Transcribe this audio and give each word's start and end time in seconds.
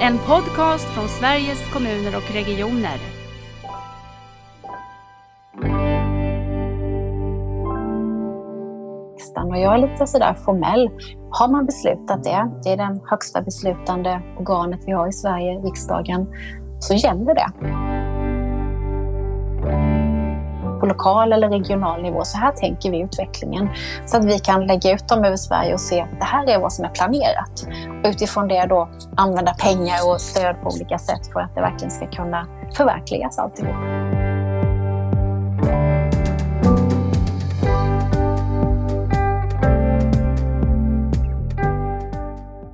En 0.00 0.18
podcast 0.18 0.88
från 0.94 1.08
Sveriges 1.08 1.72
kommuner 1.72 2.16
och 2.16 2.34
regioner. 2.34 2.98
Och 9.56 9.62
jag 9.62 9.74
är 9.74 9.78
lite 9.78 10.06
sådär 10.06 10.34
formell. 10.34 10.90
Har 11.30 11.48
man 11.48 11.66
beslutat 11.66 12.24
det, 12.24 12.50
det 12.64 12.70
är 12.70 12.76
den 12.76 13.00
högsta 13.10 13.42
beslutande 13.42 14.22
organet 14.38 14.80
vi 14.86 14.92
har 14.92 15.08
i 15.08 15.12
Sverige, 15.12 15.52
riksdagen, 15.52 16.26
så 16.80 16.94
gäller 16.94 17.34
det 17.34 17.85
lokal 20.96 21.32
eller 21.32 21.48
regional 21.48 22.02
nivå. 22.02 22.24
Så 22.24 22.38
här 22.38 22.52
tänker 22.52 22.90
vi 22.90 23.00
utvecklingen. 23.00 23.68
Så 24.06 24.16
att 24.16 24.24
vi 24.24 24.38
kan 24.38 24.66
lägga 24.66 24.94
ut 24.94 25.08
dem 25.08 25.24
över 25.24 25.36
Sverige 25.36 25.74
och 25.74 25.80
se 25.80 26.00
att 26.00 26.20
det 26.20 26.24
här 26.24 26.48
är 26.48 26.58
vad 26.58 26.72
som 26.72 26.84
är 26.84 26.88
planerat. 26.88 27.66
Och 28.04 28.10
utifrån 28.10 28.48
det 28.48 28.66
då 28.66 28.88
använda 29.16 29.54
pengar 29.54 30.10
och 30.10 30.20
stöd 30.20 30.56
på 30.62 30.68
olika 30.68 30.98
sätt 30.98 31.32
för 31.32 31.40
att 31.40 31.54
det 31.54 31.60
verkligen 31.60 31.90
ska 31.90 32.06
kunna 32.06 32.46
förverkligas 32.76 33.38
alltihop. 33.38 33.76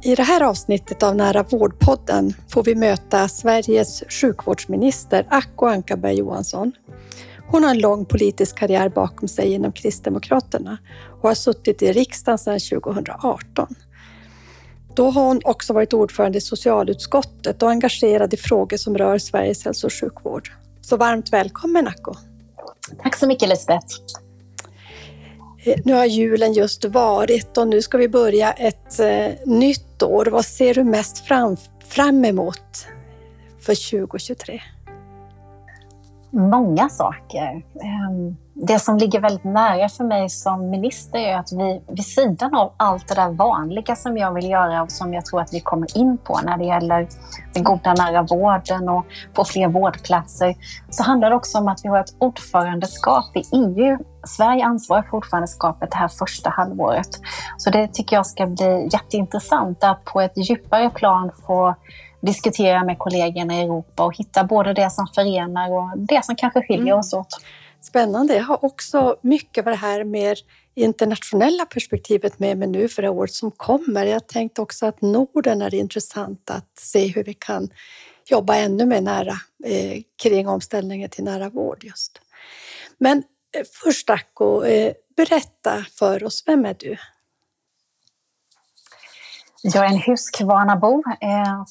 I 0.05 0.15
det 0.15 0.23
här 0.23 0.43
avsnittet 0.43 1.03
av 1.03 1.17
Nära 1.17 1.43
vårdpodden 1.43 2.35
får 2.49 2.65
vi 2.65 2.75
möta 2.75 3.29
Sveriges 3.29 4.03
sjukvårdsminister 4.09 5.27
Acko 5.29 5.67
Ankarberg 5.67 6.15
Johansson. 6.15 6.73
Hon 7.53 7.65
har 7.65 7.71
en 7.71 7.79
lång 7.79 8.05
politisk 8.05 8.59
karriär 8.59 8.89
bakom 8.89 9.29
sig 9.29 9.53
inom 9.53 9.73
Kristdemokraterna 9.73 10.79
och 11.21 11.29
har 11.29 11.35
suttit 11.35 11.83
i 11.83 11.93
riksdagen 11.93 12.39
sedan 12.39 12.61
2018. 12.83 13.75
Då 14.95 15.11
har 15.11 15.27
hon 15.27 15.41
också 15.45 15.73
varit 15.73 15.93
ordförande 15.93 16.39
i 16.39 16.41
socialutskottet 16.41 17.63
och 17.63 17.71
engagerad 17.71 18.35
i 18.35 18.37
frågor 18.37 18.77
som 18.77 18.99
rör 18.99 19.19
Sveriges 19.19 19.65
hälso 19.65 19.87
och 19.87 19.93
sjukvård. 19.93 20.53
Så 20.81 20.97
varmt 20.97 21.33
välkommen 21.33 21.89
Acko! 21.89 22.15
Tack 23.03 23.17
så 23.17 23.27
mycket 23.27 23.49
Lisbeth! 23.49 23.97
Eh, 25.65 25.81
nu 25.85 25.93
har 25.93 26.05
julen 26.05 26.53
just 26.53 26.85
varit 26.85 27.59
och 27.59 27.69
nu 27.69 27.83
ska 27.83 27.99
vi 27.99 28.09
börja 28.09 28.53
ett 28.53 29.01
eh, 29.01 29.47
nytt 29.47 30.03
år. 30.03 30.27
Vad 30.27 30.45
ser 30.45 30.75
du 30.75 30.85
mest 30.85 31.19
fram, 31.19 31.57
fram 31.89 32.25
emot 32.25 32.87
för 33.61 33.91
2023? 33.91 34.61
Många 36.33 36.89
saker. 36.89 37.63
Ehm, 37.83 38.37
det 38.55 38.79
som 38.79 38.99
ligger 38.99 39.21
väldigt 39.21 39.45
nära 39.45 39.89
för 39.89 40.05
mig 40.05 40.29
som 40.29 40.71
minister 40.71 41.19
är 41.19 41.37
att 41.37 41.53
vi 41.53 41.83
vid 41.89 42.05
sidan 42.05 42.55
av 42.55 42.73
allt 42.77 43.09
det 43.09 43.15
där 43.15 43.31
vanliga 43.31 43.97
som 43.97 44.17
jag 44.17 44.35
vill 44.35 44.51
göra 44.51 44.83
och 44.83 44.93
som 44.93 45.15
jag 45.15 45.25
tror 45.25 45.41
att 45.41 45.53
vi 45.53 45.61
kommer 45.61 45.99
in 45.99 46.19
på 46.19 46.41
när 46.45 46.59
det 46.59 46.65
gäller 46.65 47.09
den 47.55 47.65
goda 47.65 47.95
nära 47.95 48.23
vården 48.23 48.89
och 48.89 49.07
få 49.37 49.45
fler 49.45 49.69
vårdplatser, 49.69 50.55
så 50.91 51.03
handlar 51.03 51.31
det 51.31 51.37
också 51.37 51.59
om 51.59 51.69
att 51.69 51.81
vi 51.85 51.89
har 51.89 52.01
ett 52.01 52.15
ordförandeskap 52.19 53.37
i 53.37 53.43
EU. 53.53 53.99
Sverige 54.25 54.65
ansvarar 54.65 55.03
för 55.03 55.17
ordförandeskapet 55.17 55.91
det 55.91 55.97
här 55.97 56.09
första 56.09 56.51
halvåret. 56.51 57.09
Så 57.57 57.71
det 57.71 57.89
tycker 57.93 58.17
jag 58.17 58.27
ska 58.27 58.47
bli 58.47 58.89
jätteintressant 58.93 59.85
att 59.85 60.05
på 60.05 60.21
ett 60.21 60.51
djupare 60.51 60.91
plan 60.91 61.31
få 61.47 61.75
diskutera 62.23 62.85
med 62.85 62.99
kollegorna 62.99 63.55
i 63.55 63.63
Europa 63.63 64.05
och 64.05 64.17
hitta 64.17 64.45
både 64.45 64.75
det 64.75 64.91
som 64.91 65.07
förenar 65.15 65.73
och 65.73 65.99
det 65.99 66.25
som 66.25 66.37
kanske 66.37 66.61
skiljer 66.61 66.87
mm. 66.87 66.99
oss 66.99 67.13
åt. 67.13 67.43
Spännande. 67.81 68.35
Jag 68.35 68.45
har 68.45 68.65
också 68.65 69.17
mycket 69.23 69.67
av 69.67 69.71
det 69.71 69.77
här 69.79 70.05
mer 70.05 70.39
internationella 70.75 71.67
perspektivet 71.67 72.39
med 72.39 72.59
mig 72.59 72.69
nu 72.69 72.89
för 72.89 73.03
det 73.03 73.09
året 73.09 73.33
som 73.33 73.51
kommer. 73.51 74.07
Jag 74.07 74.27
tänkte 74.27 74.63
också 74.63 74.87
att 74.87 75.03
Norden 75.03 75.63
är 75.63 75.75
intressant 75.75 76.51
att 76.51 76.79
se 76.79 77.07
hur 77.07 77.25
vi 77.25 77.35
kan 77.35 77.69
jobba 78.27 78.57
ännu 78.57 78.87
mer 78.87 79.01
nära 79.01 79.35
eh, 79.65 80.03
kring 80.23 80.49
omställningen 80.49 81.11
till 81.11 81.25
nära 81.25 81.49
vård 81.49 81.85
just. 81.85 82.21
Men 82.99 83.19
eh, 83.19 83.65
först 83.85 84.11
Acko, 84.11 84.65
eh, 84.65 84.93
berätta 85.17 85.85
för 85.99 86.25
oss, 86.25 86.43
vem 86.47 86.65
är 86.65 86.77
du? 86.79 86.97
Jag 89.65 89.85
är 89.87 89.89
en 89.89 90.03
Huskvarnabo, 90.07 91.03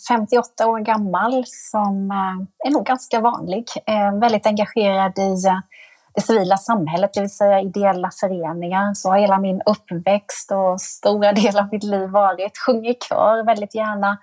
58 0.07 0.63
eh, 0.63 0.69
år 0.69 0.79
gammal, 0.79 1.43
som 1.47 2.11
eh, 2.11 2.67
är 2.67 2.71
nog 2.71 2.85
ganska 2.85 3.19
vanlig. 3.19 3.65
Eh, 3.85 4.19
väldigt 4.19 4.45
engagerad 4.45 5.19
i 5.19 5.35
det 6.15 6.21
civila 6.21 6.57
samhället, 6.57 7.13
det 7.13 7.19
vill 7.19 7.29
säga 7.29 7.61
ideella 7.61 8.11
föreningar. 8.19 8.93
Så 8.93 9.09
har 9.09 9.17
hela 9.17 9.39
min 9.39 9.61
uppväxt 9.65 10.51
och 10.51 10.81
stora 10.81 11.33
delar 11.33 11.61
av 11.61 11.69
mitt 11.71 11.83
liv 11.83 12.09
varit. 12.09 12.57
Sjunger 12.57 12.95
kör 13.09 13.45
väldigt 13.45 13.75
gärna, 13.75 14.17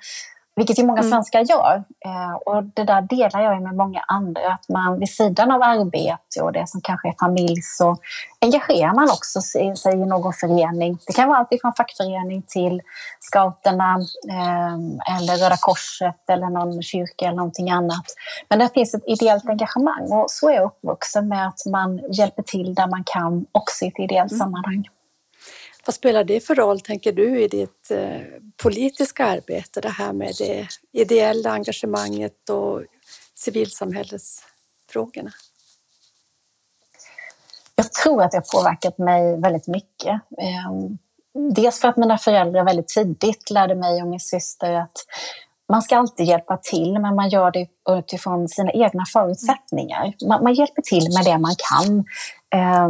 vilket 0.59 0.79
ju 0.79 0.87
många 0.87 1.01
mm. 1.01 1.11
svenskar 1.11 1.41
gör. 1.41 1.85
Eh, 2.05 2.35
och 2.47 2.65
det 2.65 2.85
där 2.85 3.03
delar 3.03 3.41
jag 3.43 3.63
med 3.63 3.75
många 3.75 4.01
andra. 4.09 4.53
Att 4.53 4.69
man 4.69 4.99
vid 4.99 5.09
sidan 5.09 5.51
av 5.51 5.63
arbete 5.63 6.43
och 6.43 6.53
det 6.53 6.69
som 6.69 6.81
kanske 6.81 7.09
är 7.09 7.15
familj 7.21 7.63
så 7.63 7.97
engagerar 8.41 8.95
man 8.95 9.11
också 9.11 9.41
sig 9.41 9.93
i 9.93 9.97
någon 9.97 10.33
förening. 10.33 10.99
Det 11.07 11.13
kan 11.13 11.29
vara 11.29 11.39
allt 11.39 11.61
från 11.61 11.73
fackförening 11.73 12.43
till 12.43 12.83
scouterna 13.21 13.99
eh, 14.31 15.17
eller 15.17 15.45
Röda 15.45 15.57
Korset 15.61 16.31
eller 16.31 16.51
någon 16.51 16.83
kyrka 16.83 17.27
eller 17.27 17.37
någonting 17.37 17.71
annat. 17.71 18.07
Men 18.49 18.59
det 18.59 18.69
finns 18.75 18.95
ett 18.95 19.05
ideellt 19.07 19.49
engagemang 19.49 20.13
och 20.13 20.31
så 20.31 20.49
är 20.51 20.55
jag 20.55 20.65
uppvuxen 20.65 21.29
med 21.29 21.47
att 21.47 21.67
man 21.71 22.01
hjälper 22.13 22.43
till 22.43 22.75
där 22.75 22.87
man 22.87 23.05
kan 23.07 23.47
också 23.53 23.85
i 23.85 23.89
ett 23.89 23.99
ideellt 23.99 24.33
mm. 24.33 24.39
sammanhang. 24.39 24.89
Vad 25.89 25.95
spelar 25.95 26.25
det 26.25 26.41
för 26.41 26.55
roll, 26.55 26.81
tänker 26.81 27.13
du, 27.13 27.41
i 27.41 27.49
ditt 27.49 27.91
eh, 27.91 28.21
politiska 28.63 29.27
arbete? 29.27 29.81
Det 29.81 29.89
här 29.89 30.13
med 30.13 30.33
det 30.39 30.67
ideella 30.93 31.51
engagemanget 31.51 32.51
och 32.51 32.83
civilsamhällesfrågorna? 33.35 35.31
Jag 37.75 37.93
tror 37.93 38.23
att 38.23 38.31
det 38.31 38.37
har 38.37 38.61
påverkat 38.61 38.99
mig 38.99 39.41
väldigt 39.41 39.67
mycket. 39.67 40.21
Ehm, 40.39 40.99
dels 41.55 41.81
för 41.81 41.89
att 41.89 41.97
mina 41.97 42.19
föräldrar 42.19 42.65
väldigt 42.65 42.89
tidigt 42.89 43.51
lärde 43.51 43.75
mig 43.75 44.03
och 44.03 44.09
min 44.09 44.21
syster 44.21 44.73
att 44.73 45.07
man 45.69 45.83
ska 45.83 45.97
alltid 45.97 46.27
hjälpa 46.27 46.57
till, 46.57 46.99
men 47.01 47.15
man 47.15 47.29
gör 47.29 47.51
det 47.51 47.67
utifrån 47.89 48.49
sina 48.49 48.71
egna 48.73 49.05
förutsättningar. 49.13 50.13
Man, 50.29 50.43
man 50.43 50.55
hjälper 50.55 50.83
till 50.83 51.09
med 51.17 51.25
det 51.25 51.39
man 51.39 51.55
kan. 51.71 52.05
Eh, 52.55 52.87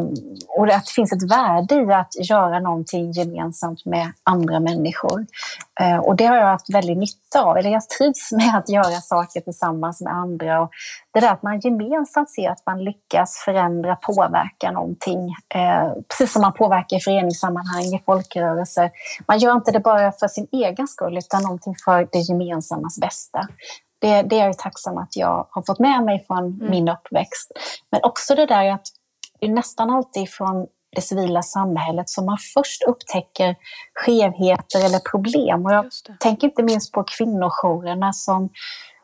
och 0.48 0.68
att 0.68 0.86
det 0.86 0.92
finns 0.94 1.12
ett 1.12 1.30
värde 1.30 1.74
i 1.74 1.92
att 1.92 2.28
göra 2.30 2.60
någonting 2.60 3.12
gemensamt 3.12 3.84
med 3.84 4.12
andra 4.22 4.60
människor. 4.60 5.26
Eh, 5.80 5.98
och 5.98 6.16
det 6.16 6.24
har 6.24 6.36
jag 6.36 6.46
haft 6.46 6.74
väldigt 6.74 6.98
nytta 6.98 7.42
av. 7.42 7.56
Eller 7.56 7.70
jag 7.70 7.88
trivs 7.88 8.32
med 8.32 8.58
att 8.58 8.68
göra 8.68 9.00
saker 9.00 9.40
tillsammans 9.40 10.00
med 10.00 10.12
andra. 10.12 10.60
Och 10.60 10.70
det 11.14 11.20
där 11.20 11.32
att 11.32 11.42
man 11.42 11.60
gemensamt 11.60 12.30
ser 12.30 12.50
att 12.50 12.66
man 12.66 12.84
lyckas 12.84 13.42
förändra, 13.44 13.96
påverka 13.96 14.70
någonting. 14.70 15.34
Eh, 15.54 15.92
precis 16.08 16.32
som 16.32 16.42
man 16.42 16.52
påverkar 16.52 16.96
i 16.96 17.00
föreningssammanhang, 17.00 17.84
i 17.84 18.02
folkrörelser. 18.06 18.90
Man 19.26 19.38
gör 19.38 19.52
inte 19.52 19.72
det 19.72 19.80
bara 19.80 20.12
för 20.12 20.28
sin 20.28 20.46
egen 20.52 20.88
skull, 20.88 21.18
utan 21.18 21.42
någonting 21.42 21.74
för 21.84 22.08
det 22.12 22.18
gemensammas 22.18 23.00
bästa. 23.00 23.48
Det, 23.98 24.22
det 24.22 24.40
är 24.40 24.46
jag 24.46 24.58
tacksam 24.58 24.98
att 24.98 25.16
jag 25.16 25.46
har 25.50 25.62
fått 25.62 25.78
med 25.78 26.04
mig 26.04 26.24
från 26.26 26.38
mm. 26.38 26.70
min 26.70 26.88
uppväxt. 26.88 27.52
Men 27.90 28.00
också 28.02 28.34
det 28.34 28.46
där 28.46 28.72
att 28.72 28.86
det 29.40 29.46
är 29.46 29.50
nästan 29.50 29.90
alltid 29.90 30.30
från 30.30 30.66
det 30.96 31.00
civila 31.00 31.42
samhället 31.42 32.08
som 32.08 32.26
man 32.26 32.38
först 32.54 32.82
upptäcker 32.82 33.56
skevheter 33.94 34.84
eller 34.84 35.10
problem. 35.10 35.66
Och 35.66 35.72
jag 35.72 35.86
tänker 36.20 36.48
inte 36.48 36.62
minst 36.62 36.92
på 36.92 37.04
kvinnojourerna 37.04 38.12
som 38.12 38.50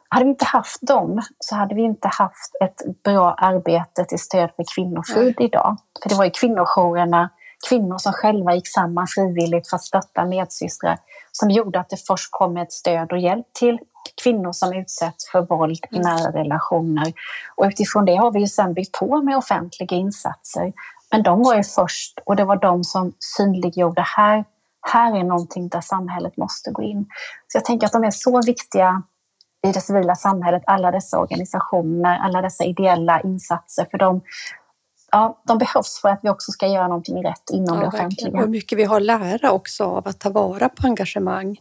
hade 0.08 0.24
vi 0.24 0.30
inte 0.30 0.44
haft 0.44 0.86
dem 0.86 1.22
så 1.38 1.54
hade 1.54 1.74
vi 1.74 1.82
inte 1.82 2.08
haft 2.08 2.50
ett 2.60 3.02
bra 3.04 3.34
arbete 3.34 4.04
till 4.04 4.18
stöd 4.18 4.50
för 4.56 4.64
kvinnofrid 4.74 5.36
idag. 5.40 5.76
För 6.02 6.08
det 6.08 6.14
var 6.14 6.24
ju 6.24 6.30
kvinnojourerna, 6.30 7.30
kvinnor 7.68 7.98
som 7.98 8.12
själva 8.12 8.54
gick 8.54 8.68
samman 8.68 9.06
frivilligt 9.06 9.68
för 9.68 9.76
att 9.76 9.82
stötta 9.82 10.24
medsystrar 10.24 10.98
som 11.32 11.50
gjorde 11.50 11.80
att 11.80 11.88
det 11.88 12.06
först 12.06 12.28
kom 12.30 12.56
ett 12.56 12.72
stöd 12.72 13.12
och 13.12 13.18
hjälp 13.18 13.46
till 13.52 13.78
kvinnor 14.22 14.52
som 14.52 14.72
utsätts 14.72 15.30
för 15.30 15.40
våld 15.40 15.78
i 15.90 15.96
mm. 15.96 16.08
nära 16.08 16.32
relationer. 16.32 17.12
Och 17.56 17.64
utifrån 17.64 18.04
det 18.04 18.16
har 18.16 18.32
vi 18.32 18.40
ju 18.40 18.46
sen 18.46 18.74
byggt 18.74 18.98
på 18.98 19.22
med 19.22 19.36
offentliga 19.36 19.96
insatser. 19.96 20.72
Men 21.10 21.22
de 21.22 21.42
var 21.42 21.56
ju 21.56 21.62
först 21.62 22.18
och 22.26 22.36
det 22.36 22.44
var 22.44 22.56
de 22.56 22.84
som 22.84 23.12
synliggjorde 23.18 24.02
här, 24.16 24.44
här 24.92 25.16
är 25.16 25.24
någonting 25.24 25.68
där 25.68 25.80
samhället 25.80 26.36
måste 26.36 26.70
gå 26.70 26.82
in. 26.82 27.06
Så 27.48 27.56
jag 27.56 27.64
tänker 27.64 27.86
att 27.86 27.92
de 27.92 28.04
är 28.04 28.10
så 28.10 28.42
viktiga 28.46 29.02
i 29.66 29.72
det 29.72 29.80
civila 29.80 30.14
samhället, 30.14 30.62
alla 30.66 30.90
dessa 30.90 31.18
organisationer, 31.18 32.18
alla 32.18 32.42
dessa 32.42 32.64
ideella 32.64 33.20
insatser, 33.20 33.86
för 33.90 33.98
de, 33.98 34.20
ja, 35.14 35.40
de 35.46 35.58
behövs 35.58 36.00
för 36.00 36.08
att 36.08 36.20
vi 36.22 36.28
också 36.28 36.52
ska 36.52 36.66
göra 36.66 36.88
någonting 36.88 37.24
rätt 37.24 37.50
inom 37.52 37.76
ja, 37.76 37.80
det 37.80 37.86
offentliga. 37.86 38.32
Och 38.32 38.38
hur 38.38 38.46
mycket 38.46 38.78
vi 38.78 38.84
har 38.84 39.00
lära 39.00 39.52
också 39.52 39.84
av 39.84 40.08
att 40.08 40.20
ta 40.20 40.30
vara 40.30 40.68
på 40.68 40.86
engagemang 40.86 41.60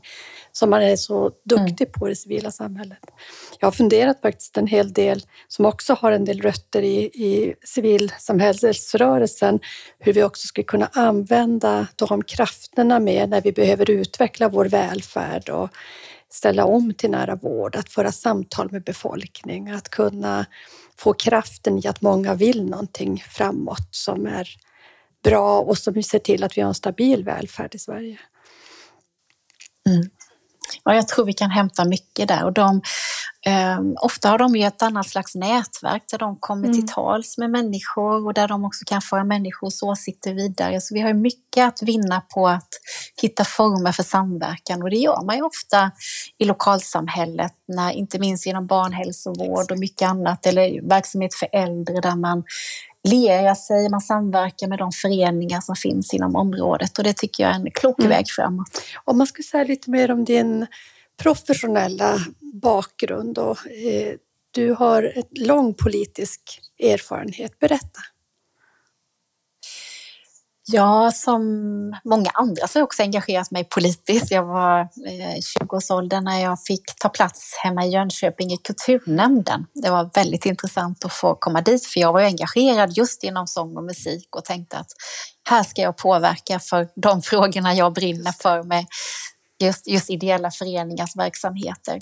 som 0.52 0.70
man 0.70 0.84
är 0.84 0.96
så 0.96 1.32
duktig 1.46 1.94
på 1.94 2.08
i 2.08 2.10
det 2.10 2.16
civila 2.16 2.52
samhället. 2.52 3.00
Jag 3.60 3.68
har 3.68 3.72
funderat 3.72 4.22
faktiskt 4.22 4.58
en 4.58 4.68
hel 4.68 4.94
del, 4.94 5.22
som 5.48 5.66
också 5.66 5.94
har 5.94 6.12
en 6.12 6.26
del 6.26 6.42
rötter 6.42 6.82
i, 6.82 7.04
i 7.04 7.56
civilsamhällsrörelsen, 7.66 9.60
hur 10.00 10.14
vi 10.14 10.24
också 10.24 10.48
skulle 10.48 10.66
kunna 10.66 10.90
använda 10.94 11.88
de 11.96 12.24
krafterna 12.24 13.00
mer 13.00 13.28
när 13.28 13.42
vi 13.42 13.52
behöver 13.52 13.90
utveckla 13.90 14.50
vår 14.50 14.66
välfärd 14.66 15.50
och 15.50 15.70
ställa 16.30 16.66
om 16.66 16.94
till 16.94 17.12
nära 17.12 17.36
vård, 17.36 17.76
att 17.76 17.90
föra 17.90 18.12
samtal 18.12 18.72
med 18.72 18.84
befolkning, 18.84 19.70
att 19.70 19.90
kunna 19.90 20.46
få 20.98 21.14
kraften 21.14 21.86
i 21.86 21.88
att 21.88 22.02
många 22.02 22.36
vill 22.36 22.66
någonting 22.66 23.24
framåt 23.30 23.88
som 23.92 24.26
är 24.28 24.50
bra 25.24 25.60
och 25.60 25.78
som 25.78 26.04
ser 26.04 26.20
till 26.20 26.44
att 26.44 26.58
vi 26.58 26.62
har 26.62 26.68
en 26.68 26.76
stabil 26.76 27.24
välfärd 27.24 27.76
i 27.76 27.80
Sverige. 27.80 28.20
Mm. 29.90 30.10
Ja, 30.84 30.96
jag 30.96 31.08
tror 31.08 31.26
vi 31.26 31.34
kan 31.34 31.52
hämta 31.52 31.86
mycket 31.86 32.28
där. 32.28 32.44
Och 32.46 32.54
de, 32.54 32.82
eh, 33.46 33.80
ofta 34.02 34.30
har 34.30 34.38
de 34.38 34.56
ju 34.56 34.64
ett 34.64 34.82
annat 34.82 35.08
slags 35.08 35.36
nätverk 35.36 36.04
där 36.12 36.18
de 36.18 36.38
kommer 36.40 36.66
mm. 36.66 36.74
till 36.74 36.94
tals 36.94 37.38
med 37.38 37.52
människor 37.52 38.26
och 38.26 38.34
där 38.34 38.48
de 38.48 38.66
också 38.66 38.86
kan 38.86 39.02
föra 39.02 39.24
människors 39.24 39.84
åsikter 39.84 40.34
vidare. 40.34 40.82
Så 40.82 40.94
vi 40.94 41.02
har 41.02 41.14
mycket 41.14 41.68
att 41.68 41.82
vinna 41.82 42.22
på 42.22 42.48
att 42.48 42.70
hitta 43.22 43.46
former 43.46 43.92
för 43.92 44.04
samverkan 44.04 44.82
och 44.82 44.90
det 44.90 44.98
gör 44.98 45.26
man 45.26 45.36
ju 45.36 45.42
ofta 45.42 45.92
i 46.38 46.46
lokalsamhället, 46.46 47.54
när, 47.68 47.92
inte 47.92 48.20
minst 48.20 48.46
genom 48.46 48.68
barnhälsovård 48.68 49.72
och 49.72 49.80
mycket 49.80 50.10
annat 50.10 50.46
eller 50.46 50.90
verksamhet 50.90 51.34
för 51.34 51.48
äldre 51.52 52.02
där 52.02 52.16
man 52.16 52.44
liera 53.04 53.56
sig, 53.56 53.90
man 53.90 54.02
samverkar 54.02 54.68
med 54.68 54.80
de 54.80 54.92
föreningar 54.92 55.62
som 55.62 55.76
finns 55.76 56.14
inom 56.14 56.36
området 56.36 56.98
och 56.98 57.04
det 57.04 57.14
tycker 57.14 57.44
jag 57.44 57.52
är 57.52 57.56
en 57.56 57.72
klok 57.72 58.00
mm. 58.00 58.10
väg 58.10 58.26
framåt. 58.30 58.82
Om 59.04 59.18
man 59.18 59.28
ska 59.28 59.44
säga 59.44 59.64
lite 59.64 59.90
mer 59.90 60.12
om 60.12 60.26
din 60.26 60.68
professionella 61.18 62.20
bakgrund 62.54 63.38
och 63.38 63.58
eh, 63.68 64.14
du 64.52 64.74
har 64.74 65.04
ett 65.16 65.38
lång 65.38 65.74
politisk 65.74 66.42
erfarenhet. 66.80 67.60
Berätta. 67.60 68.00
Ja, 70.66 71.12
som 71.12 71.42
många 72.04 72.30
andra 72.34 72.68
så 72.68 72.78
har 72.78 72.82
jag 72.82 72.86
också 72.86 73.04
engagerat 73.04 73.52
mig 73.52 73.64
politiskt. 73.64 74.32
Jag 74.32 74.46
var 74.46 74.90
i 75.08 75.20
eh, 75.20 75.60
20-årsåldern 75.60 76.24
när 76.24 76.42
jag 76.42 76.58
fick 76.68 76.96
ta 77.00 77.10
plats 77.10 77.60
hemma 77.64 77.86
i 77.86 77.90
Jönköping 77.90 78.52
i 78.52 78.58
kulturnämnden. 78.58 79.66
Det 79.74 79.90
var 79.90 80.10
väldigt 80.14 80.46
intressant 80.46 81.06
att 81.06 81.14
få 81.14 81.36
komma 81.36 81.62
dit 81.62 81.86
för 81.86 82.00
jag 82.00 82.14
var 82.14 82.22
engagerad 82.22 82.98
just 82.98 83.24
inom 83.24 83.48
sång 83.48 83.78
och 83.78 83.84
musik 83.84 84.36
och 84.36 84.46
tänkte 84.46 84.78
att 84.78 84.92
här 85.50 85.64
ska 85.64 85.82
jag 85.82 85.98
påverka 85.98 86.60
för 86.60 86.88
de 86.96 87.22
frågorna 87.32 87.74
jag 87.74 87.94
brinner 87.94 88.32
för 88.32 88.64
med 88.64 88.86
just, 89.60 89.88
just 89.88 90.10
ideella 90.10 90.52
föreningars 90.52 91.16
verksamheter. 91.16 92.00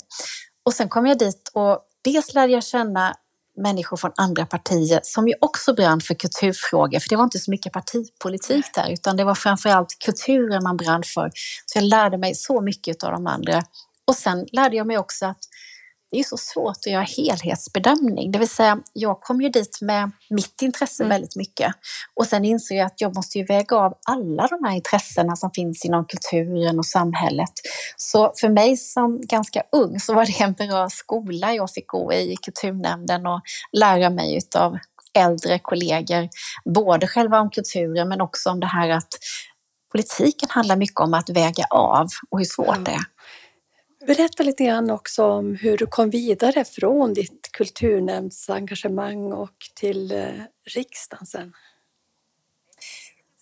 Och 0.64 0.74
sen 0.74 0.88
kom 0.88 1.06
jag 1.06 1.18
dit 1.18 1.50
och 1.54 1.78
dels 2.04 2.34
lärde 2.34 2.52
jag 2.52 2.64
känna 2.64 3.16
människor 3.56 3.96
från 3.96 4.12
andra 4.16 4.46
partier 4.46 5.00
som 5.02 5.28
ju 5.28 5.34
också 5.40 5.74
brann 5.74 6.00
för 6.00 6.14
kulturfrågor, 6.14 6.98
för 6.98 7.08
det 7.08 7.16
var 7.16 7.24
inte 7.24 7.38
så 7.38 7.50
mycket 7.50 7.72
partipolitik 7.72 8.64
där, 8.74 8.92
utan 8.92 9.16
det 9.16 9.24
var 9.24 9.34
framförallt 9.34 9.98
kulturen 10.04 10.62
man 10.62 10.76
brann 10.76 11.02
för. 11.02 11.30
Så 11.66 11.78
jag 11.78 11.84
lärde 11.84 12.18
mig 12.18 12.34
så 12.34 12.60
mycket 12.60 13.04
av 13.04 13.12
de 13.12 13.26
andra. 13.26 13.62
Och 14.06 14.14
sen 14.14 14.46
lärde 14.52 14.76
jag 14.76 14.86
mig 14.86 14.98
också 14.98 15.26
att 15.26 15.38
det 16.12 16.18
är 16.18 16.24
så 16.24 16.36
svårt 16.36 16.76
att 16.76 16.92
göra 16.92 17.02
helhetsbedömning. 17.02 18.32
Det 18.32 18.38
vill 18.38 18.48
säga, 18.48 18.78
jag 18.92 19.20
kom 19.20 19.40
ju 19.40 19.48
dit 19.48 19.78
med 19.80 20.10
mitt 20.30 20.62
intresse 20.62 21.02
mm. 21.02 21.08
väldigt 21.08 21.36
mycket. 21.36 21.74
Och 22.14 22.26
sen 22.26 22.44
insåg 22.44 22.78
jag 22.78 22.86
att 22.86 23.00
jag 23.00 23.14
måste 23.14 23.38
ju 23.38 23.44
väga 23.44 23.76
av 23.76 23.94
alla 24.06 24.46
de 24.46 24.64
här 24.64 24.76
intressena 24.76 25.36
som 25.36 25.50
finns 25.50 25.84
inom 25.84 26.04
kulturen 26.04 26.78
och 26.78 26.86
samhället. 26.86 27.52
Så 27.96 28.32
för 28.40 28.48
mig 28.48 28.76
som 28.76 29.20
ganska 29.20 29.62
ung 29.72 30.00
så 30.00 30.14
var 30.14 30.26
det 30.26 30.40
en 30.40 30.52
bra 30.52 30.88
skola 30.90 31.54
jag 31.54 31.70
fick 31.70 31.86
gå 31.86 32.12
i 32.12 32.36
kulturnämnden 32.42 33.26
och 33.26 33.40
lära 33.72 34.10
mig 34.10 34.36
utav 34.36 34.78
äldre 35.14 35.58
kollegor, 35.58 36.28
både 36.64 37.06
själva 37.06 37.40
om 37.40 37.50
kulturen 37.50 38.08
men 38.08 38.20
också 38.20 38.50
om 38.50 38.60
det 38.60 38.66
här 38.66 38.88
att 38.88 39.08
politiken 39.92 40.48
handlar 40.50 40.76
mycket 40.76 41.00
om 41.00 41.14
att 41.14 41.30
väga 41.30 41.64
av 41.70 42.06
och 42.30 42.38
hur 42.38 42.44
svårt 42.44 42.76
mm. 42.76 42.84
det 42.84 42.90
är. 42.90 43.11
Berätta 44.06 44.42
lite 44.42 44.64
grann 44.64 44.90
också 44.90 45.24
om 45.24 45.54
hur 45.54 45.76
du 45.78 45.86
kom 45.86 46.10
vidare 46.10 46.64
från 46.64 47.14
ditt 47.14 47.48
kulturnämndsengagemang 47.52 49.32
och 49.32 49.56
till 49.74 50.12
eh, 50.12 50.28
riksdagen 50.74 51.26
sen. 51.26 51.52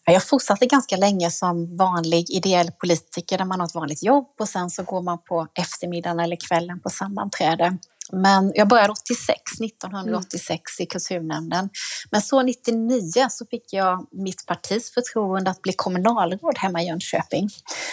Jag 0.04 0.28
fortsatte 0.28 0.66
ganska 0.66 0.96
länge 0.96 1.30
som 1.30 1.76
vanlig 1.76 2.30
ideell 2.30 2.70
politiker 2.72 3.38
där 3.38 3.44
man 3.44 3.60
har 3.60 3.66
ett 3.66 3.74
vanligt 3.74 4.02
jobb 4.02 4.34
och 4.40 4.48
sen 4.48 4.70
så 4.70 4.82
går 4.82 5.02
man 5.02 5.18
på 5.22 5.46
eftermiddagen 5.54 6.20
eller 6.20 6.36
kvällen 6.48 6.80
på 6.80 6.90
sammanträde. 6.90 7.78
Men 8.12 8.52
jag 8.54 8.68
började 8.68 8.92
86, 8.92 9.40
1986 9.60 10.50
mm. 10.50 10.62
i 10.78 10.86
kulturnämnden. 10.86 11.70
Men 12.10 12.22
så 12.22 12.42
99 12.42 13.26
så 13.30 13.46
fick 13.46 13.72
jag 13.72 14.06
mitt 14.12 14.46
partis 14.46 14.90
förtroende 14.90 15.50
att 15.50 15.62
bli 15.62 15.72
kommunalråd 15.72 16.58
hemma 16.58 16.82
i 16.82 16.86
Jönköping. 16.86 17.48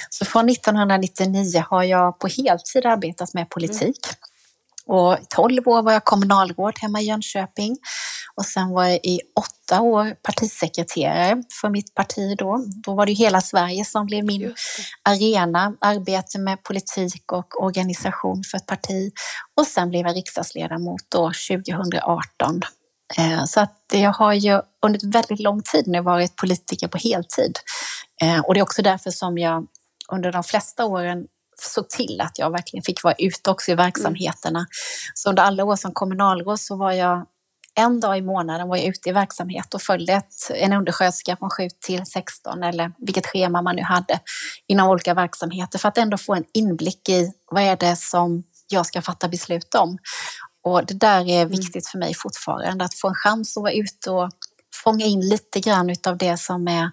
Så 0.10 0.26
från 0.26 0.50
1999 0.50 1.64
har 1.70 1.84
jag 1.84 2.20
på 2.20 2.28
heltid 2.28 2.86
arbetat 2.86 3.34
med 3.34 3.50
politik. 3.50 4.00
Mm. 4.06 4.16
Och 4.88 5.18
12 5.30 5.68
år 5.68 5.82
var 5.82 5.94
jag 5.94 6.04
kommunalråd 6.04 6.74
hemma 6.80 7.02
i 7.02 7.06
Jönköping 7.06 7.78
och 8.36 8.46
sen 8.46 8.70
var 8.70 8.86
jag 8.86 8.96
i 8.96 9.22
åtta 9.36 9.82
år 9.82 10.16
partisekreterare 10.24 11.44
för 11.62 11.70
mitt 11.70 11.94
parti 11.94 12.38
då. 12.38 12.66
Då 12.84 12.94
var 12.94 13.06
det 13.06 13.14
hela 13.14 13.42
Sverige 13.42 13.86
som 13.86 14.06
blev 14.06 14.26
min 14.26 14.54
arena, 15.04 15.74
arbete 15.82 16.40
med 16.40 16.64
politik 16.64 17.32
och 17.32 17.64
organisation 17.64 18.44
för 18.52 18.58
ett 18.58 18.66
parti. 18.66 19.12
Och 19.58 19.68
sen 19.68 19.90
blev 19.90 20.08
jag 20.08 20.16
riksdagsledamot 20.16 21.02
då 21.10 21.32
2018. 21.50 22.62
Eh, 23.18 23.46
så 23.46 23.60
att 23.60 23.84
jag 23.94 24.14
har 24.14 24.34
ju 24.34 24.62
under 24.86 25.12
väldigt 25.12 25.40
lång 25.40 25.62
tid 25.62 25.88
nu 25.88 26.02
varit 26.02 26.36
politiker 26.36 26.88
på 26.88 26.98
heltid. 26.98 27.60
Eh, 28.22 28.40
och 28.40 28.54
det 28.54 28.60
är 28.60 28.64
också 28.64 28.82
därför 28.82 29.12
som 29.12 29.38
jag 29.38 29.68
under 30.12 30.32
de 30.32 30.44
flesta 30.44 30.86
åren 30.86 31.28
såg 31.62 31.90
till 31.90 32.22
att 32.22 32.40
jag 32.40 32.52
verkligen 32.52 32.84
fick 32.84 33.04
vara 33.04 33.16
ute 33.18 33.50
också 33.50 33.72
i 33.72 33.76
verksamheterna. 33.76 34.60
Mm. 34.60 34.70
Så 35.14 35.30
under 35.30 35.44
alla 35.44 35.64
år 35.64 35.76
som 35.76 35.92
kommunalråd 35.92 36.60
så 36.60 36.76
var 36.76 36.92
jag 36.92 37.26
en 37.76 38.00
dag 38.00 38.18
i 38.18 38.22
månaden 38.22 38.68
var 38.68 38.78
jag 38.78 38.86
ute 38.86 39.10
i 39.10 39.12
verksamhet 39.12 39.74
och 39.74 39.82
följde 39.82 40.14
ett, 40.14 40.34
en 40.50 40.74
undersköterska 40.74 41.38
från 41.38 41.50
7 41.50 41.68
till 41.80 42.06
16 42.06 42.64
eller 42.64 42.92
vilket 42.98 43.26
schema 43.26 43.62
man 43.62 43.76
nu 43.76 43.82
hade 43.82 44.20
inom 44.68 44.90
olika 44.90 45.14
verksamheter 45.14 45.80
för 45.80 45.88
att 45.90 45.98
ändå 45.98 46.18
få 46.18 46.36
en 46.36 46.44
inblick 46.54 47.10
i 47.10 47.32
vad 47.52 47.64
är 47.64 47.76
det 47.76 47.96
som 47.96 48.44
jag 48.68 48.86
ska 48.86 49.02
fatta 49.02 49.28
beslut 49.28 49.76
om. 49.76 49.98
Och 50.64 50.86
det 50.86 50.94
där 50.94 51.30
är 51.30 51.42
mm. 51.42 51.50
viktigt 51.50 51.88
för 51.88 51.98
mig 51.98 52.14
fortfarande, 52.14 52.86
att 52.86 52.96
få 52.96 53.08
en 53.08 53.16
chans 53.16 53.58
att 53.58 53.64
vara 53.64 53.74
ute 53.74 54.12
och 54.12 54.30
fånga 54.84 55.06
in 55.06 55.22
lite 55.22 55.60
grann 55.60 55.90
utav 55.90 56.18
det 56.18 56.38
som 56.38 56.68
är 56.68 56.92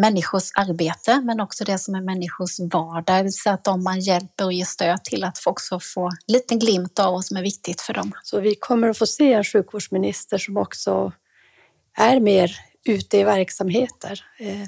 människors 0.00 0.50
arbete 0.54 1.20
men 1.20 1.40
också 1.40 1.64
det 1.64 1.78
som 1.78 1.94
är 1.94 2.00
människors 2.00 2.60
vardag. 2.60 3.32
Så 3.32 3.50
att 3.50 3.64
de 3.64 3.84
man 3.84 4.00
hjälper 4.00 4.44
och 4.44 4.52
ger 4.52 4.64
stöd 4.64 5.04
till 5.04 5.24
att 5.24 5.46
också 5.46 5.80
få 5.80 6.06
en 6.06 6.16
liten 6.26 6.58
glimt 6.58 6.98
av 6.98 7.12
vad 7.12 7.24
som 7.24 7.36
är 7.36 7.42
viktigt 7.42 7.80
för 7.80 7.94
dem. 7.94 8.12
Så 8.22 8.40
vi 8.40 8.54
kommer 8.54 8.88
att 8.88 8.98
få 8.98 9.06
se 9.06 9.32
en 9.32 9.44
sjukvårdsminister 9.44 10.38
som 10.38 10.56
också 10.56 11.12
är 11.96 12.20
mer 12.20 12.56
ute 12.84 13.18
i 13.18 13.24
verksamheter? 13.24 14.24
Eh, 14.38 14.66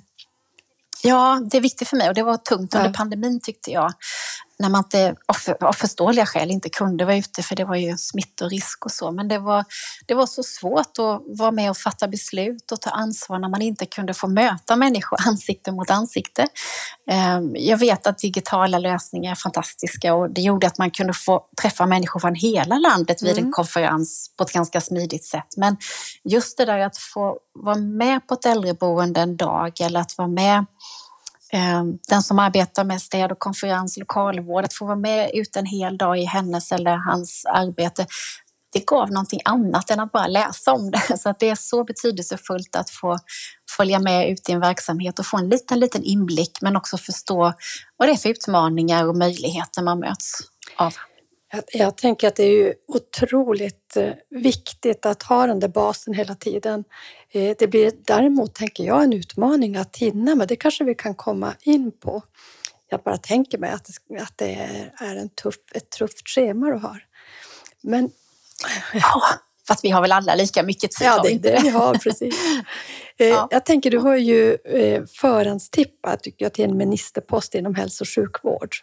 ja, 1.03 1.43
det 1.51 1.57
är 1.57 1.61
viktigt 1.61 1.89
för 1.89 1.97
mig 1.97 2.09
och 2.09 2.15
det 2.15 2.23
var 2.23 2.37
tungt 2.37 2.75
under 2.75 2.89
ja. 2.89 2.95
pandemin 2.97 3.41
tyckte 3.41 3.71
jag 3.71 3.93
när 4.62 4.69
man 4.69 4.85
inte, 4.85 5.14
av 5.61 5.73
förståeliga 5.73 6.26
skäl 6.26 6.50
inte 6.50 6.69
kunde 6.69 7.04
vara 7.04 7.16
ute 7.16 7.42
för 7.42 7.57
det 7.57 7.64
var 7.64 7.76
ju 7.76 7.97
smittorisk 7.97 8.85
och 8.85 8.92
så. 8.92 9.11
Men 9.11 9.28
det 9.28 9.38
var, 9.38 9.64
det 10.07 10.14
var 10.14 10.26
så 10.26 10.42
svårt 10.42 10.99
att 10.99 11.23
vara 11.38 11.50
med 11.50 11.71
och 11.71 11.76
fatta 11.76 12.09
beslut 12.09 12.73
och 12.73 12.81
ta 12.81 12.90
ansvar 12.90 13.38
när 13.38 13.49
man 13.49 13.62
inte 13.62 13.87
kunde 13.87 14.14
få 14.14 14.28
möta 14.28 14.76
människor 14.76 15.19
ansikte 15.26 15.73
mot 15.73 15.90
ansikte. 15.90 16.47
Ehm, 17.11 17.57
jag 17.57 17.78
vet 17.78 18.07
att 18.07 18.19
digitala 18.19 18.78
lösningar 18.78 19.31
är 19.31 19.35
fantastiska 19.35 20.14
och 20.14 20.31
det 20.31 20.40
gjorde 20.40 20.66
att 20.66 20.78
man 20.78 20.90
kunde 20.90 21.12
få 21.12 21.45
träffa 21.62 21.87
människor 21.87 22.21
från 22.21 22.35
hela 22.35 22.78
landet 22.78 23.23
vid 23.23 23.33
mm. 23.33 23.45
en 23.45 23.52
konferens 23.52 24.31
på 24.37 24.45
ett 24.45 24.52
ganska 24.52 24.81
smidigt 24.81 25.25
sätt. 25.25 25.57
Men 25.57 25.76
just 26.25 26.59
det 26.59 26.64
där 26.64 26.78
att 26.78 26.97
få 26.97 27.38
vara 27.54 27.76
med 27.76 28.26
på 28.26 28.35
ett 28.35 28.47
äldreboende 28.47 29.21
en 29.21 29.37
dag 29.37 29.81
eller 29.81 30.00
att 30.00 30.19
vara 30.19 30.28
med 30.28 30.64
Ehm, 31.53 31.99
den 32.09 32.23
som 32.23 32.39
arbetar 32.39 32.85
med 32.85 33.03
städ 33.03 33.33
och 33.33 33.39
konferens, 33.39 33.97
lokalvård, 33.97 34.65
att 34.65 34.75
få 34.75 34.85
vara 34.85 34.97
med 34.97 35.31
ut 35.35 35.57
en 35.57 35.67
hel 35.67 35.99
dag 35.99 36.19
i 36.19 36.25
hennes 36.25 36.73
eller 36.73 36.97
hans 36.97 37.45
arbete, 37.45 38.07
det 38.73 38.87
gav 38.87 39.11
någonting 39.11 39.41
annat 39.45 39.91
än 39.91 40.01
att 40.01 40.13
bara 40.13 40.27
läsa 40.27 40.73
om 40.73 40.91
det. 40.91 41.19
Så 41.19 41.29
att 41.29 41.39
det 41.39 41.49
är 41.49 41.55
så 41.55 41.85
betydelsefullt 41.85 42.77
att 42.77 42.91
få 42.91 43.19
följa 43.77 43.99
med 43.99 44.31
ut 44.31 44.49
i 44.49 44.53
en 44.53 44.61
verksamhet 44.61 45.19
och 45.19 45.27
få 45.27 45.39
en 45.39 45.49
liten, 45.49 45.81
liten 45.81 46.03
inblick 46.03 46.59
men 46.61 46.77
också 46.77 46.99
förstå 46.99 47.53
vad 47.97 48.09
det 48.09 48.13
är 48.13 48.17
för 48.17 48.29
utmaningar 48.29 49.09
och 49.09 49.17
möjligheter 49.17 49.83
man 49.83 49.99
möts 49.99 50.33
av. 50.77 50.95
Jag, 51.55 51.65
jag 51.73 51.97
tänker 51.97 52.29
att 52.29 52.37
det 52.37 52.45
är 52.45 52.75
otroligt 52.89 53.97
eh, 53.97 54.13
viktigt 54.31 55.07
att 55.07 55.23
ha 55.23 55.47
den 55.47 55.61
där 55.61 55.69
basen 55.69 56.15
hela 56.15 56.35
tiden. 56.35 56.85
Eh, 57.31 57.57
det 57.59 57.67
blir 57.67 57.93
däremot, 58.07 58.55
tänker 58.55 58.85
jag, 58.85 59.03
en 59.03 59.13
utmaning 59.13 59.77
att 59.77 59.97
hinna, 59.97 60.35
men 60.35 60.47
det 60.47 60.57
kanske 60.57 60.85
vi 60.85 60.95
kan 60.95 61.15
komma 61.15 61.55
in 61.61 61.93
på. 62.01 62.23
jag 62.91 63.03
bara 63.03 63.19
tänker 63.19 63.59
mig 63.59 63.71
att 63.71 63.85
det, 64.09 64.21
att 64.21 64.39
det 64.39 64.69
är 65.01 65.17
en 65.17 65.29
tuff, 65.29 65.55
ett 65.75 65.91
tufft 65.91 66.29
schema 66.29 66.67
du 66.67 66.79
har. 66.79 67.05
Men... 67.83 68.11
Ja, 68.93 69.23
fast 69.69 69.85
vi 69.85 69.91
har 69.91 70.03
väl 70.03 70.13
alla 70.13 70.35
lika 70.35 70.63
mycket 70.63 70.91
tid? 70.91 71.07
Ja, 71.07 71.23
det 71.23 71.33
är 71.33 71.39
det 71.39 71.61
vi 71.63 71.69
har, 71.69 71.95
precis. 71.95 72.35
Eh, 73.19 73.29
ja. 73.29 73.49
Jag 73.51 73.65
tänker, 73.65 73.91
du 73.91 73.99
har 73.99 74.17
ju 74.17 74.55
eh, 74.55 75.05
förhandstippat 75.05 76.23
tycker 76.23 76.45
jag, 76.45 76.53
till 76.53 76.65
en 76.65 76.77
ministerpost 76.77 77.55
inom 77.55 77.75
hälso 77.75 78.05
och 78.05 78.09
sjukvård. 78.09 78.77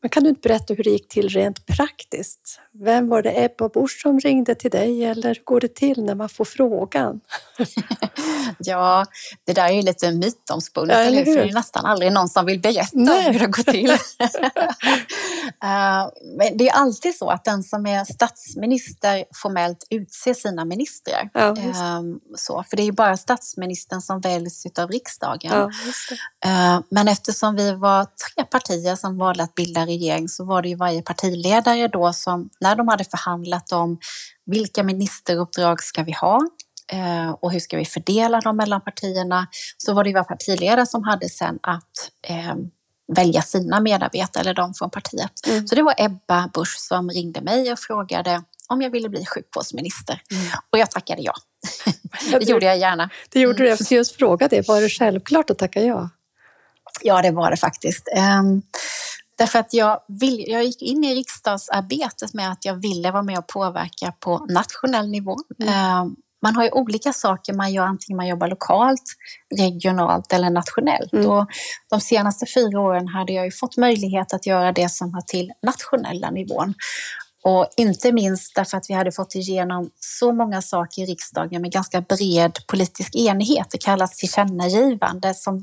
Men 0.00 0.08
kan 0.08 0.22
du 0.22 0.28
inte 0.28 0.48
berätta 0.48 0.74
hur 0.74 0.84
det 0.84 0.90
gick 0.90 1.08
till 1.08 1.28
rent 1.28 1.66
praktiskt? 1.66 2.60
Vem 2.72 3.08
var 3.08 3.22
det 3.22 3.44
Ebba 3.44 3.68
Busch 3.68 4.00
som 4.02 4.20
ringde 4.20 4.54
till 4.54 4.70
dig 4.70 5.04
eller 5.04 5.28
hur 5.28 5.42
går 5.44 5.60
det 5.60 5.74
till 5.74 6.04
när 6.04 6.14
man 6.14 6.28
får 6.28 6.44
frågan? 6.44 7.20
ja, 8.58 9.06
det 9.46 9.52
där 9.52 9.68
är 9.68 9.72
ju 9.72 9.82
lite 9.82 10.12
mytomspunnet, 10.12 10.96
ja, 10.96 11.02
eller 11.02 11.24
hur? 11.24 11.34
För 11.34 11.42
det 11.42 11.48
är 11.50 11.54
nästan 11.54 11.86
aldrig 11.86 12.12
någon 12.12 12.28
som 12.28 12.46
vill 12.46 12.60
berätta 12.60 12.90
Nej. 12.92 13.32
hur 13.32 13.38
det 13.38 13.46
går 13.46 13.62
till. 13.62 13.90
uh, 13.90 13.98
men 16.36 16.56
det 16.56 16.68
är 16.68 16.72
alltid 16.72 17.14
så 17.14 17.30
att 17.30 17.44
den 17.44 17.62
som 17.62 17.86
är 17.86 18.04
statsminister 18.04 19.24
formellt 19.42 19.86
utser 19.90 20.34
sina 20.34 20.64
ministrar. 20.64 21.30
Ja, 21.34 21.50
uh, 21.50 22.16
så, 22.36 22.64
för 22.70 22.76
det 22.76 22.82
är 22.82 22.86
ju 22.86 22.92
bara 22.92 23.16
statsministern 23.16 24.00
som 24.00 24.20
väljs 24.20 24.66
av 24.78 24.90
riksdagen. 24.90 25.52
Ja, 25.52 25.70
uh, 26.46 26.80
men 26.90 27.08
eftersom 27.08 27.56
vi 27.56 27.72
var 27.72 28.04
tre 28.04 28.44
partier 28.44 28.96
som 28.96 29.18
valde 29.18 29.42
att 29.42 29.54
bilda 29.54 29.87
regering 29.88 30.28
så 30.28 30.44
var 30.44 30.62
det 30.62 30.68
ju 30.68 30.74
varje 30.74 31.02
partiledare 31.02 31.88
då 31.88 32.12
som 32.12 32.50
när 32.60 32.76
de 32.76 32.88
hade 32.88 33.04
förhandlat 33.04 33.72
om 33.72 33.98
vilka 34.46 34.82
ministeruppdrag 34.82 35.82
ska 35.82 36.02
vi 36.02 36.12
ha 36.12 36.40
eh, 36.92 37.30
och 37.30 37.52
hur 37.52 37.60
ska 37.60 37.76
vi 37.76 37.84
fördela 37.84 38.40
dem 38.40 38.56
mellan 38.56 38.80
partierna 38.80 39.46
så 39.76 39.94
var 39.94 40.04
det 40.04 40.10
ju 40.10 40.14
våra 40.14 40.24
partiledare 40.24 40.86
som 40.86 41.04
hade 41.04 41.28
sen 41.28 41.58
att 41.62 42.10
eh, 42.28 42.54
välja 43.16 43.42
sina 43.42 43.80
medarbetare 43.80 44.40
eller 44.40 44.54
de 44.54 44.74
från 44.74 44.90
partiet. 44.90 45.46
Mm. 45.46 45.66
Så 45.66 45.74
det 45.74 45.82
var 45.82 45.94
Ebba 45.98 46.50
Busch 46.54 46.76
som 46.78 47.10
ringde 47.10 47.40
mig 47.40 47.72
och 47.72 47.78
frågade 47.78 48.42
om 48.68 48.82
jag 48.82 48.90
ville 48.90 49.08
bli 49.08 49.26
sjukvårdsminister. 49.26 50.22
Mm. 50.30 50.46
Och 50.70 50.78
jag 50.78 50.90
tackade 50.90 51.22
ja. 51.22 51.32
det 52.38 52.48
gjorde 52.48 52.66
jag 52.66 52.78
gärna. 52.78 53.10
Det 53.28 53.40
gjorde 53.40 53.58
du. 53.58 53.68
Jag 53.68 53.78
skulle 53.78 53.98
just 53.98 54.16
fråga 54.16 54.48
det. 54.48 54.68
Var 54.68 54.80
det 54.80 54.88
självklart 54.88 55.50
att 55.50 55.58
tacka 55.58 55.80
ja? 55.80 56.10
Ja, 57.02 57.22
det 57.22 57.30
var 57.30 57.50
det 57.50 57.56
faktiskt. 57.56 58.08
Därför 59.38 59.58
att 59.58 59.74
jag, 59.74 60.00
vill, 60.08 60.44
jag 60.48 60.64
gick 60.64 60.82
in 60.82 61.04
i 61.04 61.14
riksdagsarbetet 61.14 62.34
med 62.34 62.52
att 62.52 62.64
jag 62.64 62.74
ville 62.74 63.10
vara 63.10 63.22
med 63.22 63.38
och 63.38 63.46
påverka 63.46 64.12
på 64.20 64.46
nationell 64.50 65.08
nivå. 65.10 65.36
Mm. 65.62 65.74
Eh, 65.74 66.12
man 66.42 66.56
har 66.56 66.64
ju 66.64 66.70
olika 66.70 67.12
saker 67.12 67.52
man 67.52 67.72
gör, 67.72 67.84
antingen 67.84 68.16
man 68.16 68.28
jobbar 68.28 68.48
lokalt, 68.48 69.02
regionalt 69.58 70.32
eller 70.32 70.50
nationellt. 70.50 71.12
Mm. 71.12 71.30
Och 71.30 71.46
de 71.90 72.00
senaste 72.00 72.46
fyra 72.46 72.80
åren 72.80 73.08
hade 73.08 73.32
jag 73.32 73.44
ju 73.44 73.50
fått 73.50 73.76
möjlighet 73.76 74.34
att 74.34 74.46
göra 74.46 74.72
det 74.72 74.88
som 74.88 75.14
hör 75.14 75.20
till 75.20 75.52
nationella 75.62 76.30
nivån. 76.30 76.74
Och 77.42 77.68
inte 77.76 78.12
minst 78.12 78.54
därför 78.54 78.76
att 78.76 78.90
vi 78.90 78.94
hade 78.94 79.12
fått 79.12 79.34
igenom 79.34 79.90
så 80.00 80.32
många 80.32 80.62
saker 80.62 81.02
i 81.02 81.06
riksdagen 81.06 81.62
med 81.62 81.72
ganska 81.72 82.00
bred 82.00 82.58
politisk 82.66 83.16
enighet. 83.16 83.66
Det 83.70 83.78
kallas 83.78 84.16
tillkännagivande, 84.16 85.34
som, 85.34 85.62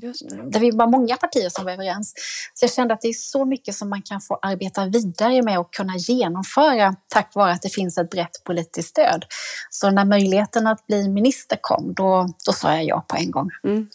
där 0.52 0.60
vi 0.60 0.72
var 0.72 0.88
många 0.88 1.18
partier 1.18 1.50
som 1.50 1.66
var 1.66 1.72
överens. 1.72 2.14
Så 2.54 2.64
jag 2.64 2.74
kände 2.74 2.94
att 2.94 3.02
det 3.02 3.08
är 3.08 3.14
så 3.14 3.46
mycket 3.46 3.76
som 3.76 3.90
man 3.90 4.02
kan 4.02 4.22
få 4.22 4.40
arbeta 4.42 4.86
vidare 4.86 5.42
med 5.42 5.60
och 5.60 5.74
kunna 5.74 5.98
genomföra 5.98 6.96
tack 7.08 7.36
vare 7.36 7.52
att 7.52 7.62
det 7.62 7.70
finns 7.70 7.98
ett 7.98 8.10
brett 8.10 8.44
politiskt 8.44 8.90
stöd. 8.90 9.26
Så 9.70 9.92
när 9.92 10.06
möjligheten 10.06 10.68
att 10.68 10.88
bli 10.88 11.10
minister 11.10 11.58
kom, 11.62 11.94
då, 11.94 12.28
då 12.46 12.54
sa 12.54 12.74
jag 12.74 12.86
ja 12.86 13.06
på 13.08 13.16
en 13.16 13.32
gång. 13.32 13.50
Mm. 13.64 13.90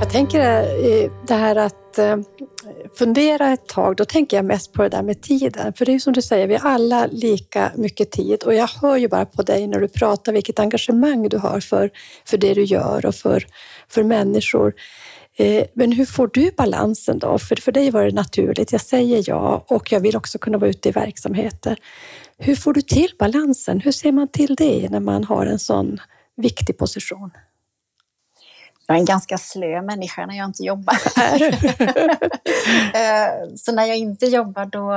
Jag 0.00 0.10
tänker 0.10 0.40
eh, 0.40 1.10
det 1.26 1.34
här 1.34 1.56
att 1.56 1.98
eh, 1.98 2.16
fundera 2.94 3.52
ett 3.52 3.68
tag, 3.68 3.96
då 3.96 4.04
tänker 4.04 4.36
jag 4.36 4.44
mest 4.44 4.72
på 4.72 4.82
det 4.82 4.88
där 4.88 5.02
med 5.02 5.22
tiden. 5.22 5.72
För 5.72 5.84
det 5.84 5.90
är 5.90 5.94
ju 5.94 6.00
som 6.00 6.12
du 6.12 6.22
säger, 6.22 6.46
vi 6.46 6.56
har 6.56 6.70
alla 6.70 7.06
lika 7.06 7.72
mycket 7.76 8.10
tid 8.10 8.42
och 8.42 8.54
jag 8.54 8.66
hör 8.66 8.96
ju 8.96 9.08
bara 9.08 9.24
på 9.24 9.42
dig 9.42 9.66
när 9.66 9.80
du 9.80 9.88
pratar 9.88 10.32
vilket 10.32 10.58
engagemang 10.58 11.28
du 11.28 11.38
har 11.38 11.60
för, 11.60 11.90
för 12.24 12.36
det 12.38 12.54
du 12.54 12.62
gör 12.62 13.06
och 13.06 13.14
för, 13.14 13.46
för 13.88 14.02
människor. 14.02 14.74
Eh, 15.36 15.64
men 15.74 15.92
hur 15.92 16.06
får 16.06 16.30
du 16.32 16.50
balansen 16.56 17.18
då? 17.18 17.38
För, 17.38 17.56
för 17.56 17.72
dig 17.72 17.90
var 17.90 18.04
det 18.04 18.12
naturligt, 18.12 18.72
jag 18.72 18.80
säger 18.80 19.24
ja 19.26 19.64
och 19.68 19.92
jag 19.92 20.00
vill 20.00 20.16
också 20.16 20.38
kunna 20.38 20.58
vara 20.58 20.70
ute 20.70 20.88
i 20.88 20.92
verksamheter. 20.92 21.76
Hur 22.38 22.56
får 22.56 22.74
du 22.74 22.82
till 22.82 23.10
balansen? 23.18 23.80
Hur 23.80 23.92
ser 23.92 24.12
man 24.12 24.28
till 24.28 24.54
det 24.54 24.88
när 24.90 25.00
man 25.00 25.24
har 25.24 25.46
en 25.46 25.58
sån 25.58 25.98
viktig 26.36 26.78
position? 26.78 27.30
Jag 28.92 28.98
är 28.98 29.00
en 29.00 29.04
ganska 29.04 29.38
slö 29.38 29.82
människa 29.82 30.26
när 30.26 30.38
jag 30.38 30.48
inte 30.48 30.62
jobbar. 30.62 30.96
Eh, 32.94 33.54
så 33.56 33.72
när 33.72 33.84
jag 33.84 33.96
inte 33.96 34.26
jobbar 34.26 34.64
då 34.64 34.92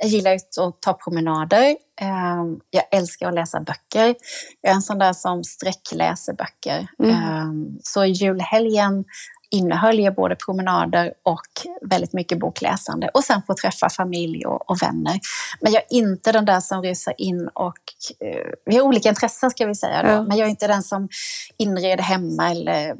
jag 0.00 0.08
gillar 0.08 0.30
jag 0.30 0.68
att 0.68 0.80
ta 0.80 0.92
promenader. 0.92 1.76
Eh, 2.00 2.44
jag 2.70 2.84
älskar 2.90 3.28
att 3.28 3.34
läsa 3.34 3.60
böcker. 3.60 4.14
Jag 4.60 4.70
är 4.70 4.74
en 4.74 4.82
sån 4.82 4.98
där 4.98 5.12
som 5.12 5.44
sträckläser 5.44 6.32
böcker. 6.32 6.86
Mm. 6.98 7.10
Eh, 7.10 7.80
så 7.82 8.04
julhelgen 8.04 9.04
innehöll 9.50 9.98
ju 9.98 10.10
både 10.10 10.36
promenader 10.36 11.12
och 11.22 11.66
väldigt 11.82 12.12
mycket 12.12 12.38
bokläsande 12.38 13.08
och 13.14 13.24
sen 13.24 13.42
få 13.46 13.54
träffa 13.54 13.88
familj 13.88 14.46
och, 14.46 14.70
och 14.70 14.82
vänner. 14.82 15.20
Men 15.60 15.72
jag 15.72 15.82
är 15.82 15.96
inte 15.96 16.32
den 16.32 16.44
där 16.44 16.60
som 16.60 16.82
rusar 16.82 17.14
in 17.18 17.48
och... 17.54 17.78
Eh, 18.20 18.52
vi 18.64 18.76
har 18.76 18.82
olika 18.82 19.08
intressen 19.08 19.50
ska 19.50 19.66
vi 19.66 19.74
säga 19.74 20.02
då, 20.02 20.08
ja. 20.08 20.22
men 20.22 20.36
jag 20.36 20.46
är 20.46 20.50
inte 20.50 20.66
den 20.66 20.82
som 20.82 21.08
inreder 21.56 22.02
hemma 22.02 22.50
eller 22.50 22.96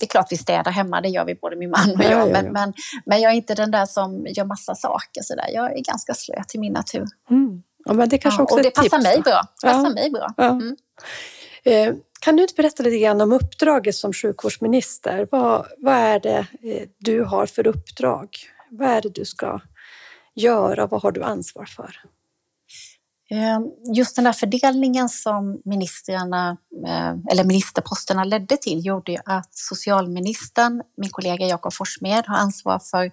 det 0.00 0.04
är 0.04 0.08
klart 0.08 0.32
vi 0.32 0.36
städar 0.36 0.70
hemma, 0.72 1.00
det 1.00 1.08
gör 1.08 1.24
vi 1.24 1.34
både 1.34 1.56
min 1.56 1.70
man 1.70 1.90
och 1.98 2.04
jag. 2.04 2.12
Ja, 2.12 2.18
ja, 2.18 2.26
ja. 2.26 2.32
Men, 2.32 2.52
men, 2.52 2.72
men, 3.06 3.20
jag 3.20 3.32
är 3.32 3.36
inte 3.36 3.54
den 3.54 3.70
där 3.70 3.86
som 3.86 4.26
gör 4.26 4.44
massa 4.44 4.74
saker 4.74 5.22
sådär. 5.22 5.48
Jag 5.52 5.72
är 5.72 5.82
ganska 5.82 6.14
slö 6.14 6.44
till 6.48 6.60
min 6.60 6.72
natur. 6.72 7.06
Mm. 7.30 7.62
Ja, 7.84 7.92
men 7.92 8.08
det 8.08 8.18
kanske 8.18 8.42
också 8.42 8.56
och 8.56 8.62
det 8.62 8.70
passar 8.70 8.98
tips, 8.98 9.04
mig 9.04 9.20
bra. 9.20 9.42
Passar 9.62 9.94
mig 9.94 10.10
bra. 10.10 10.34
Mm. 10.38 10.76
Eh, 11.64 11.94
kan 12.20 12.36
du 12.36 12.42
inte 12.42 12.54
berätta 12.54 12.82
lite 12.82 12.98
grann 12.98 13.20
om 13.20 13.32
uppdraget 13.32 13.94
som 13.94 14.12
sjukvårdsminister? 14.12 15.28
Vad, 15.30 15.66
vad 15.78 15.94
är 15.94 16.20
det 16.20 16.46
eh, 16.62 16.88
du 16.98 17.24
har 17.24 17.46
för 17.46 17.66
uppdrag? 17.66 18.28
Vad 18.70 18.88
är 18.88 19.02
det 19.02 19.08
du 19.08 19.24
ska 19.24 19.60
göra? 20.34 20.86
Vad 20.86 21.02
har 21.02 21.12
du 21.12 21.22
ansvar 21.22 21.64
för? 21.64 22.00
Eh, 23.30 23.58
just 23.94 24.16
den 24.16 24.26
här 24.26 24.32
fördelningen 24.32 25.08
som 25.08 25.60
ministrarna, 25.64 26.56
eh, 26.86 27.14
eller 27.30 27.44
ministerposterna 27.44 28.24
ledde 28.24 28.56
till 28.56 28.86
gjorde 28.86 29.22
att 29.24 29.48
socialministern, 29.50 30.82
min 30.96 31.10
kollega 31.10 31.46
Jakob 31.46 31.72
Forssmed, 31.72 32.24
har 32.26 32.36
ansvar 32.36 32.78
för 32.90 33.10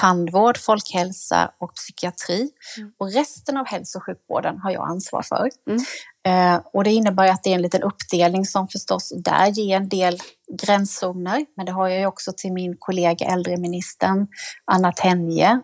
tandvård, 0.00 0.58
folkhälsa 0.58 1.50
och 1.60 1.74
psykiatri. 1.74 2.50
Mm. 2.78 2.92
Och 2.98 3.12
resten 3.12 3.56
av 3.56 3.66
hälso 3.66 3.98
och 3.98 4.04
sjukvården 4.04 4.58
har 4.58 4.70
jag 4.70 4.90
ansvar 4.90 5.22
för. 5.22 5.50
Mm. 5.70 5.84
Eh, 6.26 6.60
och 6.72 6.84
det 6.84 6.90
innebär 6.90 7.28
att 7.28 7.42
det 7.42 7.50
är 7.50 7.54
en 7.54 7.62
liten 7.62 7.82
uppdelning 7.82 8.46
som 8.46 8.68
förstås 8.68 9.12
där 9.16 9.46
ger 9.46 9.76
en 9.76 9.88
del 9.88 10.18
gränszoner. 10.62 11.46
Men 11.56 11.66
det 11.66 11.72
har 11.72 11.88
jag 11.88 12.00
ju 12.00 12.06
också 12.06 12.32
till 12.36 12.52
min 12.52 12.76
kollega 12.78 13.26
äldreministern 13.26 14.26
Anna 14.64 14.92
Tenje, 14.92 15.60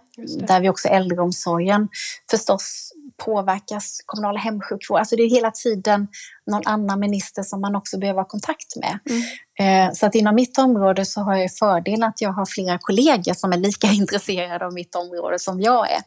där 0.49 0.61
vi 0.61 0.68
också 0.68 0.88
äldreomsorgen 0.88 1.88
förstås 2.30 2.92
påverkas 3.25 4.00
kommunala 4.07 4.39
hemsjukvård. 4.39 4.99
Alltså 4.99 5.17
det 5.17 5.23
är 5.23 5.31
hela 5.31 5.50
tiden 5.50 6.09
någon 6.47 6.62
annan 6.67 7.00
minister 7.00 7.43
som 7.43 7.61
man 7.61 7.77
också 7.77 7.99
behöver 7.99 8.21
ha 8.21 8.29
kontakt 8.29 8.77
med. 8.77 8.99
Mm. 9.11 9.23
Eh, 9.61 9.93
så 9.93 10.07
att 10.07 10.14
inom 10.14 10.35
mitt 10.35 10.59
område 10.59 11.05
så 11.05 11.21
har 11.21 11.37
jag 11.37 11.52
fördelen 11.52 12.02
att 12.02 12.21
jag 12.21 12.33
har 12.33 12.47
flera 12.47 12.79
kollegor 12.79 13.35
som 13.35 13.52
är 13.52 13.57
lika 13.57 13.87
intresserade 13.93 14.67
av 14.67 14.73
mitt 14.73 14.95
område 14.95 15.38
som 15.38 15.61
jag 15.61 15.88
är. 15.90 16.02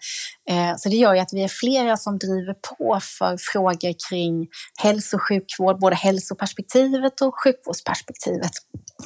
Eh, 0.49 0.75
så 0.77 0.89
det 0.89 0.95
gör 0.95 1.13
ju 1.13 1.19
att 1.19 1.33
vi 1.33 1.43
är 1.43 1.47
flera 1.47 1.97
som 1.97 2.17
driver 2.17 2.53
på 2.53 2.99
för 3.01 3.37
frågor 3.37 4.09
kring 4.09 4.47
hälso 4.79 5.15
och 5.17 5.21
sjukvård, 5.27 5.79
både 5.79 5.95
hälsoperspektivet 5.95 7.21
och 7.21 7.33
sjukvårdsperspektivet. 7.43 8.51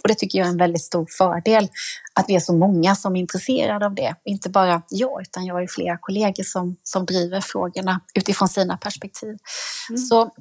Och 0.03 0.07
det 0.07 0.15
tycker 0.15 0.39
jag 0.39 0.45
är 0.45 0.51
en 0.51 0.57
väldigt 0.57 0.83
stor 0.83 1.07
fördel, 1.17 1.67
att 2.13 2.25
vi 2.27 2.35
är 2.35 2.39
så 2.39 2.55
många 2.55 2.95
som 2.95 3.15
är 3.15 3.19
intresserade 3.19 3.85
av 3.85 3.95
det. 3.95 4.15
Inte 4.25 4.49
bara 4.49 4.81
jag, 4.89 5.21
utan 5.21 5.45
jag 5.45 5.55
har 5.55 5.67
flera 5.69 5.97
kollegor 5.97 6.43
som, 6.43 6.75
som 6.83 7.05
driver 7.05 7.41
frågorna 7.41 8.01
utifrån 8.15 8.47
sina 8.47 8.77
perspektiv. 8.77 9.37
Mm. 9.89 9.97
Så 9.97 10.31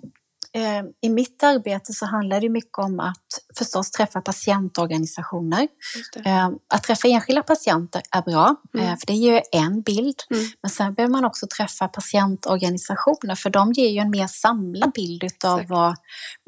I 1.01 1.09
mitt 1.09 1.43
arbete 1.43 1.93
så 1.93 2.07
handlar 2.07 2.41
det 2.41 2.49
mycket 2.49 2.79
om 2.79 3.01
att 3.01 3.27
förstås 3.59 3.91
träffa 3.91 4.21
patientorganisationer. 4.21 5.69
Eh, 6.25 6.51
att 6.75 6.83
träffa 6.83 7.09
enskilda 7.09 7.43
patienter 7.43 8.03
är 8.11 8.23
bra, 8.23 8.57
mm. 8.75 8.87
Eh, 8.87 8.97
för 8.99 9.07
det 9.07 9.13
ger 9.13 9.43
en 9.53 9.83
bild. 9.83 10.15
Mm. 10.31 10.47
Men 10.63 10.71
sen 10.71 10.95
behöver 10.95 11.13
man 11.13 11.25
också 11.25 11.47
träffa 11.57 11.89
patientorganisationer, 11.89 13.35
för 13.35 13.51
de 13.51 13.73
ger 13.73 13.89
ju 13.89 13.99
en 13.99 14.11
mer 14.11 14.27
samlad 14.27 14.93
bild 14.93 15.45
av 15.45 15.67
vad 15.69 15.97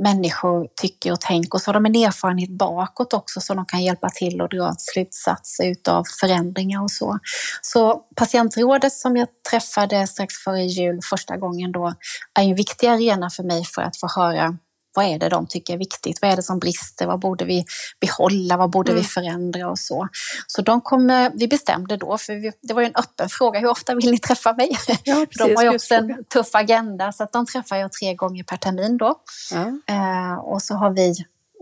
människor 0.03 0.69
tycker 0.81 1.12
och 1.12 1.21
tänker. 1.21 1.55
Och 1.55 1.62
så 1.62 1.69
har 1.69 1.75
de 1.75 1.87
en 1.87 1.97
erfarenhet 1.97 2.50
bakåt 2.50 3.12
också, 3.15 3.41
så 3.41 3.55
de 3.55 3.67
kan 3.67 3.83
hjälpa 3.83 4.09
till 4.09 4.41
att 4.41 4.50
dra 4.50 4.75
slutsatser 4.79 5.75
av 5.88 6.05
förändringar 6.21 6.83
och 6.83 6.91
så. 6.91 7.19
Så 7.62 8.03
patientrådet 8.17 8.93
som 8.93 9.17
jag 9.17 9.29
träffade 9.50 10.07
strax 10.07 10.35
före 10.35 10.62
jul 10.62 11.00
första 11.11 11.37
gången 11.37 11.73
då 11.73 11.95
är 12.38 12.43
en 12.43 12.55
viktig 12.55 12.87
arena 12.87 13.31
för 13.31 13.43
mig 13.43 13.65
för 13.65 13.83
att 13.83 13.97
få 14.00 14.21
höra 14.21 14.59
vad 14.95 15.07
är 15.07 15.19
det 15.19 15.28
de 15.28 15.47
tycker 15.47 15.75
är 15.75 15.78
viktigt? 15.78 16.19
Vad 16.23 16.31
är 16.31 16.37
det 16.37 16.43
som 16.43 16.59
brister? 16.59 17.07
Vad 17.07 17.21
borde 17.21 17.45
vi 17.45 17.64
behålla? 18.00 18.57
Vad 18.57 18.71
borde 18.71 18.93
mm. 18.93 19.02
vi 19.02 19.09
förändra 19.09 19.71
och 19.71 19.78
så? 19.78 20.09
Så 20.47 20.62
de 20.62 20.81
kom, 20.81 21.31
vi 21.35 21.49
bestämde 21.49 21.97
då, 21.97 22.19
för 22.19 22.35
vi, 22.35 22.52
det 22.62 22.75
var 22.75 22.83
ju 22.83 22.87
en 22.87 22.97
öppen 22.97 23.28
fråga, 23.28 23.61
hur 23.61 23.69
ofta 23.69 23.95
vill 23.95 24.11
ni 24.11 24.19
träffa 24.19 24.52
mig? 24.52 24.71
Ja, 25.05 25.26
precis, 25.31 25.47
de 25.47 25.57
har 25.57 25.62
ju 25.62 25.75
också 25.75 25.95
en 25.95 26.25
tuff 26.25 26.55
agenda, 26.55 27.12
så 27.12 27.23
att 27.25 27.33
de 27.33 27.47
träffar 27.47 27.76
jag 27.76 27.93
tre 27.93 28.14
gånger 28.14 28.45
per 28.45 28.57
termin 28.57 28.97
då. 28.97 29.14
Ja. 29.50 29.95
Eh, 29.95 30.38
och 30.38 30.62
så 30.62 30.75
har 30.75 30.90
vi 30.90 31.11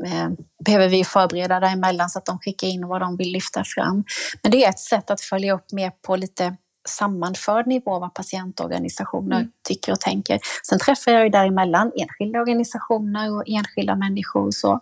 eh, 0.07 0.28
behöver 0.64 0.88
vi 0.88 1.05
förbereda 1.05 1.61
däremellan 1.61 2.11
så 2.11 2.19
att 2.19 2.26
de 2.26 2.38
skickar 2.38 2.69
in 2.69 2.88
vad 2.88 3.00
de 3.00 3.16
vill 3.16 3.33
lyfta 3.33 3.64
fram. 3.64 4.05
Men 4.43 4.52
det 4.52 4.64
är 4.64 4.69
ett 4.69 4.78
sätt 4.78 5.11
att 5.11 5.21
följa 5.21 5.55
upp 5.55 5.73
mer 5.73 5.93
på 6.07 6.16
lite 6.16 6.57
sammanförd 6.87 7.66
nivå 7.66 7.99
vad 7.99 8.14
patientorganisationer 8.14 9.37
mm. 9.37 9.50
tycker 9.69 9.93
och 9.93 10.00
tänker. 10.00 10.40
Sen 10.62 10.78
träffar 10.78 11.12
jag 11.12 11.25
ju 11.25 11.28
däremellan 11.28 11.93
enskilda 11.97 12.40
organisationer 12.40 13.37
och 13.37 13.43
enskilda 13.47 13.97
människor. 13.97 14.47
Och 14.47 14.55
så. 14.55 14.81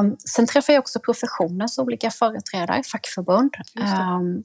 Um, 0.00 0.16
sen 0.18 0.46
träffar 0.46 0.72
jag 0.72 0.80
också 0.80 1.00
professionens 1.00 1.78
olika 1.78 2.10
företrädare, 2.10 2.82
fackförbund. 2.82 3.54
Um, 3.80 4.42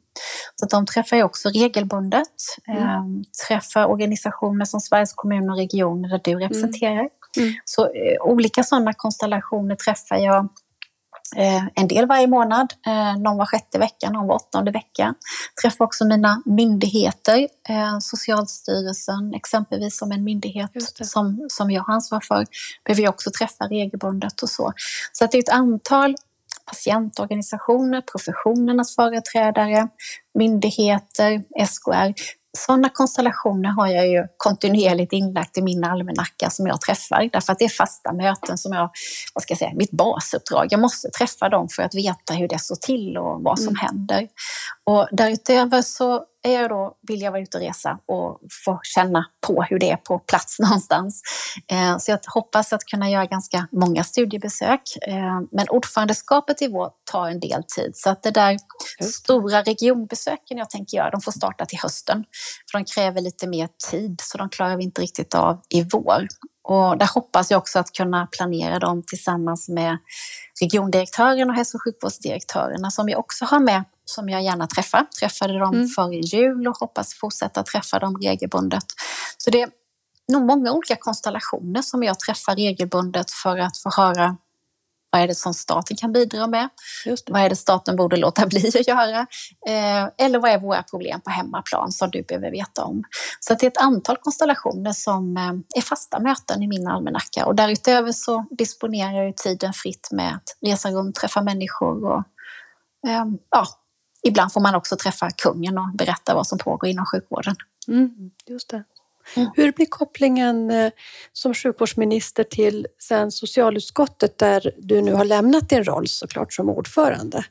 så 0.55 0.65
de 0.65 0.85
träffar 0.85 1.17
jag 1.17 1.25
också 1.25 1.49
regelbundet. 1.49 2.27
Mm. 2.67 2.99
Um, 2.99 3.23
träffar 3.47 3.85
organisationer 3.85 4.65
som 4.65 4.79
Sveriges 4.79 5.13
kommuner 5.13 5.51
och 5.51 5.57
regioner 5.57 6.09
där 6.09 6.21
du 6.23 6.31
mm. 6.31 6.43
representerar. 6.43 7.09
Mm. 7.37 7.53
Så 7.65 7.85
uh, 7.85 7.91
olika 8.21 8.63
sådana 8.63 8.93
konstellationer 8.93 9.75
träffar 9.75 10.17
jag 10.17 10.35
Eh, 10.43 10.66
en 11.75 11.87
del 11.87 12.05
varje 12.05 12.27
månad, 12.27 12.73
eh, 12.85 13.17
någon 13.17 13.37
var 13.37 13.45
sjätte 13.45 13.79
vecka, 13.79 14.09
någon 14.09 14.27
var 14.27 14.35
åttonde 14.35 14.71
vecka. 14.71 15.13
Träffar 15.61 15.85
också 15.85 16.05
mina 16.05 16.41
myndigheter, 16.45 17.47
eh, 17.69 17.99
Socialstyrelsen 17.99 19.33
exempelvis 19.33 19.97
som 19.97 20.11
en 20.11 20.23
myndighet 20.23 20.71
som, 21.01 21.47
som 21.49 21.71
jag 21.71 21.83
har 21.83 21.93
ansvar 21.93 22.19
för, 22.19 22.45
behöver 22.85 23.03
jag 23.03 23.13
också 23.13 23.31
träffa 23.31 23.65
regelbundet 23.65 24.41
och 24.41 24.49
så. 24.49 24.73
Så 25.11 25.25
att 25.25 25.31
det 25.31 25.37
är 25.37 25.43
ett 25.43 25.49
antal 25.49 26.15
patientorganisationer, 26.65 28.01
professionernas 28.01 28.95
företrädare, 28.95 29.87
myndigheter, 30.33 31.43
SKR 31.67 32.13
sådana 32.57 32.89
konstellationer 32.89 33.69
har 33.69 33.87
jag 33.87 34.07
ju 34.07 34.27
kontinuerligt 34.37 35.13
inlagt 35.13 35.57
i 35.57 35.61
min 35.61 35.83
almanacka 35.83 36.49
som 36.49 36.67
jag 36.67 36.81
träffar. 36.81 37.29
Därför 37.33 37.53
att 37.53 37.59
det 37.59 37.65
är 37.65 37.69
fasta 37.69 38.13
möten 38.13 38.57
som 38.57 38.73
jag, 38.73 38.89
vad 39.33 39.41
ska 39.41 39.51
jag 39.51 39.57
säga, 39.57 39.71
mitt 39.75 39.91
basuppdrag. 39.91 40.67
Jag 40.69 40.79
måste 40.79 41.09
träffa 41.09 41.49
dem 41.49 41.67
för 41.69 41.83
att 41.83 41.95
veta 41.95 42.33
hur 42.33 42.47
det 42.47 42.59
står 42.59 42.75
till 42.75 43.17
och 43.17 43.43
vad 43.43 43.59
som 43.59 43.67
mm. 43.67 43.79
händer. 43.81 44.27
Och 44.83 45.07
därutöver 45.11 45.81
så 45.81 46.23
är 46.43 46.61
jag 46.61 46.69
då, 46.69 46.97
vill 47.07 47.21
jag 47.21 47.31
vara 47.31 47.41
ute 47.41 47.57
och 47.57 47.63
resa 47.63 47.99
och 48.05 48.39
få 48.65 48.79
känna 48.83 49.25
på 49.47 49.63
hur 49.63 49.79
det 49.79 49.91
är 49.91 49.97
på 49.97 50.19
plats 50.19 50.59
någonstans. 50.59 51.21
Eh, 51.71 51.97
så 51.97 52.11
jag 52.11 52.19
hoppas 52.27 52.73
att 52.73 52.85
kunna 52.85 53.09
göra 53.09 53.25
ganska 53.25 53.67
många 53.71 54.03
studiebesök. 54.03 54.81
Eh, 55.07 55.41
men 55.51 55.69
ordförandeskapet 55.69 56.61
i 56.61 56.67
vår 56.67 56.89
tar 57.11 57.29
en 57.29 57.39
del 57.39 57.63
tid. 57.63 57.91
Så 57.95 58.09
att 58.09 58.23
det 58.23 58.31
där 58.31 58.57
stora 59.01 59.61
regionbesöken 59.61 60.57
jag 60.57 60.69
tänker 60.69 60.97
göra, 60.97 61.09
de 61.09 61.21
får 61.21 61.31
starta 61.31 61.65
till 61.65 61.79
hösten. 61.79 62.23
För 62.71 62.77
de 62.77 62.85
kräver 62.85 63.21
lite 63.21 63.47
mer 63.47 63.69
tid, 63.89 64.21
så 64.23 64.37
de 64.37 64.49
klarar 64.49 64.77
vi 64.77 64.83
inte 64.83 65.01
riktigt 65.01 65.35
av 65.35 65.61
i 65.69 65.83
vår. 65.83 66.27
Och 66.63 66.97
där 66.97 67.13
hoppas 67.13 67.51
jag 67.51 67.57
också 67.57 67.79
att 67.79 67.91
kunna 67.91 68.27
planera 68.27 68.79
dem 68.79 69.03
tillsammans 69.07 69.69
med 69.69 69.97
regiondirektören 70.61 71.49
och 71.49 71.55
hälso 71.55 71.77
och 71.77 71.83
sjukvårdsdirektörerna 71.83 72.91
som 72.91 73.09
jag 73.09 73.19
också 73.19 73.45
har 73.45 73.59
med 73.59 73.83
som 74.09 74.29
jag 74.29 74.43
gärna 74.43 74.67
träffar. 74.67 75.05
Träffade 75.19 75.59
dem 75.59 75.73
mm. 75.75 75.87
före 75.87 76.15
jul 76.15 76.67
och 76.67 76.77
hoppas 76.77 77.13
fortsätta 77.13 77.63
träffa 77.63 77.99
dem 77.99 78.17
regelbundet. 78.21 78.85
Så 79.37 79.49
det 79.49 79.61
är 79.61 79.69
nog 80.31 80.45
många 80.45 80.71
olika 80.71 80.95
konstellationer 80.95 81.81
som 81.81 82.03
jag 82.03 82.19
träffar 82.19 82.55
regelbundet 82.55 83.31
för 83.31 83.57
att 83.57 83.77
få 83.77 83.89
höra 84.01 84.37
vad 85.09 85.21
är 85.21 85.27
det 85.27 85.35
som 85.35 85.53
staten 85.53 85.97
kan 85.97 86.11
bidra 86.11 86.47
med? 86.47 86.69
Vad 87.29 87.41
är 87.41 87.49
det 87.49 87.55
staten 87.55 87.95
borde 87.95 88.17
låta 88.17 88.45
bli 88.47 88.67
att 88.67 88.87
göra? 88.87 89.19
Eh, 89.67 90.09
eller 90.17 90.39
vad 90.39 90.51
är 90.51 90.59
våra 90.59 90.83
problem 90.83 91.21
på 91.21 91.29
hemmaplan 91.29 91.91
som 91.91 92.09
du 92.11 92.23
behöver 92.23 92.51
veta 92.51 92.83
om? 92.83 93.03
Så 93.39 93.53
det 93.53 93.65
är 93.65 93.67
ett 93.67 93.77
antal 93.77 94.17
konstellationer 94.17 94.91
som 94.91 95.37
eh, 95.37 95.79
är 95.79 95.81
fasta 95.81 96.19
möten 96.19 96.63
i 96.63 96.67
min 96.67 96.87
almanacka 96.87 97.45
och 97.45 97.55
därutöver 97.55 98.11
så 98.11 98.45
disponerar 98.49 99.23
jag 99.23 99.37
tiden 99.37 99.73
fritt 99.73 100.09
med 100.11 100.35
att 100.35 100.57
resa 100.61 100.91
runt, 100.91 101.15
träffa 101.15 101.41
människor 101.41 102.05
och 102.05 102.23
eh, 103.07 103.25
ja, 103.49 103.67
ibland 104.23 104.53
får 104.53 104.61
man 104.61 104.75
också 104.75 104.95
träffa 104.97 105.29
kungen 105.31 105.77
och 105.77 105.89
berätta 105.93 106.35
vad 106.35 106.47
som 106.47 106.57
pågår 106.57 106.89
inom 106.89 107.05
sjukvården. 107.05 107.55
Mm, 107.87 108.31
just 108.45 108.69
det. 108.69 108.83
Mm. 109.35 109.49
Hur 109.55 109.71
blir 109.71 109.85
kopplingen 109.85 110.71
eh, 110.71 110.91
som 111.33 111.53
sjukvårdsminister 111.53 112.43
till 112.43 112.87
sen 112.99 113.31
socialutskottet 113.31 114.37
där 114.37 114.71
du 114.77 115.01
nu 115.01 115.13
har 115.13 115.25
lämnat 115.25 115.69
din 115.69 115.83
roll 115.83 116.07
såklart 116.07 116.53
som 116.53 116.69
ordförande? 116.69 117.45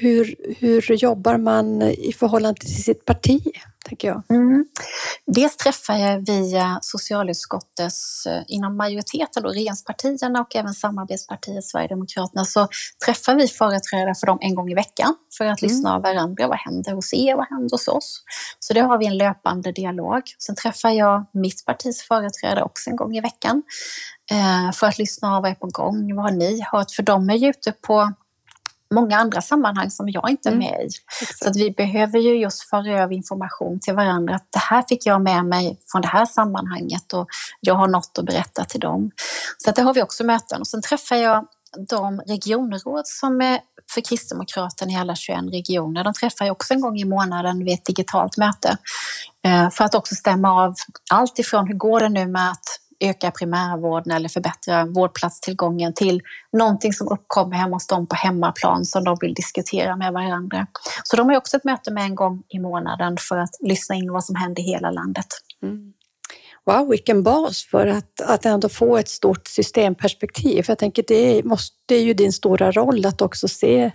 Hur, 0.00 0.34
hur 0.58 0.94
jobbar 0.94 1.38
man 1.38 1.82
i 1.82 2.12
förhållande 2.12 2.60
till 2.60 2.84
sitt 2.84 3.04
parti? 3.04 3.42
tänker 3.84 4.08
jag. 4.08 4.22
Mm. 4.30 4.64
Dels 5.26 5.56
träffar 5.56 5.94
jag 5.94 6.26
via 6.26 6.78
socialutskottets, 6.82 8.26
eh, 8.26 8.42
inom 8.46 8.76
majoriteten, 8.76 9.42
då, 9.42 9.48
regeringspartierna 9.48 10.40
och 10.40 10.56
även 10.56 10.74
samarbetspartiet 10.74 11.64
Sverigedemokraterna, 11.64 12.44
så 12.44 12.68
träffar 13.06 13.34
vi 13.34 13.48
företrädare 13.48 14.14
för 14.14 14.26
dem 14.26 14.38
en 14.40 14.54
gång 14.54 14.70
i 14.70 14.74
veckan 14.74 15.14
för 15.38 15.44
att 15.44 15.62
lyssna 15.62 15.88
mm. 15.88 15.96
av 15.96 16.02
varandra. 16.02 16.48
Vad 16.48 16.58
händer 16.58 16.92
hos 16.92 17.14
er? 17.14 17.36
Vad 17.36 17.48
händer 17.48 17.70
hos 17.70 17.88
oss? 17.88 18.22
Så 18.58 18.74
det 18.74 18.80
har 18.80 18.98
vi 18.98 19.06
en 19.06 19.16
löpande 19.16 19.72
dialog. 19.72 20.22
Sen 20.38 20.56
träffar 20.56 20.90
jag 20.90 21.26
mitt 21.32 21.64
partis 21.66 22.02
företrädare 22.02 22.62
också 22.62 22.90
en 22.90 22.96
gång 22.96 23.16
i 23.16 23.20
veckan 23.20 23.62
eh, 24.30 24.72
för 24.72 24.86
att 24.86 24.98
lyssna 24.98 25.36
av 25.36 25.42
vad 25.42 25.50
är 25.50 25.54
på 25.54 25.66
gång? 25.66 26.16
Vad 26.16 26.24
har 26.24 26.32
ni 26.32 26.64
hört? 26.72 26.90
För 26.90 27.02
de 27.02 27.30
är 27.30 27.34
ju 27.34 27.48
ute 27.48 27.72
på 27.72 28.12
många 28.94 29.16
andra 29.16 29.40
sammanhang 29.40 29.90
som 29.90 30.08
jag 30.08 30.30
inte 30.30 30.48
är 30.48 30.52
mm. 30.52 30.64
med 30.64 30.80
i. 30.80 30.88
Exakt. 31.22 31.38
Så 31.38 31.48
att 31.48 31.56
vi 31.56 31.70
behöver 31.70 32.18
ju 32.18 32.36
just 32.36 32.62
föra 32.62 33.02
över 33.02 33.14
information 33.14 33.80
till 33.80 33.94
varandra. 33.94 34.34
Att 34.34 34.48
det 34.52 34.58
här 34.58 34.84
fick 34.88 35.06
jag 35.06 35.22
med 35.22 35.44
mig 35.44 35.78
från 35.92 36.02
det 36.02 36.08
här 36.08 36.26
sammanhanget 36.26 37.12
och 37.12 37.28
jag 37.60 37.74
har 37.74 37.88
något 37.88 38.18
att 38.18 38.24
berätta 38.24 38.64
till 38.64 38.80
dem. 38.80 39.10
Så 39.58 39.70
att 39.70 39.76
det 39.76 39.82
har 39.82 39.94
vi 39.94 40.02
också 40.02 40.24
möten. 40.24 40.60
Och 40.60 40.66
sen 40.66 40.82
träffar 40.82 41.16
jag 41.16 41.46
de 41.88 42.20
regionråd 42.20 43.06
som 43.06 43.40
är 43.40 43.60
för 43.90 44.00
Kristdemokraterna 44.00 44.92
i 44.92 44.96
alla 44.96 45.14
21 45.14 45.38
regioner. 45.52 46.04
De 46.04 46.12
träffar 46.12 46.44
jag 46.44 46.52
också 46.52 46.74
en 46.74 46.80
gång 46.80 46.98
i 46.98 47.04
månaden 47.04 47.64
vid 47.64 47.74
ett 47.74 47.84
digitalt 47.84 48.36
möte. 48.36 48.76
Eh, 49.44 49.70
för 49.70 49.84
att 49.84 49.94
också 49.94 50.14
stämma 50.14 50.64
av 50.64 50.74
allt 51.10 51.38
ifrån 51.38 51.66
hur 51.68 51.74
går 51.74 52.00
det 52.00 52.08
nu 52.08 52.26
med 52.26 52.50
att 52.50 52.80
öka 53.00 53.30
primärvården 53.30 54.12
eller 54.12 54.28
förbättra 54.28 54.86
vårdplatstillgången 54.86 55.94
till 55.94 56.22
någonting 56.52 56.92
som 56.92 57.08
uppkommer 57.08 57.56
hemma 57.56 57.76
hos 57.76 57.86
dem 57.86 58.06
på 58.06 58.16
hemmaplan 58.16 58.84
som 58.84 59.04
de 59.04 59.16
vill 59.20 59.34
diskutera 59.34 59.96
med 59.96 60.12
varandra. 60.12 60.66
Så 61.04 61.16
de 61.16 61.28
har 61.28 61.36
också 61.36 61.56
ett 61.56 61.64
möte 61.64 61.90
med 61.90 62.04
en 62.04 62.14
gång 62.14 62.42
i 62.48 62.58
månaden 62.58 63.16
för 63.28 63.38
att 63.38 63.56
lyssna 63.60 63.94
in 63.94 64.12
vad 64.12 64.24
som 64.24 64.36
händer 64.36 64.62
i 64.62 64.66
hela 64.66 64.90
landet. 64.90 65.26
Mm. 65.62 65.92
Wow, 66.66 66.88
vilken 66.88 67.22
bas 67.22 67.64
för 67.64 67.86
att, 67.86 68.20
att 68.20 68.46
ändå 68.46 68.68
få 68.68 68.96
ett 68.96 69.08
stort 69.08 69.46
systemperspektiv. 69.46 70.64
Jag 70.68 70.78
tänker 70.78 71.04
det, 71.08 71.44
måste, 71.44 71.76
det 71.86 71.94
är 71.94 72.02
ju 72.02 72.14
din 72.14 72.32
stora 72.32 72.72
roll 72.72 73.06
att 73.06 73.22
också 73.22 73.48
se 73.48 73.90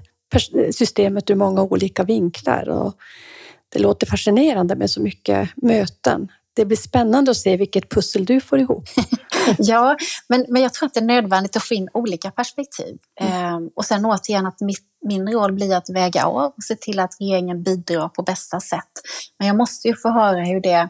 systemet 0.71 1.29
ur 1.29 1.35
många 1.35 1.61
olika 1.61 2.03
vinklar. 2.03 2.69
Och 2.69 2.93
det 3.69 3.79
låter 3.79 4.07
fascinerande 4.07 4.75
med 4.75 4.89
så 4.89 5.01
mycket 5.01 5.49
möten 5.55 6.27
det 6.59 6.65
blir 6.65 6.77
spännande 6.77 7.31
att 7.31 7.37
se 7.37 7.57
vilket 7.57 7.89
pussel 7.89 8.25
du 8.25 8.41
får 8.41 8.59
ihop. 8.59 8.83
ja, 9.57 9.97
men, 10.27 10.45
men 10.49 10.61
jag 10.61 10.73
tror 10.73 10.87
att 10.87 10.93
det 10.93 10.99
är 10.99 11.05
nödvändigt 11.05 11.55
att 11.55 11.63
få 11.63 11.73
in 11.73 11.89
olika 11.93 12.31
perspektiv. 12.31 12.97
Mm. 13.21 13.33
Ehm, 13.33 13.69
och 13.75 13.85
sen 13.85 14.05
återigen 14.05 14.45
att 14.45 14.61
mitt, 14.61 14.83
min 15.05 15.29
roll 15.33 15.53
blir 15.53 15.75
att 15.75 15.89
väga 15.89 16.25
av 16.25 16.53
och 16.57 16.63
se 16.63 16.75
till 16.75 16.99
att 16.99 17.11
regeringen 17.19 17.63
bidrar 17.63 18.09
på 18.09 18.23
bästa 18.23 18.59
sätt. 18.59 18.91
Men 19.39 19.47
jag 19.47 19.57
måste 19.57 19.87
ju 19.87 19.95
få 19.95 20.09
höra 20.09 20.43
hur 20.43 20.61
det... 20.61 20.89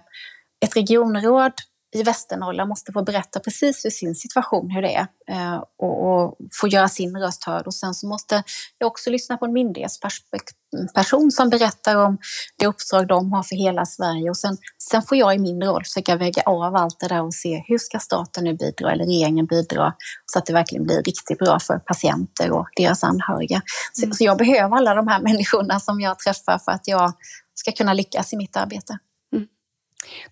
Ett 0.61 0.75
regionråd 0.75 1.53
i 1.91 2.03
Västernorrland 2.03 2.69
måste 2.69 2.91
få 2.91 3.03
berätta 3.03 3.39
precis 3.39 3.85
hur 3.85 3.89
sin 3.89 4.15
situation, 4.15 4.69
hur 4.69 4.81
det 4.81 4.95
är 4.95 5.07
eh, 5.29 5.63
och, 5.77 6.07
och, 6.07 6.37
få 6.61 6.67
göra 6.67 6.89
sin 6.89 7.17
röst 7.17 7.43
hörd. 7.43 7.67
Och 7.67 7.73
sen 7.73 7.93
så 7.93 8.07
måste 8.07 8.43
jag 8.77 8.87
också 8.87 9.09
lyssna 9.09 9.37
på 9.37 9.45
en 9.45 9.53
myndighetsperson 9.53 11.31
som 11.31 11.49
berättar 11.49 11.95
om 11.95 12.17
det 12.57 12.67
uppdrag 12.67 13.07
de 13.07 13.33
har 13.33 13.43
för 13.43 13.55
hela 13.55 13.85
Sverige. 13.85 14.29
Och 14.29 14.37
sen, 14.37 14.57
sen 14.89 15.01
får 15.01 15.17
jag 15.17 15.35
i 15.35 15.39
min 15.39 15.63
roll 15.63 15.83
försöka 15.83 16.15
väga 16.15 16.41
av 16.45 16.75
allt 16.75 16.99
det 16.99 17.07
där 17.07 17.23
och 17.23 17.33
se 17.33 17.63
hur 17.67 17.77
ska 17.77 17.99
staten 17.99 18.43
nu 18.43 18.53
bidra 18.53 18.91
eller 18.91 19.05
regeringen 19.05 19.45
bidra 19.45 19.93
så 20.25 20.39
att 20.39 20.45
det 20.45 20.53
verkligen 20.53 20.83
blir 20.83 21.03
riktigt 21.03 21.39
bra 21.39 21.59
för 21.59 21.79
patienter 21.79 22.51
och 22.51 22.67
deras 22.75 23.03
anhöriga. 23.03 23.61
Så, 23.93 24.03
mm. 24.03 24.13
så 24.13 24.23
jag 24.23 24.37
behöver 24.37 24.77
alla 24.77 24.95
de 24.95 25.07
här 25.07 25.21
människorna 25.21 25.79
som 25.79 26.01
jag 26.01 26.19
träffar 26.19 26.57
för 26.57 26.71
att 26.71 26.87
jag 26.87 27.13
ska 27.53 27.71
kunna 27.71 27.93
lyckas 27.93 28.33
i 28.33 28.37
mitt 28.37 28.57
arbete. 28.57 28.99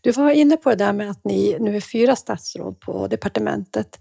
Du 0.01 0.11
var 0.11 0.31
inne 0.31 0.57
på 0.57 0.69
det 0.69 0.75
där 0.75 0.93
med 0.93 1.09
att 1.09 1.23
ni 1.23 1.57
nu 1.59 1.75
är 1.75 1.81
fyra 1.81 2.15
statsråd 2.15 2.79
på 2.79 3.07
departementet. 3.07 3.99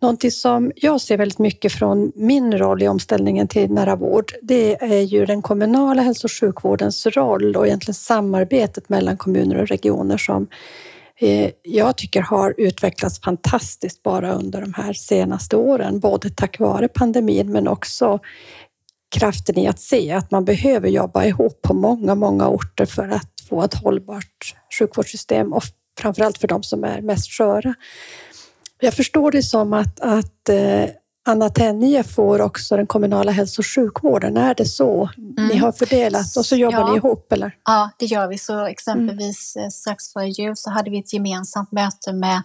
Någonting 0.00 0.30
som 0.30 0.72
jag 0.76 1.00
ser 1.00 1.16
väldigt 1.16 1.38
mycket 1.38 1.72
från 1.72 2.12
min 2.14 2.58
roll 2.58 2.82
i 2.82 2.88
omställningen 2.88 3.48
till 3.48 3.70
nära 3.70 3.96
vård, 3.96 4.32
det 4.42 4.82
är 4.82 5.02
ju 5.02 5.26
den 5.26 5.42
kommunala 5.42 6.02
hälso 6.02 6.26
och 6.26 6.32
sjukvårdens 6.32 7.06
roll 7.06 7.56
och 7.56 7.66
egentligen 7.66 7.94
samarbetet 7.94 8.88
mellan 8.88 9.16
kommuner 9.16 9.56
och 9.56 9.68
regioner 9.68 10.16
som 10.16 10.46
eh, 11.20 11.50
jag 11.62 11.96
tycker 11.96 12.20
har 12.20 12.54
utvecklats 12.58 13.20
fantastiskt 13.20 14.02
bara 14.02 14.32
under 14.32 14.60
de 14.60 14.74
här 14.74 14.92
senaste 14.92 15.56
åren, 15.56 16.00
både 16.00 16.30
tack 16.30 16.58
vare 16.58 16.88
pandemin 16.88 17.52
men 17.52 17.68
också 17.68 18.20
kraften 19.10 19.58
i 19.58 19.68
att 19.68 19.80
se 19.80 20.12
att 20.12 20.30
man 20.30 20.44
behöver 20.44 20.88
jobba 20.88 21.24
ihop 21.24 21.62
på 21.62 21.74
många, 21.74 22.14
många 22.14 22.48
orter 22.48 22.86
för 22.86 23.08
att 23.08 23.30
få 23.48 23.62
ett 23.62 23.74
hållbart 23.74 24.54
sjukvårdssystem 24.78 25.52
och 25.52 25.62
framförallt 25.98 26.38
för 26.38 26.48
de 26.48 26.62
som 26.62 26.84
är 26.84 27.00
mest 27.00 27.30
sköra. 27.30 27.74
Jag 28.80 28.94
förstår 28.94 29.30
det 29.30 29.42
som 29.42 29.72
att, 29.72 30.00
att 30.00 30.48
eh, 30.48 30.84
Anna 31.28 31.48
Tenje 31.48 32.02
får 32.02 32.40
också 32.40 32.76
den 32.76 32.86
kommunala 32.86 33.32
hälso 33.32 33.60
och 33.60 33.66
sjukvården. 33.66 34.36
Är 34.36 34.54
det 34.54 34.64
så 34.64 35.10
mm. 35.16 35.48
ni 35.48 35.56
har 35.56 35.72
fördelat 35.72 36.36
och 36.36 36.46
så 36.46 36.56
jobbar 36.56 36.78
ja. 36.78 36.90
ni 36.90 36.96
ihop? 36.96 37.32
Eller? 37.32 37.52
Ja, 37.64 37.90
det 37.98 38.06
gör 38.06 38.28
vi. 38.28 38.38
Så 38.38 38.66
exempelvis 38.66 39.56
mm. 39.56 39.70
strax 39.70 40.12
före 40.12 40.28
jul 40.28 40.56
så 40.56 40.70
hade 40.70 40.90
vi 40.90 40.98
ett 40.98 41.12
gemensamt 41.12 41.72
möte 41.72 42.12
med 42.12 42.42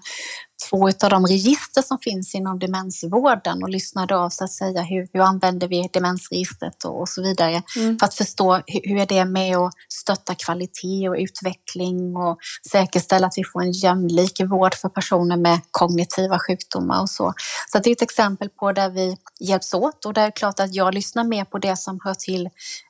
två 0.69 0.87
av 0.87 1.09
de 1.09 1.25
register 1.25 1.81
som 1.81 1.97
finns 1.99 2.35
inom 2.35 2.59
demensvården 2.59 3.63
och 3.63 3.69
lyssnade 3.69 4.17
av 4.17 4.29
så 4.29 4.43
att 4.43 4.51
säga 4.51 4.81
hur, 4.81 5.07
hur 5.13 5.21
använder 5.21 5.67
vi 5.67 5.89
demensregistret 5.93 6.83
och, 6.85 7.01
och 7.01 7.09
så 7.09 7.21
vidare 7.21 7.63
mm. 7.75 7.99
för 7.99 8.05
att 8.05 8.13
förstå 8.13 8.53
hur, 8.53 8.81
hur 8.83 8.97
är 8.97 9.05
det 9.05 9.25
med 9.25 9.57
att 9.57 9.73
stötta 9.89 10.35
kvalitet 10.35 11.09
och 11.09 11.15
utveckling 11.15 12.15
och 12.15 12.37
säkerställa 12.71 13.27
att 13.27 13.37
vi 13.37 13.43
får 13.43 13.61
en 13.61 13.71
jämlik 13.71 14.41
vård 14.41 14.73
för 14.75 14.89
personer 14.89 15.37
med 15.37 15.59
kognitiva 15.71 16.39
sjukdomar 16.39 17.01
och 17.01 17.09
så. 17.09 17.33
Så 17.71 17.79
det 17.79 17.89
är 17.89 17.91
ett 17.91 18.01
exempel 18.01 18.49
på 18.49 18.71
där 18.71 18.89
vi 18.89 19.17
hjälps 19.39 19.73
åt 19.73 20.05
och 20.05 20.13
det 20.13 20.21
är 20.21 20.31
klart 20.31 20.59
att 20.59 20.75
jag 20.75 20.93
lyssnar 20.93 21.23
mer 21.23 21.45
på 21.45 21.57
det 21.57 21.77
som 21.77 21.99
hör 22.03 22.13
till 22.13 22.49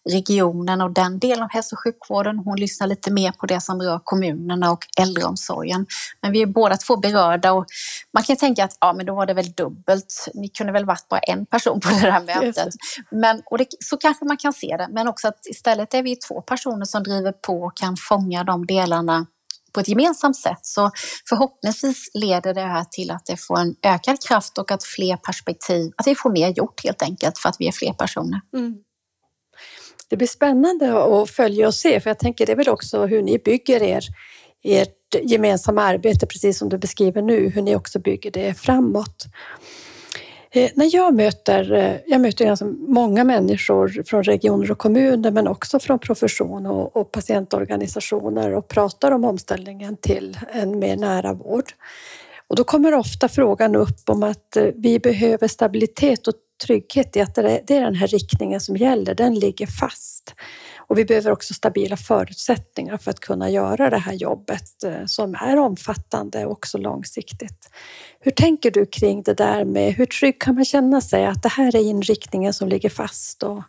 regionen 0.10 0.82
och 0.82 0.92
den 0.92 1.20
delen 1.20 1.44
av 1.44 1.50
hälso 1.52 1.76
och 1.76 1.80
sjukvården. 1.80 2.40
Hon 2.40 2.60
lyssnar 2.60 2.88
lite 2.88 3.12
mer 3.12 3.32
på 3.32 3.46
det 3.46 3.62
som 3.62 3.82
rör 3.82 4.00
kommunerna 4.04 4.72
och 4.72 4.86
äldreomsorgen. 4.98 5.86
Men 6.22 6.32
vi 6.32 6.42
är 6.42 6.46
båda 6.46 6.78
två 6.78 6.98
berörda 6.98 7.52
och 7.52 7.63
man 8.14 8.24
kan 8.24 8.36
tänka 8.36 8.64
att 8.64 8.78
ja, 8.80 8.94
men 8.94 9.06
då 9.06 9.16
var 9.16 9.26
det 9.26 9.34
väl 9.34 9.52
dubbelt. 9.52 10.28
Ni 10.34 10.48
kunde 10.48 10.74
väl 10.74 10.86
varit 10.86 11.08
bara 11.10 11.20
en 11.20 11.46
person 11.46 11.80
på 11.80 11.90
det 11.90 11.96
här 11.96 12.22
mötet. 12.44 12.74
Men, 13.12 13.42
och 13.46 13.58
det, 13.58 13.68
så 13.80 13.98
kanske 13.98 14.26
man 14.26 14.38
kan 14.38 14.54
se 14.54 14.76
det, 14.78 14.88
men 14.92 15.08
också 15.08 15.28
att 15.28 15.46
istället 15.46 15.94
är 15.94 16.04
vi 16.04 16.16
två 16.16 16.42
personer 16.42 16.86
som 16.86 17.04
driver 17.04 17.32
på 17.32 17.62
och 17.62 17.78
kan 17.78 17.98
fånga 17.98 18.44
de 18.44 18.66
delarna 18.66 19.26
på 19.74 19.80
ett 19.80 19.88
gemensamt 19.88 20.38
sätt. 20.38 20.60
Så 20.62 20.92
förhoppningsvis 21.30 22.10
leder 22.14 22.54
det 22.54 22.62
här 22.62 22.86
till 22.92 23.12
att 23.12 23.26
det 23.26 23.38
får 23.38 23.60
en 23.60 23.76
ökad 23.84 24.18
kraft 24.28 24.58
och 24.58 24.72
att 24.72 24.84
fler 24.84 25.18
perspektiv, 25.18 25.92
att 25.98 26.08
vi 26.08 26.16
får 26.16 26.32
mer 26.32 26.50
gjort 26.50 26.84
helt 26.84 27.02
enkelt 27.02 27.38
för 27.38 27.50
att 27.50 27.56
vi 27.60 27.68
är 27.68 27.72
fler 27.72 27.94
personer. 27.94 28.42
Mm. 28.54 28.76
Det 30.10 30.18
blir 30.18 30.28
spännande 30.28 31.04
att 31.04 31.30
följa 31.30 31.68
och 31.68 31.76
se, 31.76 32.00
för 32.00 32.10
jag 32.10 32.20
tänker 32.20 32.46
det 32.46 32.52
är 32.52 32.56
väl 32.56 32.70
också 32.70 33.06
hur 33.06 33.22
ni 33.22 33.40
bygger 33.40 33.84
er, 33.84 34.04
ert 34.64 35.16
gemensamma 35.24 35.84
arbete, 35.84 36.26
precis 36.26 36.58
som 36.58 36.70
du 36.70 36.78
beskriver 36.78 37.22
nu, 37.22 37.50
hur 37.50 37.62
ni 37.62 37.76
också 37.76 38.00
bygger 38.00 38.32
det 38.32 38.54
framåt. 38.54 39.26
Eh, 40.56 40.72
när 40.76 40.96
jag 40.96 41.16
möter, 41.16 41.72
eh, 41.72 41.96
jag 42.08 42.22
möter 42.22 42.46
ganska 42.46 42.66
många 42.88 43.24
människor 43.24 44.04
från 44.06 44.24
regioner 44.24 44.72
och 44.72 44.78
kommuner 44.78 45.32
men 45.32 45.48
också 45.48 45.80
från 45.80 46.00
profession 46.00 46.66
och, 46.66 46.96
och 46.98 47.12
patientorganisationer 47.12 48.54
och 48.54 48.68
pratar 48.68 49.12
om 49.12 49.24
omställningen 49.24 49.98
till 49.98 50.38
en 50.54 50.80
mer 50.80 50.98
nära 50.98 51.34
vård. 51.34 51.74
Och 52.48 52.56
då 52.56 52.64
kommer 52.64 52.94
ofta 52.94 53.28
frågan 53.28 53.76
upp 53.76 54.10
om 54.10 54.24
att 54.24 54.58
eh, 54.58 54.66
vi 54.76 55.00
behöver 55.00 55.48
stabilitet 55.48 56.28
och 56.28 56.34
trygghet 56.66 57.16
i 57.16 57.22
att 57.22 57.36
det 57.36 57.72
är 57.72 57.82
den 57.82 57.96
här 57.96 58.08
riktningen 58.08 58.62
som 58.62 58.78
gäller, 58.78 59.16
den 59.16 59.36
ligger 59.36 59.68
fast. 59.68 60.36
Och 60.94 61.00
vi 61.00 61.06
behöver 61.06 61.32
också 61.32 61.54
stabila 61.54 61.98
förutsättningar 61.98 62.98
för 62.98 63.12
att 63.12 63.20
kunna 63.20 63.50
göra 63.50 63.90
det 63.90 63.98
här 63.98 64.14
jobbet 64.14 64.84
eh, 64.86 65.06
som 65.06 65.36
är 65.36 65.60
omfattande 65.60 66.46
och 66.46 66.52
också 66.52 66.78
långsiktigt. 66.78 67.70
Hur 68.20 68.32
tänker 68.32 68.72
du 68.72 68.86
kring 68.86 69.24
det 69.24 69.34
där 69.34 69.66
med 69.66 69.94
hur 69.94 70.06
trygg 70.06 70.42
kan 70.42 70.56
man 70.56 70.66
känna 70.66 71.02
sig 71.02 71.26
att 71.26 71.44
det 71.44 71.50
här 71.50 71.76
är 71.76 71.80
inriktningen 71.80 72.54
som 72.54 72.70
ligger 72.70 72.90
fast? 72.90 73.44
Och... 73.44 73.64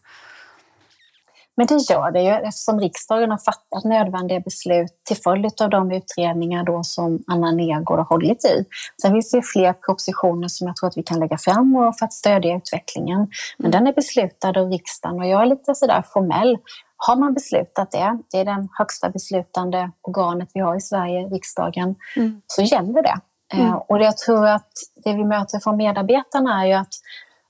Men 1.56 1.66
det 1.66 1.90
gör 1.90 2.10
det 2.10 2.22
ju 2.22 2.30
eftersom 2.30 2.80
riksdagen 2.80 3.30
har 3.30 3.38
fattat 3.38 3.84
nödvändiga 3.84 4.40
beslut 4.40 4.92
till 5.04 5.16
följd 5.16 5.62
av 5.62 5.70
de 5.70 5.92
utredningar 5.92 6.64
då 6.64 6.82
som 6.82 7.22
Anna 7.26 7.52
Nergård 7.52 7.98
har 7.98 8.04
hållit 8.04 8.44
i. 8.44 8.64
Sen 9.02 9.12
finns 9.12 9.30
det 9.30 9.42
fler 9.42 9.72
propositioner 9.72 10.48
som 10.48 10.66
jag 10.66 10.76
tror 10.76 10.88
att 10.88 10.96
vi 10.96 11.02
kan 11.02 11.20
lägga 11.20 11.38
fram 11.38 11.92
för 11.98 12.04
att 12.04 12.12
stödja 12.12 12.56
utvecklingen. 12.56 13.18
Men 13.58 13.66
mm. 13.66 13.70
den 13.70 13.86
är 13.86 13.92
beslutad 13.92 14.60
av 14.60 14.70
riksdagen 14.70 15.18
och 15.18 15.26
jag 15.26 15.42
är 15.42 15.46
lite 15.46 15.74
sådär 15.74 16.04
formell. 16.12 16.58
Har 16.96 17.16
man 17.16 17.34
beslutat 17.34 17.90
det, 17.90 18.18
det 18.30 18.38
är 18.38 18.44
den 18.44 18.68
högsta 18.72 19.08
beslutande 19.08 19.90
organet 20.02 20.48
vi 20.54 20.60
har 20.60 20.76
i 20.76 20.80
Sverige, 20.80 21.26
riksdagen, 21.28 21.94
mm. 22.16 22.40
så 22.46 22.62
gäller 22.62 23.02
det. 23.02 23.20
Mm. 23.52 23.66
Eh, 23.66 23.74
och 23.74 24.02
jag 24.02 24.16
tror 24.16 24.46
att 24.46 24.72
det 25.04 25.12
vi 25.12 25.24
möter 25.24 25.58
från 25.58 25.76
medarbetarna 25.76 26.62
är 26.62 26.66
ju 26.66 26.72
att 26.72 26.94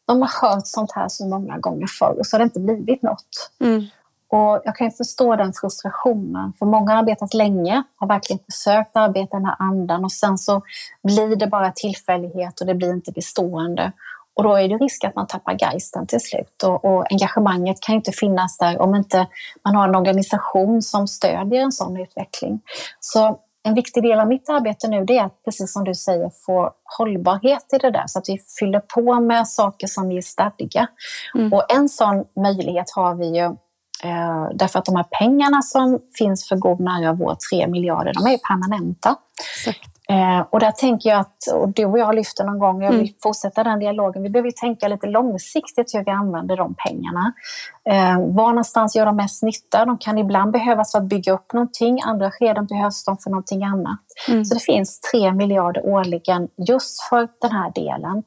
de 0.07 0.23
har 0.23 0.49
hört 0.49 0.67
sånt 0.67 0.93
här 0.93 1.09
så 1.09 1.27
många 1.27 1.59
gånger 1.59 1.87
förr 1.87 2.17
och 2.19 2.27
så 2.27 2.35
har 2.35 2.39
det 2.39 2.45
inte 2.45 2.61
blivit 2.61 3.03
något. 3.03 3.51
Mm. 3.61 3.85
Och 4.29 4.63
jag 4.65 4.77
kan 4.77 4.87
ju 4.87 4.91
förstå 4.91 5.37
den 5.37 5.53
frustrationen, 5.53 6.53
för 6.59 6.67
många 6.67 6.93
har 6.93 6.99
arbetat 6.99 7.35
länge, 7.35 7.83
har 7.97 8.09
verkligen 8.09 8.41
försökt 8.45 8.97
arbeta 8.97 9.37
i 9.37 9.41
den 9.41 9.45
här 9.45 9.57
andan 9.59 10.05
och 10.05 10.13
sen 10.13 10.39
så 10.39 10.63
blir 11.03 11.37
det 11.37 11.47
bara 11.47 11.73
tillfällighet 11.73 12.61
och 12.61 12.67
det 12.67 12.75
blir 12.75 12.93
inte 12.93 13.13
bestående. 13.13 13.93
Och 14.37 14.45
då 14.45 14.57
är 14.57 14.69
det 14.69 14.77
risk 14.77 15.05
att 15.05 15.15
man 15.15 15.27
tappar 15.27 15.57
geisten 15.61 16.07
till 16.07 16.21
slut 16.21 16.63
och, 16.63 16.85
och 16.85 17.13
engagemanget 17.13 17.81
kan 17.81 17.95
inte 17.95 18.13
finnas 18.13 18.59
där 18.59 18.81
om 18.81 18.95
inte 18.95 19.27
man 19.65 19.75
har 19.75 19.89
en 19.89 19.95
organisation 19.95 20.83
som 20.83 21.09
stödjer 21.09 21.61
en 21.61 21.73
sån 21.73 21.97
utveckling. 21.97 22.61
Så 23.01 23.39
en 23.67 23.75
viktig 23.75 24.03
del 24.03 24.21
av 24.21 24.29
mitt 24.29 24.49
arbete 24.49 24.89
nu 24.89 25.05
det 25.05 25.19
är 25.19 25.25
att, 25.25 25.45
precis 25.45 25.73
som 25.73 25.85
du 25.85 25.95
säger, 25.95 26.31
få 26.47 26.71
hållbarhet 26.99 27.73
i 27.73 27.79
det 27.79 27.91
där 27.91 28.05
så 28.07 28.19
att 28.19 28.29
vi 28.29 28.39
fyller 28.59 28.81
på 28.81 29.21
med 29.21 29.49
saker 29.49 29.87
som 29.87 30.13
ger 30.13 30.21
stadga. 30.21 30.87
Mm. 31.35 31.53
Och 31.53 31.73
en 31.73 31.89
sån 31.89 32.25
möjlighet 32.37 32.91
har 32.91 33.15
vi 33.15 33.39
ju 33.39 33.57
eh, 34.05 34.49
därför 34.55 34.79
att 34.79 34.85
de 34.85 34.97
här 34.97 35.07
pengarna 35.19 35.63
som 35.63 36.01
finns 36.19 36.49
för 36.49 36.57
god 36.57 36.81
nära 36.81 37.13
vår 37.13 37.37
3 37.51 37.67
miljarder, 37.67 38.13
de 38.15 38.27
är 38.27 38.39
permanenta. 38.49 39.17
Eh, 40.09 40.47
och 40.51 40.61
där 40.61 40.71
tänker 40.71 41.11
jag 41.11 41.21
att, 41.21 41.37
och 41.55 41.69
du 41.69 41.85
och 41.85 41.99
jag 41.99 42.15
lyfter 42.15 42.45
någon 42.45 42.59
gång, 42.59 42.83
jag 42.83 42.91
vill 42.91 43.01
mm. 43.01 43.15
fortsätta 43.23 43.65
den 43.65 43.79
dialogen, 43.79 44.23
vi 44.23 44.31
behöver 44.31 44.51
tänka 44.51 44.89
lite 44.89 45.07
långsiktigt 45.07 45.95
hur 45.95 46.05
vi 46.05 46.11
använder 46.11 46.57
de 46.57 46.75
pengarna. 46.75 47.33
Eh, 47.89 48.35
var 48.35 48.49
någonstans 48.49 48.97
gör 48.97 49.07
de 49.07 49.17
mest 49.17 49.43
nytta? 49.43 49.85
De 49.85 49.99
kan 49.99 50.19
ibland 50.19 50.53
behövas 50.53 50.93
för 50.93 50.99
att 50.99 51.05
bygga 51.05 51.33
upp 51.33 51.53
någonting, 51.53 52.01
andra 52.05 52.31
skeden 52.31 52.67
behövs 52.67 53.05
de 53.05 53.19
för 53.19 53.31
någonting 53.31 53.65
annat. 53.65 54.01
Mm. 54.29 54.45
Så 54.45 54.55
det 54.55 54.61
finns 54.61 55.01
tre 55.01 55.33
miljarder 55.33 55.87
årligen 55.87 56.49
just 56.69 57.03
för 57.09 57.29
den 57.41 57.53
här 57.53 57.73
delen. 57.75 58.23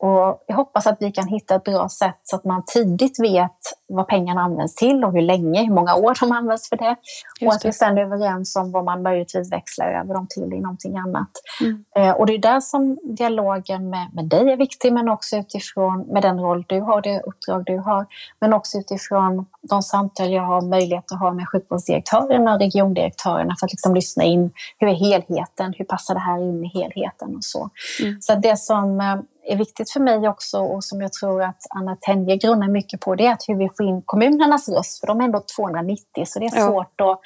Och 0.00 0.44
jag 0.46 0.56
hoppas 0.56 0.86
att 0.86 0.96
vi 1.00 1.12
kan 1.12 1.28
hitta 1.28 1.54
ett 1.54 1.64
bra 1.64 1.88
sätt 1.88 2.20
så 2.22 2.36
att 2.36 2.44
man 2.44 2.62
tidigt 2.66 3.20
vet 3.20 3.58
vad 3.88 4.08
pengarna 4.08 4.40
används 4.40 4.74
till 4.74 5.04
och 5.04 5.12
hur 5.12 5.22
länge, 5.22 5.64
hur 5.64 5.74
många 5.74 5.94
år 5.94 6.14
de 6.20 6.32
används 6.32 6.68
för 6.68 6.76
det. 6.76 6.96
Just 7.40 7.48
och 7.48 7.54
att 7.54 7.64
vi 7.64 7.72
sedan 7.72 7.98
är 7.98 8.02
överens 8.02 8.56
om 8.56 8.72
vad 8.72 8.84
man 8.84 9.02
möjligtvis 9.02 9.52
växlar 9.52 9.92
över 9.92 10.14
dem 10.14 10.26
till 10.30 10.52
i 10.52 10.60
någonting 10.60 10.96
annat. 10.98 11.30
Mm. 11.60 11.84
Eh, 11.96 12.10
och 12.10 12.26
det 12.26 12.34
är 12.34 12.38
där 12.38 12.60
som 12.60 12.98
dialogen 13.04 13.90
med, 13.90 14.08
med 14.14 14.24
dig 14.24 14.52
är 14.52 14.56
viktig, 14.56 14.92
men 14.92 15.08
också 15.08 15.36
utifrån 15.36 16.00
med 16.00 16.22
den 16.22 16.40
roll 16.40 16.64
du 16.68 16.80
har, 16.80 17.02
det 17.02 17.20
uppdrag 17.20 17.64
du 17.66 17.78
har, 17.78 18.06
men 18.40 18.52
också 18.52 18.78
utifrån 18.78 19.46
de 19.62 19.82
samtal 19.82 20.32
jag 20.32 20.42
har 20.42 20.60
möjlighet 20.60 21.12
att 21.12 21.20
ha 21.20 21.32
med 21.32 21.48
sjukvårdsdirektörerna 21.48 22.54
och 22.54 22.60
regiondirektörerna 22.60 23.56
för 23.60 23.66
att 23.66 23.72
liksom 23.72 23.94
lyssna 23.94 24.24
in 24.24 24.50
hur 24.78 24.88
är 24.88 24.94
helheten, 24.94 25.74
hur 25.78 25.84
passar 25.84 26.14
det 26.14 26.20
här 26.20 26.42
in 26.42 26.64
i 26.64 26.68
helheten 26.68 27.36
och 27.36 27.44
så. 27.44 27.70
Mm. 28.02 28.20
Så 28.20 28.34
det 28.34 28.56
som 28.56 29.00
eh, 29.00 29.16
är 29.52 29.56
viktigt 29.56 29.90
för 29.90 30.00
mig 30.00 30.28
också 30.28 30.58
och 30.58 30.84
som 30.84 31.00
jag 31.00 31.12
tror 31.12 31.42
att 31.42 31.60
Anna 31.70 31.96
Tenje 31.96 32.36
grunnar 32.36 32.68
mycket 32.68 33.00
på 33.00 33.14
det 33.14 33.26
är 33.26 33.32
att 33.32 33.48
hur 33.48 33.54
vi 33.54 33.68
får 33.76 33.86
in 33.86 34.02
kommunernas 34.06 34.68
röst, 34.68 35.00
för 35.00 35.06
de 35.06 35.20
är 35.20 35.24
ändå 35.24 35.42
290 35.56 36.24
så 36.26 36.38
det 36.38 36.46
är 36.46 36.66
svårt 36.66 36.92
ja. 36.96 37.12
att, 37.12 37.20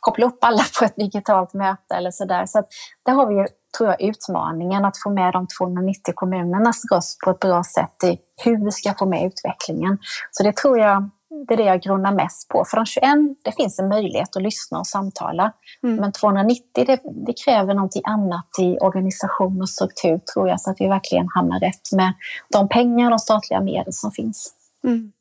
koppla 0.00 0.26
upp 0.26 0.44
alla 0.44 0.62
på 0.78 0.84
ett 0.84 0.96
digitalt 0.96 1.54
möte 1.54 1.94
eller 1.94 2.10
sådär. 2.10 2.46
Så, 2.46 2.58
så 2.58 2.64
där 3.06 3.12
har 3.12 3.26
vi 3.26 3.46
tror 3.78 3.88
jag, 3.88 4.02
utmaningen 4.02 4.84
att 4.84 4.96
få 5.04 5.10
med 5.10 5.32
de 5.32 5.46
290 5.58 6.14
kommunernas 6.14 6.82
röst 6.92 7.18
på 7.24 7.30
ett 7.30 7.40
bra 7.40 7.62
sätt 7.64 8.04
i 8.04 8.18
hur 8.44 8.64
vi 8.64 8.70
ska 8.70 8.94
få 8.98 9.06
med 9.06 9.26
utvecklingen. 9.26 9.98
Så 10.30 10.42
det 10.42 10.56
tror 10.56 10.78
jag 10.78 11.10
det 11.48 11.54
är 11.54 11.56
det 11.56 11.64
jag 11.64 11.82
grunnar 11.82 12.12
mest 12.12 12.48
på. 12.48 12.64
För 12.64 12.76
de 12.76 12.86
21, 12.86 13.08
det 13.44 13.52
finns 13.52 13.78
en 13.78 13.88
möjlighet 13.88 14.36
att 14.36 14.42
lyssna 14.42 14.78
och 14.78 14.86
samtala. 14.86 15.52
Mm. 15.82 15.96
Men 15.96 16.12
290, 16.12 16.62
det, 16.74 17.00
det, 17.26 17.32
kräver 17.44 17.74
någonting 17.74 18.02
annat 18.04 18.48
i 18.60 18.78
organisation 18.78 19.62
och 19.62 19.68
struktur 19.68 20.20
tror 20.34 20.48
jag, 20.48 20.60
så 20.60 20.70
att 20.70 20.80
vi 20.80 20.88
verkligen 20.88 21.28
hamnar 21.34 21.60
rätt 21.60 21.92
med 21.92 22.12
de 22.52 22.68
pengar 22.68 23.04
och 23.04 23.10
de 23.10 23.18
statliga 23.18 23.60
medel 23.60 23.92
som 23.92 24.10
finns. 24.12 24.54
Mm. 24.84 25.12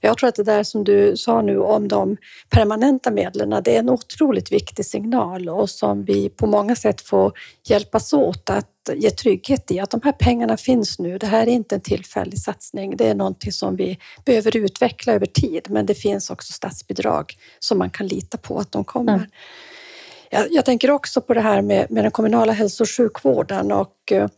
Jag 0.00 0.18
tror 0.18 0.28
att 0.28 0.34
det 0.34 0.42
där 0.42 0.62
som 0.62 0.84
du 0.84 1.16
sa 1.16 1.42
nu 1.42 1.58
om 1.58 1.88
de 1.88 2.16
permanenta 2.50 3.10
medlen, 3.10 3.62
det 3.64 3.74
är 3.74 3.78
en 3.78 3.90
otroligt 3.90 4.52
viktig 4.52 4.86
signal 4.86 5.48
och 5.48 5.70
som 5.70 6.04
vi 6.04 6.28
på 6.28 6.46
många 6.46 6.76
sätt 6.76 7.00
får 7.00 7.32
hjälpas 7.68 8.12
åt 8.12 8.50
att 8.50 8.70
ge 8.94 9.10
trygghet 9.10 9.70
i 9.70 9.80
att 9.80 9.90
de 9.90 10.00
här 10.04 10.12
pengarna 10.12 10.56
finns 10.56 10.98
nu. 10.98 11.18
Det 11.18 11.26
här 11.26 11.42
är 11.42 11.52
inte 11.52 11.74
en 11.74 11.80
tillfällig 11.80 12.38
satsning. 12.38 12.96
Det 12.96 13.08
är 13.08 13.14
någonting 13.14 13.52
som 13.52 13.76
vi 13.76 13.98
behöver 14.24 14.56
utveckla 14.56 15.12
över 15.12 15.26
tid, 15.26 15.66
men 15.70 15.86
det 15.86 15.94
finns 15.94 16.30
också 16.30 16.52
statsbidrag 16.52 17.32
som 17.58 17.78
man 17.78 17.90
kan 17.90 18.06
lita 18.06 18.38
på 18.38 18.58
att 18.58 18.72
de 18.72 18.84
kommer. 18.84 19.14
Mm. 19.14 19.26
Jag, 20.30 20.52
jag 20.52 20.64
tänker 20.64 20.90
också 20.90 21.20
på 21.20 21.34
det 21.34 21.40
här 21.40 21.62
med, 21.62 21.90
med 21.90 22.04
den 22.04 22.10
kommunala 22.10 22.52
hälso 22.52 22.84
och 22.84 22.90
sjukvården 22.90 23.72
och 23.72 24.12
eh, 24.12 24.28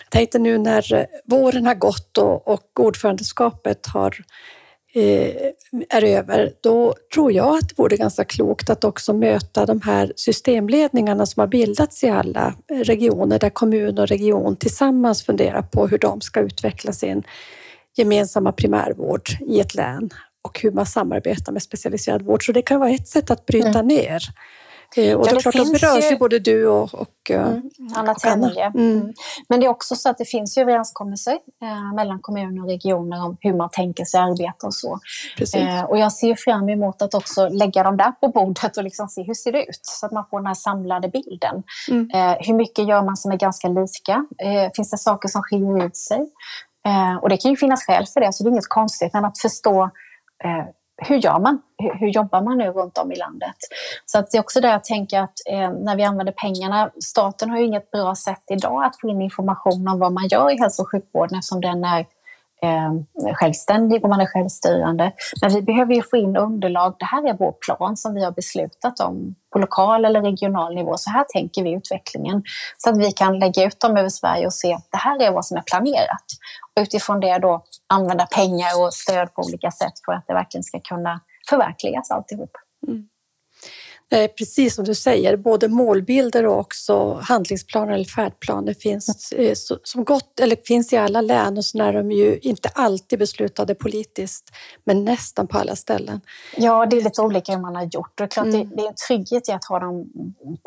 jag 0.00 0.10
tänkte 0.10 0.38
nu 0.38 0.58
när 0.58 1.06
våren 1.24 1.66
har 1.66 1.74
gått 1.74 2.18
och, 2.18 2.48
och 2.48 2.80
ordförandeskapet 2.80 3.86
har 3.86 4.16
är 5.88 6.04
över, 6.04 6.52
då 6.60 6.94
tror 7.14 7.32
jag 7.32 7.56
att 7.56 7.68
det 7.68 7.78
vore 7.78 7.96
ganska 7.96 8.24
klokt 8.24 8.70
att 8.70 8.84
också 8.84 9.12
möta 9.12 9.66
de 9.66 9.80
här 9.80 10.12
systemledningarna 10.16 11.26
som 11.26 11.40
har 11.40 11.46
bildats 11.46 12.04
i 12.04 12.08
alla 12.08 12.54
regioner, 12.68 13.38
där 13.38 13.50
kommun 13.50 13.98
och 13.98 14.06
region 14.06 14.56
tillsammans 14.56 15.22
funderar 15.22 15.62
på 15.62 15.86
hur 15.86 15.98
de 15.98 16.20
ska 16.20 16.40
utveckla 16.40 16.92
sin 16.92 17.22
gemensamma 17.96 18.52
primärvård 18.52 19.28
i 19.48 19.60
ett 19.60 19.74
län 19.74 20.10
och 20.42 20.60
hur 20.60 20.70
man 20.70 20.86
samarbetar 20.86 21.52
med 21.52 21.62
specialiserad 21.62 22.22
vård. 22.22 22.46
Så 22.46 22.52
det 22.52 22.62
kan 22.62 22.80
vara 22.80 22.90
ett 22.90 23.08
sätt 23.08 23.30
att 23.30 23.46
bryta 23.46 23.68
mm. 23.68 23.86
ner 23.86 24.22
Eh, 24.96 25.16
och 25.16 25.26
ja, 25.26 25.34
det, 25.34 25.40
klart, 25.40 25.54
då 25.54 25.64
berörs 25.64 26.12
ju 26.12 26.16
både 26.16 26.38
du 26.38 26.66
och, 26.66 26.94
och, 26.94 27.30
eh, 27.30 27.46
mm, 27.46 27.70
Anna 27.94 28.12
och 28.12 28.26
Anna. 28.26 28.50
Mm. 28.50 28.72
mm. 28.74 29.12
Men 29.48 29.60
det 29.60 29.66
är 29.66 29.70
också 29.70 29.96
så 29.96 30.08
att 30.08 30.18
det 30.18 30.24
finns 30.24 30.58
ju 30.58 30.62
överenskommelser 30.62 31.38
eh, 31.62 31.94
mellan 31.94 32.20
kommuner 32.20 32.62
och 32.62 32.68
regioner 32.68 33.24
om 33.24 33.36
hur 33.40 33.54
man 33.54 33.68
tänker 33.72 34.04
sig 34.04 34.20
arbeta 34.20 34.66
och 34.66 34.74
så. 34.74 34.98
Eh, 35.56 35.84
och 35.84 35.98
jag 35.98 36.12
ser 36.12 36.34
fram 36.34 36.68
emot 36.68 37.02
att 37.02 37.14
också 37.14 37.48
lägga 37.48 37.82
dem 37.82 37.96
där 37.96 38.12
på 38.12 38.28
bordet 38.28 38.76
och 38.76 38.84
liksom 38.84 39.08
se 39.08 39.22
hur 39.22 39.34
ser 39.34 39.52
det 39.52 39.62
ut 39.62 39.80
så 39.82 40.06
att 40.06 40.12
man 40.12 40.24
får 40.30 40.38
den 40.38 40.46
här 40.46 40.54
samlade 40.54 41.08
bilden. 41.08 41.62
Mm. 41.90 42.10
Eh, 42.14 42.36
hur 42.40 42.54
mycket 42.54 42.88
gör 42.88 43.02
man 43.02 43.16
som 43.16 43.32
är 43.32 43.36
ganska 43.36 43.68
lika? 43.68 44.26
Eh, 44.38 44.70
finns 44.76 44.90
det 44.90 44.98
saker 44.98 45.28
som 45.28 45.42
skiljer 45.42 45.86
ut 45.86 45.96
sig? 45.96 46.20
och 47.22 47.28
det 47.28 47.36
kan 47.36 47.50
ju 47.50 47.56
finnas 47.56 47.84
skäl 47.84 48.06
för 48.06 48.20
det, 48.20 48.32
så 48.32 48.44
det 48.44 48.48
är 48.48 48.52
inget 48.52 48.68
konstigt, 48.68 49.12
men 49.12 49.24
att 49.24 49.38
förstå 49.38 49.90
hur 50.96 51.16
gör 51.16 51.38
man? 51.38 51.62
Hur, 51.78 51.94
hur, 51.94 52.08
jobbar 52.08 52.42
man 52.42 52.58
nu 52.58 52.70
runt 52.70 52.98
om 52.98 53.12
i 53.12 53.16
landet? 53.16 53.56
Så 54.04 54.18
att 54.18 54.30
det 54.30 54.38
är 54.38 54.40
också 54.40 54.60
där 54.60 54.70
jag 54.70 54.84
tänker 54.84 55.20
att 55.20 55.34
eh, 55.50 55.70
när 55.70 55.96
vi 55.96 56.02
använder 56.02 56.32
pengarna, 56.32 56.90
staten 57.04 57.50
har 57.50 57.58
ju 57.58 57.64
inget 57.64 57.90
bra 57.90 58.14
sätt 58.14 58.42
idag 58.50 58.84
att 58.84 59.00
få 59.00 59.08
in 59.08 59.22
information 59.22 59.88
om 59.88 59.98
vad 59.98 60.12
man 60.12 60.28
gör 60.28 60.50
i 60.50 60.58
hälso 60.58 60.82
och 60.82 60.90
sjukvården 60.90 61.38
eftersom 61.38 61.60
den 61.60 61.84
är 61.84 62.06
eh, 62.62 63.34
självständig 63.34 64.04
och 64.04 64.10
man 64.10 64.20
är 64.20 64.26
självstyrande. 64.26 65.12
Men 65.42 65.50
vi 65.50 65.62
behöver 65.62 65.94
ju 65.94 66.02
få 66.02 66.16
in 66.16 66.36
underlag. 66.36 66.96
Det 66.98 67.04
här 67.04 67.28
är 67.28 67.34
vår 67.34 67.52
plan 67.52 67.96
som 67.96 68.14
vi 68.14 68.24
har 68.24 68.32
beslutat 68.32 69.00
om 69.00 69.34
på 69.52 69.58
lokal 69.58 70.04
eller 70.04 70.22
regional 70.22 70.74
nivå. 70.74 70.96
Så 70.96 71.10
här 71.10 71.24
tänker 71.28 71.62
vi 71.62 71.72
utvecklingen. 71.72 72.42
Så 72.78 72.90
att 72.90 72.98
vi 72.98 73.12
kan 73.12 73.38
lägga 73.38 73.64
ut 73.64 73.80
dem 73.80 73.96
över 73.96 74.08
Sverige 74.08 74.46
och 74.46 74.54
se 74.54 74.74
att 74.74 74.88
det 74.90 74.98
här 74.98 75.22
är 75.22 75.32
vad 75.32 75.44
som 75.44 75.56
är 75.56 75.62
planerat. 75.62 76.24
Och 76.76 76.82
utifrån 76.82 77.20
det 77.20 77.38
då 77.38 77.64
använda 77.86 78.26
pengar 78.26 78.82
och 78.84 78.94
stöd 78.94 79.34
på 79.34 79.42
olika 79.42 79.70
sätt 79.70 79.92
för 80.04 80.12
att 80.12 80.24
det 80.26 80.34
verkligen 80.34 80.64
ska 80.64 80.80
kunna 80.80 81.20
förverkligas 81.48 82.10
alltihop. 82.10 82.50
Mm. 82.88 83.08
Eh, 84.12 84.30
precis 84.30 84.74
som 84.74 84.84
du 84.84 84.94
säger, 84.94 85.36
både 85.36 85.68
målbilder 85.68 86.46
och 86.46 86.58
också 86.58 87.20
handlingsplaner 87.22 87.92
eller 87.92 88.04
färdplaner 88.04 88.74
finns, 88.74 89.32
eh, 89.32 89.54
som 89.82 90.04
gott, 90.04 90.40
eller 90.40 90.56
finns 90.66 90.92
i 90.92 90.96
alla 90.96 91.20
län 91.20 91.56
och 91.56 91.64
så 91.64 91.82
är 91.82 91.92
de 91.92 92.10
ju 92.10 92.38
inte 92.38 92.68
alltid 92.68 93.18
beslutade 93.18 93.74
politiskt, 93.74 94.50
men 94.84 95.04
nästan 95.04 95.46
på 95.46 95.58
alla 95.58 95.76
ställen. 95.76 96.20
Ja, 96.56 96.86
det 96.86 96.96
är 96.96 97.02
lite 97.02 97.22
olika 97.22 97.52
hur 97.52 97.60
man 97.60 97.76
har 97.76 97.82
gjort. 97.82 98.12
Det 98.14 98.24
är, 98.24 98.28
klart, 98.28 98.46
mm. 98.46 98.70
det, 98.76 98.82
är 98.82 98.88
en 98.88 98.94
trygghet 99.08 99.48
i 99.48 99.52
att 99.52 99.64
ha 99.64 99.78
dem 99.78 100.06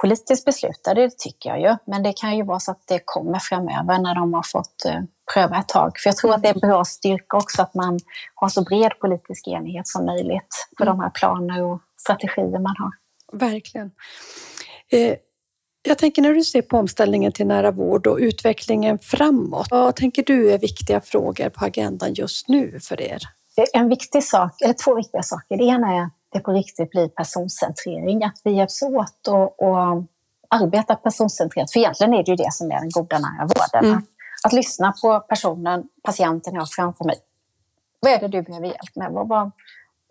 politiskt 0.01 0.45
beslutade, 0.45 1.01
det 1.01 1.17
tycker 1.17 1.49
jag 1.49 1.61
ju. 1.61 1.75
Men 1.85 2.03
det 2.03 2.13
kan 2.13 2.37
ju 2.37 2.43
vara 2.43 2.59
så 2.59 2.71
att 2.71 2.83
det 2.87 3.01
kommer 3.05 3.39
framöver 3.39 3.99
när 3.99 4.15
de 4.15 4.33
har 4.33 4.43
fått 4.43 4.85
eh, 4.85 5.01
pröva 5.33 5.59
ett 5.59 5.67
tag. 5.67 5.91
För 5.97 6.09
jag 6.09 6.17
tror 6.17 6.33
att 6.33 6.41
det 6.41 6.49
är 6.49 6.59
bra 6.59 6.85
styrka 6.85 7.37
också 7.37 7.61
att 7.61 7.73
man 7.73 7.99
har 8.35 8.49
så 8.49 8.61
bred 8.63 8.99
politisk 8.99 9.47
enighet 9.47 9.87
som 9.87 10.05
möjligt 10.05 10.67
för 10.77 10.83
mm. 10.83 10.97
de 10.97 11.03
här 11.03 11.09
planer 11.09 11.63
och 11.63 11.81
strategier 11.97 12.59
man 12.59 12.75
har. 12.79 12.98
Verkligen. 13.31 13.91
Eh, 14.91 15.15
jag 15.81 15.97
tänker 15.97 16.21
när 16.21 16.33
du 16.33 16.43
ser 16.43 16.61
på 16.61 16.77
omställningen 16.77 17.31
till 17.31 17.47
nära 17.47 17.71
vård 17.71 18.07
och 18.07 18.17
utvecklingen 18.17 18.99
framåt, 18.99 19.67
vad 19.71 19.95
tänker 19.95 20.23
du 20.23 20.51
är 20.51 20.57
viktiga 20.57 21.01
frågor 21.01 21.49
på 21.49 21.65
agendan 21.65 22.13
just 22.13 22.47
nu 22.47 22.79
för 22.79 23.01
er? 23.01 23.21
En 23.73 23.89
viktig 23.89 24.23
sak, 24.23 24.61
eller 24.61 24.73
två 24.73 24.95
viktiga 24.95 25.23
saker. 25.23 25.57
Det 25.57 25.63
ena 25.63 25.95
är 25.95 26.01
att 26.01 26.13
det 26.31 26.39
på 26.39 26.51
riktigt 26.51 26.89
blir 26.89 27.07
personcentrering, 27.07 28.23
att 28.23 28.41
vi 28.43 28.51
hjälps 28.51 28.81
åt 28.81 29.27
och, 29.27 29.61
och 29.61 30.03
arbetar 30.49 30.95
personcentrerat. 30.95 31.71
För 31.71 31.79
egentligen 31.79 32.13
är 32.13 32.23
det 32.23 32.31
ju 32.31 32.35
det 32.35 32.53
som 32.53 32.71
är 32.71 32.79
den 32.79 32.89
goda 32.89 33.19
nära 33.19 33.41
vården. 33.41 33.85
Mm. 33.85 33.97
Att, 33.97 34.05
att, 34.43 34.53
lyssna 34.53 34.93
på 35.01 35.19
personen, 35.19 35.83
patienten 36.03 36.53
jag 36.53 36.61
har 36.61 36.67
framför 36.67 37.05
mig. 37.05 37.15
Vad 37.99 38.11
är 38.11 38.19
det 38.19 38.27
du 38.27 38.41
behöver 38.41 38.67
hjälp 38.67 38.95
med? 38.95 39.11
Vad, 39.11 39.27
vad, 39.27 39.51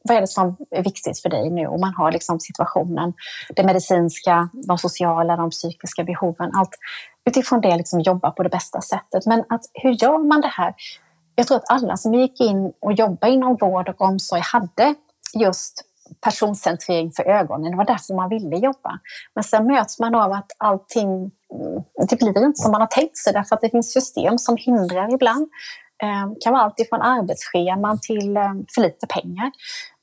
vad 0.09 0.16
är 0.16 0.21
det 0.21 0.27
som 0.27 0.57
är 0.71 0.83
viktigt 0.83 1.18
för 1.18 1.29
dig 1.29 1.51
nu? 1.51 1.66
Och 1.66 1.81
man 1.81 1.94
har 1.94 2.12
liksom 2.12 2.40
situationen, 2.40 3.12
det 3.57 3.62
medicinska, 3.64 4.49
de 4.53 4.79
sociala, 4.79 5.37
de 5.37 5.51
psykiska 5.51 6.05
behoven. 6.05 6.51
Allt 6.55 6.75
utifrån 7.29 7.61
det 7.61 7.77
liksom 7.77 8.01
jobba 8.01 8.31
på 8.31 8.42
det 8.42 8.49
bästa 8.49 8.81
sättet. 8.81 9.27
Men 9.27 9.44
att, 9.49 9.62
hur 9.75 9.90
gör 9.90 10.18
man 10.18 10.40
det 10.40 10.49
här? 10.49 10.75
Jag 11.35 11.47
tror 11.47 11.57
att 11.57 11.71
alla 11.71 11.97
som 11.97 12.14
gick 12.14 12.40
in 12.40 12.73
och 12.81 12.92
jobbade 12.92 13.33
inom 13.33 13.57
vård 13.61 13.88
och 13.88 14.01
omsorg 14.01 14.42
hade 14.44 14.94
just 15.35 15.85
personcentrering 16.21 17.12
för 17.12 17.23
ögonen. 17.23 17.71
Det 17.71 17.77
var 17.77 17.85
därför 17.85 18.14
man 18.14 18.29
ville 18.29 18.57
jobba. 18.57 18.99
Men 19.35 19.44
sen 19.44 19.66
möts 19.66 19.99
man 19.99 20.14
av 20.14 20.33
att 20.33 20.53
allting, 20.59 21.09
mm, 21.09 21.83
det 22.09 22.18
blir 22.18 22.44
inte 22.44 22.62
som 22.62 22.73
man 22.73 22.81
har 22.81 22.88
tänkt 22.88 23.16
sig 23.16 23.33
därför 23.33 23.55
att 23.55 23.61
det 23.61 23.71
finns 23.71 23.92
system 23.92 24.38
som 24.38 24.57
hindrar 24.57 25.14
ibland. 25.14 25.49
Det 26.35 26.40
kan 26.40 26.53
vara 26.53 26.62
allt 26.62 26.81
ifrån 26.81 27.03
arbetsscheman 27.03 27.99
till 28.01 28.37
eh, 28.37 28.53
för 28.75 28.81
lite 28.81 29.07
pengar. 29.07 29.51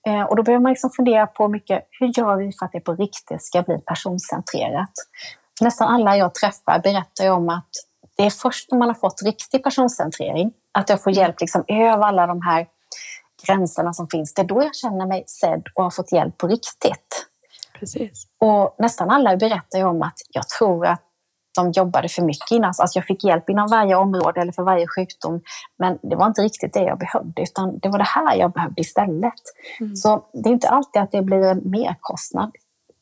Eh, 0.06 0.24
och 0.24 0.36
då 0.36 0.44
behöver 0.44 0.62
man 0.62 0.72
liksom 0.72 0.90
fundera 0.90 1.28
på 1.28 1.48
mycket, 1.48 1.88
hur 1.92 2.20
gör 2.20 2.36
vi 2.36 2.52
för 2.60 2.66
att 2.66 2.72
det 2.72 2.80
på 2.80 2.94
riktigt 2.94 3.44
ska 3.44 3.62
bli 3.62 3.78
personcentrerat? 3.78 4.92
Nästan 5.62 5.88
alla 5.88 6.18
jag 6.18 6.34
träffar 6.36 6.80
berättar 6.80 7.32
om 7.32 7.50
att 7.50 7.70
det 8.18 8.24
är 8.24 8.30
först 8.30 8.72
när 8.72 8.80
man 8.80 8.88
har 8.88 8.96
fått 8.96 9.22
riktig 9.26 9.64
personcentrering, 9.64 10.52
att 10.72 10.90
jag 10.90 11.04
får 11.04 11.14
hjälp 11.14 11.42
liksom 11.42 11.64
över 11.68 12.04
alla 12.04 12.28
de 12.28 12.42
här 12.42 12.68
gränserna 13.46 13.94
som 13.94 14.08
finns, 14.08 14.34
det 14.34 14.42
är 14.42 14.46
då 14.46 14.64
jag 14.64 14.76
känner 14.76 15.06
mig 15.06 15.24
sedd 15.28 15.64
och 15.76 15.84
har 15.84 15.92
fått 15.92 16.12
hjälp 16.12 16.38
på 16.38 16.48
riktigt. 16.48 17.28
Precis. 17.80 18.28
Och 18.38 18.76
nästan 18.80 19.10
alla 19.10 19.38
berättar 19.38 19.86
om 19.86 20.02
att 20.02 20.18
jag 20.30 20.48
tror 20.48 20.86
att 20.86 21.02
de 21.56 21.72
jobbade 21.72 22.10
för 22.10 22.22
mycket 22.22 22.52
innan. 22.52 22.68
Alltså 22.68 22.98
jag 23.00 23.06
fick 23.06 23.24
hjälp 23.24 23.50
inom 23.50 23.68
varje 23.68 23.96
område 23.96 24.42
eller 24.42 24.52
för 24.52 24.64
varje 24.64 24.88
sjukdom. 24.88 25.42
Men 25.78 26.00
det 26.02 26.16
var 26.16 26.28
inte 26.28 26.42
riktigt 26.42 26.74
det 26.74 26.84
jag 26.84 27.00
behövde, 27.00 27.42
utan 27.42 27.80
det 27.80 27.90
var 27.90 27.98
det 27.98 28.08
här 28.08 28.36
jag 28.36 28.52
behövde 28.52 28.82
istället. 28.82 29.42
Mm. 29.80 29.96
Så 29.96 30.26
det 30.34 30.50
är 30.50 30.54
inte 30.54 30.70
alltid 30.70 31.02
att 31.02 31.12
det 31.12 31.22
blir 31.22 31.44
en 31.44 31.62
merkostnad. 31.66 32.52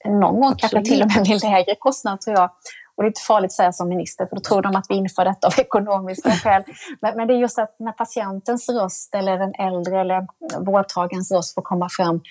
Någon 0.06 0.42
gång 0.42 0.56
kanske 0.58 0.86
till 0.86 1.02
och 1.02 1.08
med 1.08 1.32
en 1.32 1.38
lägre 1.38 1.76
kostnad 1.80 2.22
tror 2.22 2.38
jag. 2.38 2.50
Och 2.96 3.04
det 3.04 3.08
är 3.08 3.10
inte 3.10 3.22
farligt 3.22 3.50
att 3.50 3.52
säga 3.52 3.72
som 3.72 3.89
minister, 3.89 4.26
för 4.26 4.36
då 4.36 4.42
tror 4.42 4.62
de 4.62 4.76
att 4.76 4.86
vi 4.89 4.96
inför 4.96 5.26
detta 5.26 5.48
av 5.48 5.54
ekonomiska 5.58 6.32
skäl. 6.44 6.63
Men, 7.02 7.18
men 7.18 7.28
det 7.28 7.34
är 7.34 7.38
just 7.38 7.60
att 7.60 7.76
när 7.80 7.92
patientens 7.92 8.70
röst 8.70 9.16
eller 9.16 9.38
den 9.38 9.54
äldre 9.54 10.02
eller 10.02 10.28
vårdtagarens 10.60 11.32
röst 11.32 11.56
får 11.56 11.62
komma 11.62 11.89
fram, 11.89 12.22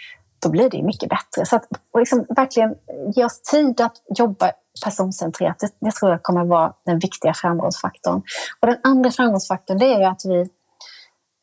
då 0.42 0.48
blir 0.48 0.70
det 0.70 0.83
mycket 0.83 1.09
bättre. 1.09 1.46
Så 1.46 1.57
att 1.57 1.68
liksom 1.98 2.26
verkligen 2.28 2.74
ge 3.14 3.24
oss 3.24 3.42
tid 3.42 3.81
att 3.81 3.96
jobba 4.18 4.52
personcentrerat, 4.85 5.59
det, 5.59 5.70
det 5.81 5.90
tror 5.90 6.11
jag 6.11 6.22
kommer 6.22 6.44
vara 6.44 6.72
den 6.87 6.98
viktiga 6.98 7.35
framgångsfaktorn. 7.35 8.22
Och 8.61 8.66
den 8.66 8.78
andra 8.83 9.11
framgångsfaktorn 9.11 9.78
det 9.78 9.94
är 9.94 10.09
att 10.09 10.22
vi 10.24 10.40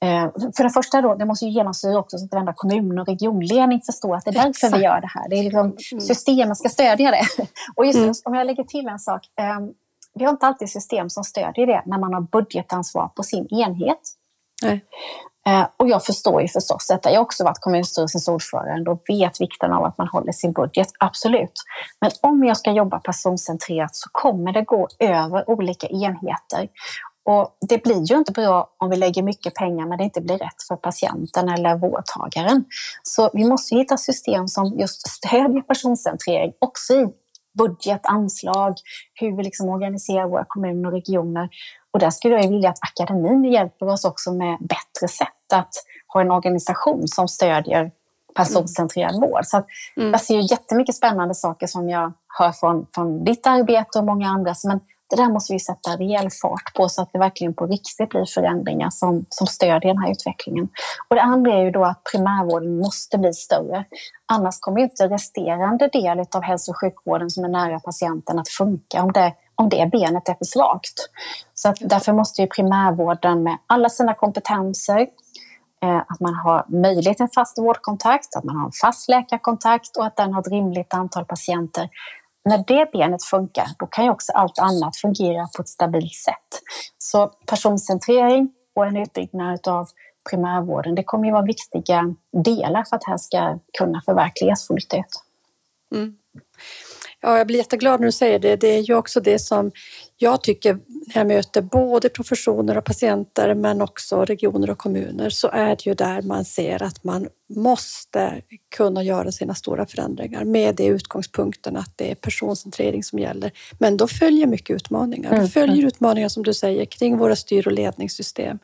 eh, 0.06 0.52
för 0.56 0.64
det 0.64 0.70
första 0.70 1.02
då, 1.02 1.16
det 1.16 1.26
måste 1.26 1.46
ju 1.46 1.52
genomsyra 1.52 2.00
också 2.00 2.18
så 2.18 2.26
att 2.26 2.32
varenda 2.32 2.54
kommun 2.56 3.00
och 3.00 3.08
regionledning 3.08 3.82
förstår 3.86 4.16
att 4.16 4.26
det 4.26 4.32
är 4.32 4.34
därför 4.34 4.50
Exakt. 4.50 4.78
vi 4.78 4.84
gör 4.84 5.02
det 5.02 5.08
här. 5.08 5.30
Det 5.30 5.36
är 5.36 5.44
liksom, 5.44 5.66
mm. 5.66 6.02
systemen 6.02 6.56
ska 6.56 6.70
stödja 6.70 7.12
det. 7.12 7.26
Och 7.76 7.86
just, 7.86 8.00
mm. 8.00 8.14
om 8.26 8.34
jag 8.34 8.48
lägger 8.48 8.64
till 8.64 8.88
en 8.88 9.00
sak. 9.00 9.22
Eh, 9.40 9.60
vi 10.14 10.26
har 10.26 10.32
inte 10.32 10.48
alltid 10.48 10.70
system 10.70 11.10
som 11.10 11.24
stödjer 11.24 11.68
det 11.68 11.84
när 11.86 12.00
man 12.00 12.14
har 12.14 12.22
budgetansvar 12.22 13.08
på 13.08 13.24
sin 13.24 13.48
enhet. 13.54 14.00
Nej. 14.64 14.86
Eh, 15.50 15.68
och 15.78 15.90
jag 15.90 16.06
förstår 16.06 16.42
ju 16.42 16.48
förstås 16.48 16.88
detta. 16.88 17.12
Jag 17.12 17.20
har 17.20 17.26
också 17.26 17.44
varit 17.44 17.60
kommunstyrelsens 17.60 18.28
ordförande 18.28 18.92
och 18.92 19.02
vet 19.08 19.42
vikten 19.42 19.74
av 19.74 19.84
att 19.84 19.98
man 19.98 20.08
håller 20.08 20.32
sin 20.32 20.54
budget, 20.54 20.88
absolut. 21.00 21.54
Men 22.02 22.12
om 22.22 22.44
jag 22.44 22.58
ska 22.58 22.72
jobba 22.72 23.00
personcentrerat 23.00 23.96
så 23.96 24.10
kommer 24.12 24.54
det 24.54 24.62
gå 24.62 24.88
över 25.00 25.50
olika 25.50 25.88
enheter. 25.88 26.68
Och 27.26 27.58
det 27.70 27.84
blir 27.84 28.12
ju 28.12 28.18
inte 28.18 28.32
bra 28.32 28.70
om 28.78 28.90
vi 28.90 28.96
lägger 28.96 29.24
mycket 29.24 29.56
pengar 29.56 29.86
men 29.86 29.98
det 29.98 30.04
inte 30.04 30.22
blir 30.22 30.38
rätt 30.38 30.64
för 30.68 30.76
patienten 30.76 31.50
eller 31.50 31.76
vårdtagaren. 31.76 32.66
Så 33.04 33.30
vi 33.34 33.46
måste 33.46 33.76
hitta 33.76 33.98
system 33.98 34.48
som 34.48 34.80
just 34.80 35.08
stödjer 35.08 35.62
personcentrering 35.62 36.54
också 36.60 36.94
i 36.94 37.08
budget, 37.58 38.02
anslag, 38.04 38.74
hur 39.14 39.38
vi 39.38 39.44
liksom 39.44 39.70
organiserar 39.70 40.28
våra 40.28 40.46
kommuner 40.48 40.88
och 40.88 40.94
regioner. 40.94 41.50
Och 41.94 42.00
där 42.00 42.10
skulle 42.10 42.36
jag 42.36 42.50
vilja 42.50 42.70
att 42.70 42.80
akademin 42.82 43.44
hjälper 43.44 43.88
oss 43.88 44.06
också 44.06 44.32
med 44.32 44.58
bättre 44.60 45.08
sätt 45.08 45.39
att 45.54 45.74
ha 46.08 46.22
en 46.22 46.32
organisation 46.32 47.08
som 47.08 47.28
stödjer 47.28 47.92
personcentrerad 48.36 49.16
mm. 49.16 49.30
vård. 49.30 49.46
Så 49.46 49.58
att 49.58 49.66
mm. 49.98 50.12
Jag 50.12 50.22
ser 50.22 50.36
ju 50.36 50.42
jättemycket 50.42 50.96
spännande 50.96 51.36
saker 51.36 51.68
som 51.68 51.90
jag 51.90 52.14
hör 52.40 52.52
från, 52.52 52.86
från 52.96 53.24
ditt 53.24 53.48
arbete 53.48 54.00
och 54.00 54.06
många 54.06 54.30
andra. 54.30 54.54
Men 54.64 54.80
det 55.10 55.16
där 55.16 55.30
måste 55.30 55.54
vi 55.54 55.60
sätta 55.60 55.92
rejäl 55.98 56.30
fart 56.42 56.74
på 56.76 56.90
så 56.90 57.02
att 57.02 57.10
det 57.14 57.20
verkligen 57.20 57.54
på 57.54 57.66
riktigt 57.66 58.10
blir 58.10 58.26
förändringar 58.26 58.90
som, 58.90 59.26
som 59.30 59.48
stödjer 59.48 59.94
den 59.94 59.98
här 59.98 60.12
utvecklingen. 60.12 60.70
Och 61.08 61.16
det 61.16 61.22
andra 61.22 61.54
är 61.54 61.64
ju 61.64 61.72
då 61.72 61.86
att 61.86 62.04
primärvården 62.12 62.80
måste 62.80 63.18
bli 63.18 63.34
större. 63.34 63.86
Annars 64.26 64.60
kommer 64.60 64.82
inte 64.82 65.08
resterande 65.08 65.88
del 65.88 66.20
av 66.20 66.42
hälso 66.42 66.72
och 66.72 66.78
sjukvården 66.82 67.30
som 67.30 67.44
är 67.44 67.50
nära 67.50 67.80
patienten 67.80 68.40
att 68.40 68.50
funka 68.50 69.04
om 69.04 69.12
det, 69.12 69.34
om 69.56 69.70
det 69.70 69.90
benet 69.92 70.30
är 70.30 70.34
för 70.34 70.46
svagt. 70.46 71.10
Så 71.54 71.70
att 71.70 71.78
därför 71.82 72.14
måste 72.14 72.42
ju 72.42 72.48
primärvården 72.48 73.44
med 73.44 73.58
alla 73.68 73.90
sina 73.90 74.14
kompetenser, 74.14 75.08
Eh, 75.84 75.98
att 75.98 76.20
man 76.20 76.36
har 76.36 76.66
möjlighet 76.68 77.18
till 77.18 77.24
en 77.24 77.30
fast 77.36 77.58
vårdkontakt, 77.58 78.36
att 78.36 78.44
man 78.44 78.58
har 78.58 78.66
en 78.66 78.72
fast 78.82 79.10
läkarkontakt 79.10 79.98
och 79.98 80.06
att 80.06 80.16
den 80.16 80.34
har 80.34 80.42
ett 80.42 80.52
rimligt 80.52 80.94
antal 80.94 81.26
patienter 81.26 81.90
när 82.46 82.64
det 82.68 82.92
benet 82.92 83.24
funkar, 83.24 83.68
då 83.80 83.86
kan 83.86 84.06
ju 84.06 84.12
också 84.12 84.32
allt 84.32 84.60
annat 84.60 84.98
fungera 84.98 85.48
på 85.56 85.62
ett 85.62 85.70
stabilt 85.70 86.16
sätt. 86.16 86.62
Så 86.98 87.32
personcentrering 87.46 88.52
och 88.76 88.86
en 88.86 88.98
utbyggnad 88.98 89.68
av 89.68 89.88
primärvården, 90.30 90.96
det 90.96 91.04
kommer 91.04 91.26
ju 91.26 91.32
vara 91.32 91.46
viktiga 91.46 92.16
delar 92.44 92.84
för 92.84 92.96
att 92.96 93.02
det 93.02 93.12
här 93.12 93.18
ska 93.18 93.60
kunna 93.78 94.02
förverkligas 94.06 94.68
fullt 94.68 94.94
ut. 94.94 95.24
Mm. 95.96 96.16
Ja, 97.22 97.38
jag 97.38 97.48
blir 97.48 97.58
jätteglad 97.58 98.00
när 98.00 98.06
du 98.06 98.12
säger 98.12 98.40
det. 98.40 98.56
Det 98.56 98.68
är 98.68 98.82
ju 98.82 98.96
också 98.96 99.20
det 99.20 99.40
som 99.40 99.72
jag 100.18 100.44
tycker 100.44 100.74
när 100.74 101.18
jag 101.18 101.28
möter 101.28 101.62
både 101.62 102.10
professioner 102.10 102.78
och 102.78 102.86
patienter 102.86 103.54
men 103.54 103.82
också 103.82 104.26
regioner 104.26 104.70
och 104.70 104.78
kommuner 104.78 105.30
så 105.30 105.48
är 105.48 105.70
det 105.70 105.86
ju 105.86 105.94
där 105.94 106.22
man 106.22 106.46
ser 106.46 106.84
att 106.84 107.04
man 107.04 107.28
måste 107.50 108.42
kunna 108.76 109.04
göra 109.04 109.32
sina 109.32 109.56
stora 109.56 109.86
förändringar 109.86 110.44
med 110.44 110.76
det 110.76 110.86
utgångspunkten 110.86 111.78
att 111.78 111.94
det 111.96 112.12
är 112.12 112.16
personcentrering 112.16 113.04
som 113.04 113.20
gäller. 113.20 113.52
Men 113.80 113.98
då 113.98 114.08
följer 114.08 114.48
mycket 114.48 114.76
utmaningar. 114.76 115.30
Då 115.30 115.36
mm, 115.36 115.48
följer 115.48 115.76
mm. 115.76 115.88
utmaningar 115.88 116.30
som 116.30 116.44
du 116.44 116.54
säger 116.54 116.86
kring 116.86 117.18
våra 117.18 117.36
styr 117.36 117.68
och 117.68 117.74
ledningssystem. 117.74 118.60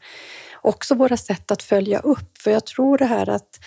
Också 0.62 0.96
våra 0.96 1.18
sätt 1.18 1.52
att 1.52 1.64
följa 1.64 2.00
upp. 2.00 2.38
För 2.38 2.52
jag 2.52 2.66
tror 2.66 2.98
det 2.98 3.06
här 3.06 3.30
att, 3.30 3.60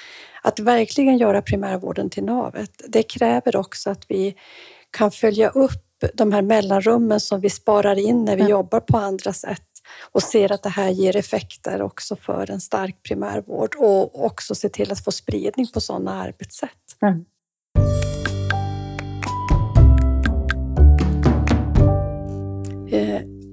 att 0.43 0.59
verkligen 0.59 1.19
göra 1.19 1.43
primärvården 1.43 2.11
till 2.11 2.25
navet, 2.25 2.83
det 2.89 3.03
kräver 3.03 3.57
också 3.57 3.91
att 3.91 4.05
vi 4.09 4.35
kan 4.91 5.11
följa 5.11 5.49
upp 5.49 5.85
de 6.15 6.33
här 6.33 6.43
mellanrummen 6.43 7.21
som 7.21 7.41
vi 7.41 7.51
sparar 7.51 7.99
in 7.99 8.25
när 8.25 8.37
vi 8.37 8.43
mm. 8.43 8.51
jobbar 8.51 8.81
på 8.81 8.99
andra 8.99 9.33
sätt 9.33 9.63
och 10.13 10.23
ser 10.23 10.53
att 10.53 10.63
det 10.63 10.69
här 10.69 10.91
ger 10.91 11.17
effekter 11.17 11.83
också 11.83 12.17
för 12.17 12.51
en 12.51 12.61
stark 12.61 13.03
primärvård 13.03 13.75
och 13.79 14.25
också 14.25 14.55
se 14.55 14.69
till 14.69 14.93
att 14.93 15.05
få 15.05 15.13
spridning 15.13 15.67
på 15.75 15.81
sådana 15.81 16.23
arbetssätt. 16.23 16.71
Mm. 17.03 17.25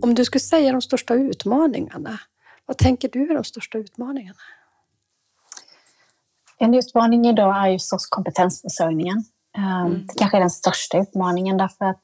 Om 0.01 0.15
du 0.15 0.25
skulle 0.25 0.39
säga 0.39 0.71
de 0.71 0.81
största 0.81 1.13
utmaningarna, 1.13 2.19
vad 2.65 2.77
tänker 2.77 3.09
du 3.09 3.31
är 3.31 3.35
de 3.35 3.43
största 3.43 3.77
utmaningarna? 3.77 4.39
En 6.57 6.73
utmaning 6.73 7.27
idag 7.27 7.57
är 7.57 7.67
ju 7.67 7.79
förstås 7.79 8.07
kompetensförsörjningen. 8.07 9.23
Ehm, 9.57 9.85
mm. 9.85 10.05
Det 10.07 10.13
kanske 10.19 10.37
är 10.37 10.41
den 10.41 10.49
största 10.49 10.97
utmaningen 10.97 11.57
därför 11.57 11.85
att 11.85 12.03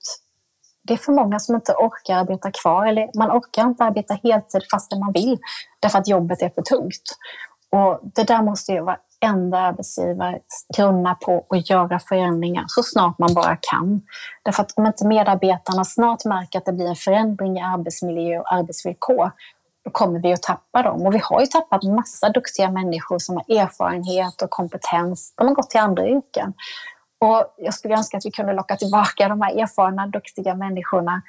det 0.83 0.93
är 0.93 0.97
för 0.97 1.11
många 1.11 1.39
som 1.39 1.55
inte 1.55 1.73
orkar 1.73 2.15
arbeta 2.15 2.51
kvar 2.51 2.85
eller 2.85 3.09
man 3.17 3.31
orkar 3.31 3.63
inte 3.63 3.83
arbeta 3.83 4.13
heltid 4.23 4.61
fastän 4.71 4.99
man 4.99 5.11
vill 5.13 5.39
därför 5.79 5.99
att 5.99 6.07
jobbet 6.07 6.41
är 6.41 6.49
för 6.49 6.61
tungt. 6.61 7.03
Och 7.69 7.99
det 8.15 8.23
där 8.23 8.41
måste 8.41 8.71
ju 8.71 8.81
varenda 8.81 9.57
arbetsgivare 9.57 10.39
grunna 10.77 11.15
på 11.15 11.45
och 11.49 11.57
göra 11.57 11.99
förändringar 11.99 12.63
så 12.67 12.83
snart 12.83 13.19
man 13.19 13.33
bara 13.33 13.57
kan. 13.61 14.01
Därför 14.43 14.63
att 14.63 14.73
om 14.77 14.85
inte 14.85 15.07
medarbetarna 15.07 15.85
snart 15.85 16.25
märker 16.25 16.59
att 16.59 16.65
det 16.65 16.73
blir 16.73 16.87
en 16.87 16.95
förändring 16.95 17.57
i 17.57 17.61
arbetsmiljö 17.61 18.39
och 18.39 18.53
arbetsvillkor 18.53 19.31
då 19.83 19.91
kommer 19.91 20.19
vi 20.19 20.33
att 20.33 20.41
tappa 20.41 20.81
dem. 20.81 21.01
Och 21.01 21.13
vi 21.13 21.19
har 21.23 21.41
ju 21.41 21.47
tappat 21.47 21.83
massa 21.83 22.29
duktiga 22.29 22.71
människor 22.71 23.19
som 23.19 23.35
har 23.35 23.57
erfarenhet 23.57 24.41
och 24.41 24.49
kompetens. 24.49 25.33
De 25.37 25.47
har 25.47 25.55
gått 25.55 25.69
till 25.69 25.79
andra 25.79 26.07
yrken. 26.07 26.53
Och 27.21 27.53
jag 27.57 27.73
skulle 27.73 27.93
önska 27.93 28.17
att 28.17 28.25
vi 28.25 28.31
kunde 28.31 28.53
locka 28.53 28.75
tillbaka 28.75 29.29
de 29.29 29.41
här 29.41 29.63
erfarna, 29.63 30.07
duktiga 30.07 30.55
människorna. 30.55 31.21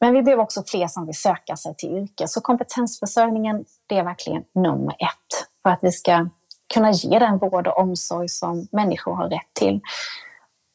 Men 0.00 0.12
vi 0.12 0.22
behöver 0.22 0.42
också 0.42 0.62
fler 0.66 0.86
som 0.86 1.06
vill 1.06 1.14
söka 1.14 1.56
sig 1.56 1.74
till 1.76 1.98
yrket. 1.98 2.30
Så 2.30 2.40
kompetensförsörjningen, 2.40 3.64
det 3.86 3.98
är 3.98 4.04
verkligen 4.04 4.42
nummer 4.54 4.92
ett 4.92 5.48
för 5.62 5.70
att 5.70 5.78
vi 5.82 5.92
ska 5.92 6.28
kunna 6.74 6.90
ge 6.90 7.18
den 7.18 7.38
vård 7.38 7.66
och 7.66 7.78
omsorg 7.78 8.28
som 8.28 8.68
människor 8.72 9.14
har 9.14 9.28
rätt 9.28 9.54
till. 9.54 9.80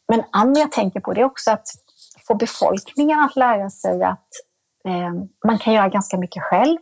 Men 0.07 0.23
andra 0.31 0.61
jag 0.61 0.71
tänker 0.71 0.99
på 0.99 1.13
det 1.13 1.21
är 1.21 1.25
också 1.25 1.51
att 1.51 1.67
få 2.27 2.35
befolkningen 2.35 3.19
att 3.19 3.35
lära 3.35 3.69
sig 3.69 4.03
att 4.03 4.27
eh, 4.85 5.13
man 5.45 5.57
kan 5.57 5.73
göra 5.73 5.89
ganska 5.89 6.17
mycket 6.17 6.43
själv. 6.43 6.77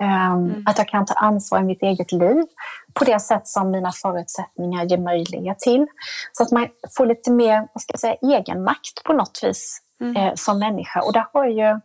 Eh, 0.00 0.32
mm. 0.32 0.64
Att 0.66 0.78
jag 0.78 0.88
kan 0.88 1.06
ta 1.06 1.14
ansvar 1.14 1.58
i 1.58 1.62
mitt 1.62 1.82
eget 1.82 2.12
liv 2.12 2.44
på 2.94 3.04
det 3.04 3.20
sätt 3.20 3.48
som 3.48 3.70
mina 3.70 3.92
förutsättningar 3.92 4.84
ger 4.84 4.98
möjlighet 4.98 5.58
till. 5.58 5.86
Så 6.32 6.42
att 6.42 6.50
man 6.50 6.68
får 6.96 7.06
lite 7.06 7.30
mer 7.30 7.68
vad 7.74 7.82
ska 7.82 7.92
jag 7.92 8.00
säga, 8.00 8.38
egenmakt 8.38 9.04
på 9.04 9.12
något 9.12 9.40
vis 9.42 9.80
mm. 10.00 10.16
eh, 10.16 10.34
som 10.34 10.58
människa. 10.58 11.00
Och 11.00 11.12
där 11.12 11.26
har 11.32 11.46
ju 11.46 11.80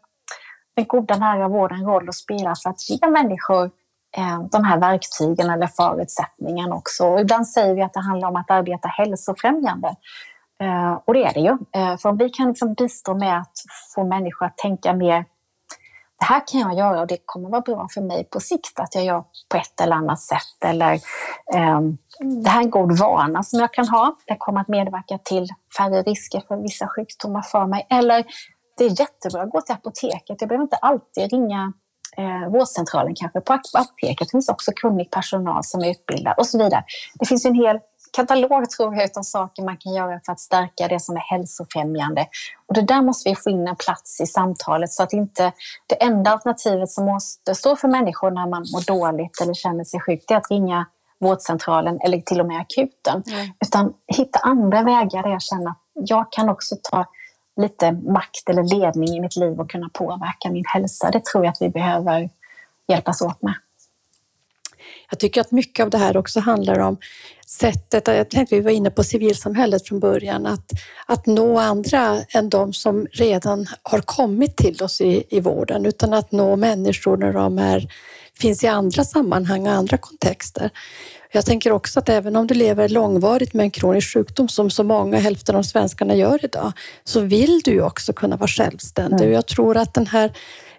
den 0.76 0.86
goda 0.88 1.18
nära 1.18 1.48
vården 1.48 1.86
roll 1.86 2.10
att 2.10 2.16
spela 2.16 2.54
för 2.64 2.70
att 2.70 2.90
ge 2.90 3.08
människor 3.08 3.66
eh, 4.18 4.44
de 4.52 4.64
här 4.64 4.78
verktygen 4.78 5.50
eller 5.50 5.68
förutsättningarna 5.68 6.76
också. 6.76 7.08
Och 7.08 7.20
ibland 7.20 7.48
säger 7.48 7.76
vi 7.76 7.82
att 7.82 7.94
det 7.94 8.00
handlar 8.00 8.28
om 8.28 8.36
att 8.36 8.52
arbeta 8.52 8.88
hälsofrämjande. 8.88 9.96
Eh, 10.62 10.94
och 11.06 11.14
det 11.14 11.24
är 11.26 11.34
det 11.34 11.40
ju. 11.40 11.58
Eh, 11.82 11.98
för 11.98 12.10
om 12.10 12.18
vi 12.18 12.30
kan 12.30 12.48
liksom 12.48 12.74
bistå 12.74 13.14
med 13.14 13.40
att 13.40 13.54
få 13.96 14.04
människor 14.04 14.46
att 14.46 14.58
tänka 14.58 14.94
mer 14.94 15.26
det 16.20 16.26
här 16.26 16.48
kan 16.48 16.62
jag 16.62 16.74
göra 16.74 17.02
och 17.02 17.08
det 17.08 17.18
kommer 17.26 17.50
vara 17.50 17.62
bra 17.62 17.88
för 17.94 18.02
mig 18.02 18.24
på 18.24 18.40
sikt 18.40 18.80
att 18.80 18.96
jag 18.96 19.04
gör 19.04 19.24
på 19.50 19.58
ett 19.58 19.82
eller 19.82 19.96
annat 19.96 20.20
sätt. 20.20 20.66
Eller 20.66 20.94
eh, 21.54 21.80
det 22.44 22.50
här 22.50 22.60
är 22.60 22.64
en 22.64 22.70
god 22.70 22.98
vana 22.98 23.44
som 23.44 23.60
jag 23.60 23.74
kan 23.74 23.88
ha. 23.88 24.16
Det 24.28 24.36
kommer 24.40 24.62
att 24.62 24.68
medverka 24.68 25.18
till 25.18 25.48
färre 25.78 26.02
risker 26.02 26.44
för 26.48 26.58
vissa 26.58 26.88
sjukdomar 26.88 27.42
för 27.42 27.66
mig. 27.66 27.88
Eller 27.90 28.26
det 28.78 28.84
är 28.84 29.00
jättebra 29.00 29.42
att 29.42 29.50
gå 29.50 29.62
till 29.62 29.76
apoteket. 29.76 30.38
Jag 30.40 30.50
behöver 30.50 30.64
inte 30.64 30.76
alltid 30.76 31.32
ringa 31.32 31.74
eh, 32.18 32.52
vårdcentralen 32.52 33.16
kanske. 33.16 33.42
På 33.42 33.54
apoteket 33.54 34.32
finns 34.32 34.50
också 34.50 34.72
kunnig 34.76 35.12
personal 35.12 35.64
som 35.64 35.82
är 35.82 35.92
utbildad 35.92 36.34
och 36.38 36.48
så 36.48 36.58
vidare. 36.58 36.84
Det 37.20 37.26
finns 37.26 37.46
en 37.46 37.56
hel 37.56 37.80
katalog 38.12 38.70
tror 38.70 38.96
jag 38.96 39.10
av 39.18 39.24
saker 39.24 39.64
man 39.64 39.78
kan 39.78 39.94
göra 39.94 40.20
för 40.26 40.32
att 40.32 40.40
stärka 40.40 40.88
det 40.88 41.00
som 41.00 41.16
är 41.16 41.22
hälsofrämjande. 41.22 42.28
Och 42.68 42.74
det 42.74 42.82
där 42.82 43.02
måste 43.02 43.30
vi 43.30 43.36
få 43.36 43.50
in 43.50 43.68
en 43.68 43.76
plats 43.76 44.22
i 44.22 44.26
samtalet 44.26 44.92
så 44.92 45.04
att 45.04 45.14
inte 45.14 45.52
det 45.88 46.04
enda 46.04 46.32
alternativet 46.32 46.90
som 46.90 47.06
måste 47.06 47.56
stå 47.56 47.76
för 47.76 47.88
människor 47.88 48.32
när 48.32 48.48
man 48.48 48.66
mår 48.74 48.86
dåligt 48.86 49.42
eller 49.42 49.54
känner 49.54 49.84
sig 49.84 50.00
sjuk, 50.00 50.24
det 50.28 50.34
är 50.34 50.38
att 50.38 50.52
ringa 50.52 50.86
vårdcentralen 51.20 52.00
eller 52.02 52.22
till 52.22 52.40
och 52.40 52.46
med 52.46 52.62
akuten. 52.62 53.24
Mm. 53.28 53.50
Utan 53.60 53.94
hitta 54.08 54.40
andra 54.40 54.84
vägar 54.84 55.24
där 55.24 55.30
jag 55.30 55.42
känner 55.42 55.70
att 55.70 55.78
jag 55.94 56.32
kan 56.32 56.50
också 56.50 56.76
ta 56.84 57.06
lite 57.62 57.92
makt 57.92 58.50
eller 58.50 58.64
ledning 58.64 59.10
i 59.10 59.22
mitt 59.22 59.36
liv 59.36 59.60
och 59.60 59.70
kunna 59.70 59.90
påverka 59.94 60.50
min 60.52 60.66
hälsa. 60.68 61.12
Det 61.12 61.26
tror 61.26 61.46
jag 61.46 61.52
att 61.52 61.62
vi 61.62 61.70
behöver 61.70 62.30
hjälpas 62.88 63.22
åt 63.22 63.42
med. 63.42 63.54
Jag 65.10 65.20
tycker 65.20 65.42
att 65.42 65.52
mycket 65.52 65.84
av 65.84 65.90
det 65.90 65.98
här 65.98 66.18
också 66.18 66.40
handlar 66.40 66.80
om 66.80 66.98
sättet, 67.48 68.08
jag 68.08 68.30
tänkte 68.30 68.56
vi 68.56 68.62
var 68.62 68.72
inne 68.72 68.90
på 68.90 69.04
civilsamhället 69.04 69.88
från 69.88 70.00
början, 70.00 70.46
att, 70.46 70.72
att 71.06 71.26
nå 71.26 71.58
andra 71.58 72.18
än 72.30 72.50
de 72.50 72.74
som 72.74 73.08
redan 73.12 73.68
har 73.84 74.00
kommit 74.00 74.58
till 74.58 74.84
oss 74.84 75.02
i, 75.02 75.24
i 75.30 75.40
vården, 75.40 75.86
utan 75.86 76.14
att 76.14 76.32
nå 76.32 76.56
människor 76.56 77.18
när 77.18 77.34
de 77.34 77.60
är, 77.60 77.88
finns 78.40 78.64
i 78.64 78.68
andra 78.68 79.04
sammanhang 79.04 79.68
och 79.68 79.74
andra 79.74 79.98
kontexter. 79.98 80.70
Jag 81.32 81.46
tänker 81.46 81.72
också 81.72 82.00
att 82.00 82.10
även 82.10 82.36
om 82.36 82.48
du 82.48 82.54
lever 82.54 82.90
långvarigt 82.90 83.54
med 83.54 83.64
en 83.64 83.72
kronisk 83.72 84.14
sjukdom 84.14 84.50
som 84.50 84.70
så 84.70 84.84
många, 84.84 85.18
hälften 85.18 85.56
av 85.56 85.64
svenskarna 85.64 86.16
gör 86.16 86.46
idag, 86.46 86.72
så 87.04 87.20
vill 87.20 87.62
du 87.64 87.82
också 87.82 88.14
kunna 88.14 88.38
vara 88.38 88.48
självständig. 88.48 89.26
Mm. 89.26 89.34
Jag 89.34 89.48
tror 89.48 89.78
att 89.78 89.94
den 89.94 90.08
här 90.08 90.32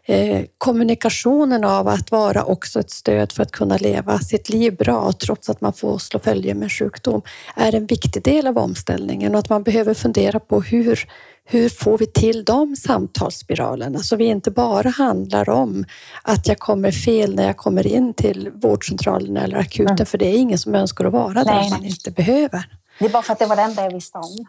Eh, 0.05 0.45
kommunikationen 0.59 1.65
av 1.65 1.89
att 1.89 2.11
vara 2.11 2.45
också 2.45 2.81
ett 2.81 2.91
stöd 2.91 3.33
för 3.33 3.43
att 3.43 3.51
kunna 3.51 3.77
leva 3.77 4.19
sitt 4.19 4.49
liv 4.49 4.77
bra 4.77 5.13
trots 5.13 5.51
att 5.51 5.61
man 5.61 5.73
får 5.73 5.99
slå 5.99 6.21
följe 6.21 6.55
med 6.55 6.73
sjukdom 6.73 7.23
är 7.57 7.75
en 7.75 7.87
viktig 7.87 8.23
del 8.23 8.47
av 8.47 8.59
omställningen 8.59 9.35
och 9.35 9.39
att 9.39 9.49
man 9.49 9.63
behöver 9.63 9.95
fundera 9.95 10.41
på 10.41 10.61
hur, 10.61 11.09
hur 11.45 11.69
får 11.69 11.99
vi 11.99 12.07
till 12.07 12.45
de 12.45 12.77
samtalsspiralerna 12.77 13.99
så 13.99 14.17
vi 14.17 14.25
inte 14.25 14.51
bara 14.51 14.89
handlar 14.89 15.51
om 15.51 15.85
att 16.23 16.49
jag 16.49 16.59
kommer 16.59 16.91
fel 16.91 17.35
när 17.35 17.47
jag 17.47 17.57
kommer 17.57 17.87
in 17.87 18.15
till 18.15 18.51
vårdcentralen 18.55 19.37
eller 19.37 19.57
akuten, 19.57 19.95
mm. 19.95 20.07
för 20.07 20.19
det 20.19 20.27
är 20.27 20.39
ingen 20.39 20.59
som 20.59 20.75
önskar 20.75 21.05
att 21.05 21.13
vara 21.13 21.45
där 21.45 21.71
man 21.71 21.85
inte 21.85 22.11
behöver. 22.11 22.65
Det 22.99 23.07
är 23.07 23.11
bara 23.11 23.23
för 23.23 23.33
att 23.33 23.39
det 23.39 23.47
var 23.47 23.57
det 23.57 23.63
enda 23.63 23.85
jag 23.85 23.93
visste 23.93 24.19
om. 24.19 24.47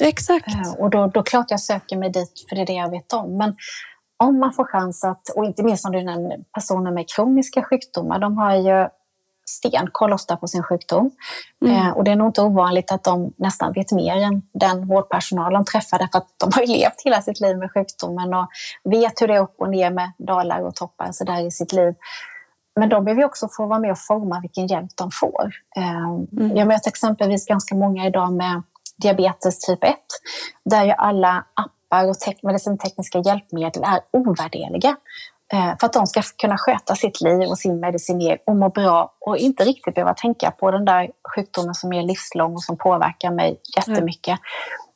Exakt. 0.00 0.48
Uh, 0.48 0.72
och 0.78 0.90
då, 0.90 1.06
då 1.06 1.22
klart 1.22 1.50
jag 1.50 1.60
söker 1.60 1.96
mig 1.96 2.10
dit, 2.10 2.44
för 2.48 2.56
det 2.56 2.62
är 2.62 2.66
det 2.66 2.72
jag 2.72 2.90
vet 2.90 3.12
om. 3.12 3.36
Men 3.36 3.54
om 4.16 4.38
man 4.38 4.52
får 4.52 4.64
chans 4.64 5.04
att, 5.04 5.28
och 5.28 5.44
inte 5.44 5.62
minst 5.62 5.86
om 5.86 5.92
du 5.92 6.02
nämner 6.02 6.38
personer 6.52 6.90
med 6.90 7.08
kroniska 7.08 7.62
sjukdomar, 7.62 8.18
de 8.18 8.38
har 8.38 8.54
ju 8.54 8.88
stenkoll 9.50 10.12
ofta 10.12 10.36
på 10.36 10.48
sin 10.48 10.62
sjukdom. 10.62 11.10
Mm. 11.64 11.76
Eh, 11.76 11.90
och 11.90 12.04
det 12.04 12.10
är 12.10 12.16
nog 12.16 12.28
inte 12.28 12.42
ovanligt 12.42 12.92
att 12.92 13.04
de 13.04 13.32
nästan 13.36 13.72
vet 13.72 13.92
mer 13.92 14.16
än 14.16 14.42
den 14.52 14.86
vårdpersonal 14.86 15.52
de 15.52 15.64
träffar 15.64 15.98
därför 15.98 16.18
att 16.18 16.28
de 16.36 16.50
har 16.54 16.62
ju 16.62 16.66
levt 16.66 17.02
hela 17.04 17.22
sitt 17.22 17.40
liv 17.40 17.58
med 17.58 17.72
sjukdomen 17.72 18.34
och 18.34 18.48
vet 18.84 19.22
hur 19.22 19.28
det 19.28 19.34
är 19.34 19.42
upp 19.42 19.54
och 19.58 19.70
ner 19.70 19.90
med 19.90 20.12
dalar 20.18 20.60
och 20.60 20.74
toppar 20.74 21.12
så 21.12 21.24
där 21.24 21.46
i 21.46 21.50
sitt 21.50 21.72
liv. 21.72 21.94
Men 22.80 22.88
de 22.88 23.04
behöver 23.04 23.24
också 23.24 23.48
få 23.56 23.66
vara 23.66 23.78
med 23.78 23.90
och 23.90 23.98
forma 23.98 24.40
vilken 24.40 24.66
hjälp 24.66 24.90
de 24.94 25.10
får. 25.10 25.50
Eh, 25.76 26.08
mm. 26.38 26.56
Jag 26.56 26.68
möter 26.68 26.88
exempelvis 26.88 27.46
ganska 27.46 27.74
många 27.74 28.06
idag 28.06 28.32
med 28.32 28.62
diabetes 28.96 29.58
typ 29.58 29.84
1 29.84 29.96
där 30.64 30.84
ju 30.84 30.90
alla 30.90 31.44
appar 31.54 31.75
och 32.04 32.16
medicintekniska 32.42 33.18
hjälpmedel 33.18 33.82
är 33.82 34.00
ovärderliga. 34.12 34.96
Eh, 35.52 35.78
för 35.80 35.86
att 35.86 35.92
de 35.92 36.06
ska 36.06 36.22
kunna 36.22 36.58
sköta 36.58 36.94
sitt 36.94 37.20
liv 37.20 37.48
och 37.48 37.58
sin 37.58 37.80
medicinering 37.80 38.38
och 38.46 38.56
må 38.56 38.68
bra 38.68 39.12
och 39.20 39.36
inte 39.36 39.64
riktigt 39.64 39.94
behöva 39.94 40.14
tänka 40.14 40.50
på 40.50 40.70
den 40.70 40.84
där 40.84 41.10
sjukdomen 41.34 41.74
som 41.74 41.92
är 41.92 42.02
livslång 42.02 42.54
och 42.54 42.62
som 42.62 42.76
påverkar 42.78 43.30
mig 43.30 43.60
jättemycket. 43.76 44.28
Mm. 44.28 44.40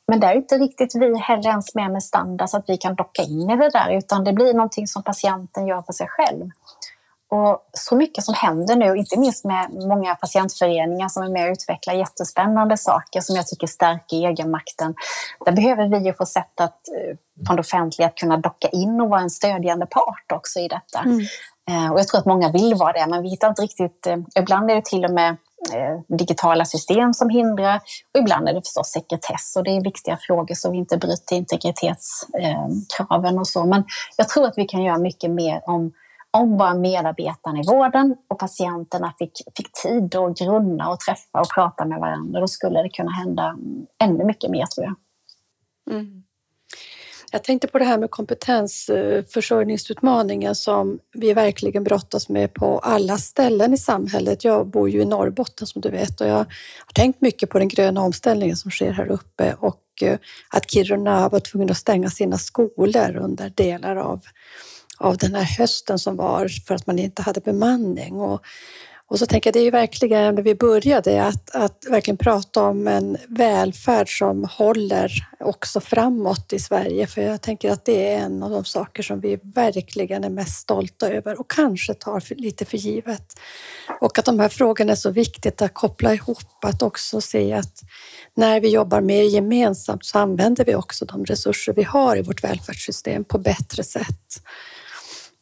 Men 0.07 0.19
det 0.19 0.27
är 0.27 0.35
inte 0.35 0.57
riktigt 0.57 0.95
vi 0.95 1.17
heller 1.17 1.49
ens 1.49 1.75
med 1.75 1.91
med 1.91 2.03
standard 2.03 2.49
så 2.49 2.57
att 2.57 2.69
vi 2.69 2.77
kan 2.77 2.95
docka 2.95 3.21
in 3.21 3.49
i 3.49 3.57
det 3.57 3.69
där 3.69 3.97
utan 3.97 4.23
det 4.23 4.33
blir 4.33 4.53
någonting 4.53 4.87
som 4.87 5.03
patienten 5.03 5.67
gör 5.67 5.81
för 5.81 5.93
sig 5.93 6.07
själv. 6.09 6.49
Och 7.31 7.69
så 7.73 7.95
mycket 7.95 8.23
som 8.23 8.33
händer 8.33 8.75
nu, 8.75 8.95
inte 8.95 9.19
minst 9.19 9.45
med 9.45 9.73
många 9.73 10.15
patientföreningar 10.15 11.09
som 11.09 11.23
är 11.23 11.29
med 11.29 11.47
och 11.47 11.51
utvecklar 11.51 11.93
jättespännande 11.93 12.77
saker 12.77 13.21
som 13.21 13.35
jag 13.35 13.47
tycker 13.47 13.67
stärker 13.67 14.29
egenmakten. 14.29 14.95
Där 15.45 15.51
behöver 15.51 15.87
vi 15.87 15.97
ju 16.05 16.13
få 16.13 16.25
sätt 16.25 16.61
att, 16.61 16.87
eh, 16.87 17.17
från 17.47 17.55
det 17.55 17.59
offentliga 17.59 18.07
att 18.07 18.15
kunna 18.15 18.37
docka 18.37 18.67
in 18.67 19.01
och 19.01 19.09
vara 19.09 19.21
en 19.21 19.29
stödjande 19.29 19.85
part 19.85 20.31
också 20.33 20.59
i 20.59 20.67
detta. 20.67 20.99
Mm. 20.99 21.19
Eh, 21.69 21.91
och 21.91 21.99
jag 21.99 22.07
tror 22.07 22.19
att 22.19 22.25
många 22.25 22.51
vill 22.51 22.75
vara 22.75 22.93
det, 22.93 23.07
men 23.09 23.21
vi 23.21 23.29
hittar 23.29 23.49
inte 23.49 23.61
riktigt... 23.61 24.07
Eh, 24.07 24.17
ibland 24.35 24.71
är 24.71 24.75
det 24.75 24.85
till 24.85 25.05
och 25.05 25.11
med 25.11 25.37
digitala 26.07 26.65
system 26.65 27.13
som 27.13 27.29
hindrar 27.29 27.75
och 28.13 28.19
ibland 28.19 28.49
är 28.49 28.53
det 28.53 28.61
förstås 28.61 28.87
sekretess 28.87 29.55
och 29.55 29.63
det 29.63 29.71
är 29.71 29.83
viktiga 29.83 30.17
frågor 30.17 30.55
så 30.55 30.71
vi 30.71 30.77
inte 30.77 30.97
bryter 30.97 31.35
integritetskraven 31.35 33.39
och 33.39 33.47
så. 33.47 33.65
Men 33.65 33.83
jag 34.17 34.29
tror 34.29 34.47
att 34.47 34.57
vi 34.57 34.65
kan 34.65 34.83
göra 34.83 34.97
mycket 34.97 35.31
mer 35.31 35.61
om 35.65 35.91
om 36.31 36.57
bara 36.57 36.73
medarbetarna 36.73 37.59
i 37.59 37.63
vården 37.67 38.15
och 38.27 38.39
patienterna 38.39 39.13
fick, 39.19 39.31
fick 39.57 39.71
tid 39.83 40.15
att 40.15 40.37
grunna 40.37 40.89
och 40.89 40.99
träffa 40.99 41.39
och 41.39 41.49
prata 41.55 41.85
med 41.85 41.99
varandra, 41.99 42.39
då 42.39 42.47
skulle 42.47 42.83
det 42.83 42.89
kunna 42.89 43.11
hända 43.11 43.43
mm, 43.43 43.85
ännu 44.03 44.25
mycket 44.25 44.51
mer 44.51 44.65
tror 44.65 44.85
jag. 44.85 44.95
Mm. 45.95 46.23
Jag 47.33 47.43
tänkte 47.43 47.67
på 47.67 47.79
det 47.79 47.85
här 47.85 47.97
med 47.97 48.11
kompetensförsörjningsutmaningen 48.11 50.55
som 50.55 50.99
vi 51.13 51.33
verkligen 51.33 51.83
brottas 51.83 52.29
med 52.29 52.53
på 52.53 52.79
alla 52.79 53.17
ställen 53.17 53.73
i 53.73 53.77
samhället. 53.77 54.43
Jag 54.43 54.67
bor 54.67 54.89
ju 54.89 55.01
i 55.01 55.05
Norrbotten 55.05 55.67
som 55.67 55.81
du 55.81 55.89
vet 55.89 56.21
och 56.21 56.27
jag 56.27 56.35
har 56.35 56.47
tänkt 56.93 57.21
mycket 57.21 57.49
på 57.49 57.59
den 57.59 57.67
gröna 57.67 58.01
omställningen 58.01 58.57
som 58.57 58.71
sker 58.71 58.91
här 58.91 59.07
uppe 59.07 59.55
och 59.59 59.81
eh, 60.01 60.17
att 60.49 60.71
Kiruna 60.71 61.29
var 61.29 61.39
tvungen 61.39 61.71
att 61.71 61.77
stänga 61.77 62.09
sina 62.09 62.37
skolor 62.37 63.15
under 63.15 63.49
delar 63.49 63.95
av 63.95 64.21
av 65.01 65.17
den 65.17 65.35
här 65.35 65.57
hösten 65.57 65.99
som 65.99 66.15
var 66.15 66.47
för 66.67 66.75
att 66.75 66.87
man 66.87 66.99
inte 66.99 67.21
hade 67.21 67.41
bemanning. 67.41 68.15
Och, 68.15 68.41
och 69.11 69.19
så 69.19 69.25
tänker 69.25 69.47
jag, 69.47 69.53
det 69.53 69.59
är 69.59 69.63
ju 69.63 69.71
verkligen 69.71 70.35
när 70.35 70.41
vi 70.41 70.55
började 70.55 71.23
att, 71.23 71.55
att 71.55 71.85
verkligen 71.89 72.17
prata 72.17 72.63
om 72.63 72.87
en 72.87 73.17
välfärd 73.27 74.17
som 74.17 74.43
håller 74.43 75.11
också 75.39 75.79
framåt 75.79 76.53
i 76.53 76.59
Sverige. 76.59 77.07
För 77.07 77.21
jag 77.21 77.41
tänker 77.41 77.71
att 77.71 77.85
det 77.85 78.13
är 78.13 78.17
en 78.17 78.43
av 78.43 78.49
de 78.49 78.65
saker 78.65 79.03
som 79.03 79.19
vi 79.19 79.39
verkligen 79.43 80.23
är 80.23 80.29
mest 80.29 80.61
stolta 80.61 81.09
över 81.09 81.39
och 81.39 81.51
kanske 81.51 81.93
tar 81.93 82.19
för, 82.19 82.35
lite 82.35 82.65
för 82.65 82.77
givet. 82.77 83.39
Och 84.01 84.19
att 84.19 84.25
de 84.25 84.39
här 84.39 84.49
frågorna 84.49 84.91
är 84.91 84.95
så 84.95 85.11
viktigt 85.11 85.61
att 85.61 85.73
koppla 85.73 86.13
ihop, 86.13 86.65
att 86.65 86.81
också 86.81 87.21
se 87.21 87.53
att 87.53 87.81
när 88.35 88.59
vi 88.59 88.69
jobbar 88.69 89.01
mer 89.01 89.23
gemensamt 89.23 90.05
så 90.05 90.19
använder 90.19 90.65
vi 90.65 90.75
också 90.75 91.05
de 91.05 91.25
resurser 91.25 91.73
vi 91.73 91.83
har 91.83 92.17
i 92.17 92.21
vårt 92.21 92.43
välfärdssystem 92.43 93.23
på 93.23 93.37
bättre 93.37 93.83
sätt 93.83 94.41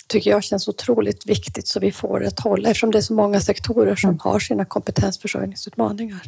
tycker 0.09 0.29
jag 0.29 0.43
känns 0.43 0.67
otroligt 0.67 1.25
viktigt 1.25 1.67
så 1.67 1.79
vi 1.79 1.91
får 1.91 2.23
ett 2.23 2.39
håll 2.39 2.65
eftersom 2.65 2.91
det 2.91 2.97
är 2.97 3.01
så 3.01 3.13
många 3.13 3.41
sektorer 3.41 3.95
som 3.95 4.09
mm. 4.09 4.19
har 4.19 4.39
sina 4.39 4.65
kompetensförsörjningsutmaningar 4.65 6.21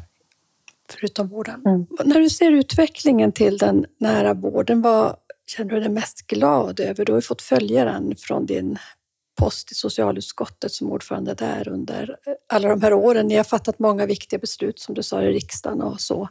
förutom 0.91 1.27
vården. 1.27 1.61
Mm. 1.65 1.87
När 2.05 2.19
du 2.19 2.29
ser 2.29 2.51
utvecklingen 2.51 3.31
till 3.31 3.57
den 3.57 3.85
nära 3.99 4.33
vården, 4.33 4.81
vad 4.81 5.15
känner 5.47 5.73
du 5.73 5.79
dig 5.79 5.89
mest 5.89 6.27
glad 6.27 6.79
över? 6.79 7.05
Du 7.05 7.11
har 7.11 7.17
ju 7.17 7.21
fått 7.21 7.41
följa 7.41 7.85
den 7.85 8.15
från 8.17 8.45
din 8.45 8.77
post 9.39 9.71
i 9.71 9.75
socialutskottet 9.75 10.71
som 10.71 10.91
ordförande 10.91 11.33
där 11.33 11.67
under 11.67 12.15
alla 12.53 12.69
de 12.69 12.81
här 12.81 12.93
åren. 12.93 13.27
Ni 13.27 13.37
har 13.37 13.43
fattat 13.43 13.79
många 13.79 14.05
viktiga 14.05 14.39
beslut 14.39 14.79
som 14.79 14.95
du 14.95 15.03
sa 15.03 15.21
i 15.21 15.33
riksdagen 15.33 15.81
och 15.81 16.01
så. 16.01 16.29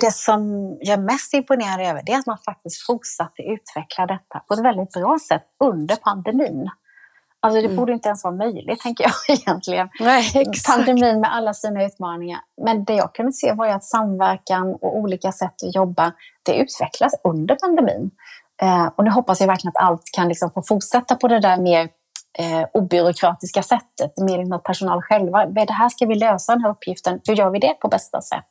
Det 0.00 0.12
som 0.12 0.70
jag 0.80 0.98
är 0.98 1.02
mest 1.02 1.34
imponerad 1.34 1.80
över 1.80 2.02
det 2.06 2.12
är 2.12 2.18
att 2.18 2.26
man 2.26 2.38
faktiskt 2.38 2.86
fortsatte 2.86 3.42
utveckla 3.42 4.06
detta 4.06 4.38
på 4.48 4.54
ett 4.54 4.64
väldigt 4.64 4.90
bra 4.90 5.18
sätt 5.28 5.44
under 5.64 5.96
pandemin. 5.96 6.70
Alltså 7.40 7.60
det 7.60 7.66
mm. 7.66 7.76
borde 7.76 7.92
inte 7.92 8.08
ens 8.08 8.24
vara 8.24 8.34
möjligt, 8.34 8.80
tänker 8.80 9.04
jag 9.04 9.12
egentligen. 9.38 9.88
Nej, 10.00 10.32
exakt. 10.34 10.76
Pandemin 10.76 11.20
med 11.20 11.34
alla 11.34 11.54
sina 11.54 11.84
utmaningar. 11.84 12.40
Men 12.64 12.84
det 12.84 12.94
jag 12.94 13.14
kunde 13.14 13.32
se 13.32 13.52
var 13.52 13.66
ju 13.66 13.72
att 13.72 13.84
samverkan 13.84 14.74
och 14.80 14.96
olika 14.96 15.32
sätt 15.32 15.54
att 15.66 15.74
jobba, 15.74 16.12
det 16.42 16.54
utvecklas 16.54 17.12
under 17.24 17.54
pandemin. 17.54 18.10
Eh, 18.62 18.86
och 18.96 19.04
nu 19.04 19.10
hoppas 19.10 19.40
jag 19.40 19.46
verkligen 19.46 19.72
att 19.76 19.88
allt 19.88 20.02
kan 20.12 20.28
liksom 20.28 20.50
få 20.50 20.62
fortsätta 20.62 21.14
på 21.14 21.28
det 21.28 21.40
där 21.40 21.60
mer 21.60 21.88
eh, 22.38 22.66
obyråkratiska 22.72 23.62
sättet, 23.62 24.18
mer 24.18 24.38
inom 24.38 24.62
personal 24.62 25.02
själva. 25.02 25.46
Det 25.46 25.72
här 25.72 25.88
ska 25.88 26.06
vi 26.06 26.14
lösa 26.14 26.52
den 26.52 26.62
här 26.62 26.70
uppgiften, 26.70 27.20
hur 27.28 27.34
gör 27.34 27.50
vi 27.50 27.58
det 27.58 27.74
på 27.80 27.88
bästa 27.88 28.20
sätt? 28.20 28.44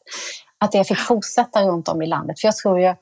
Att 0.57 0.71
det 0.71 0.83
fick 0.83 0.97
fortsätta 0.97 1.61
runt 1.61 1.87
om 1.87 2.01
i 2.01 2.07
landet. 2.07 2.39
För 2.39 2.47
jag 2.47 2.55
tror 2.55 2.79
ju, 2.79 2.95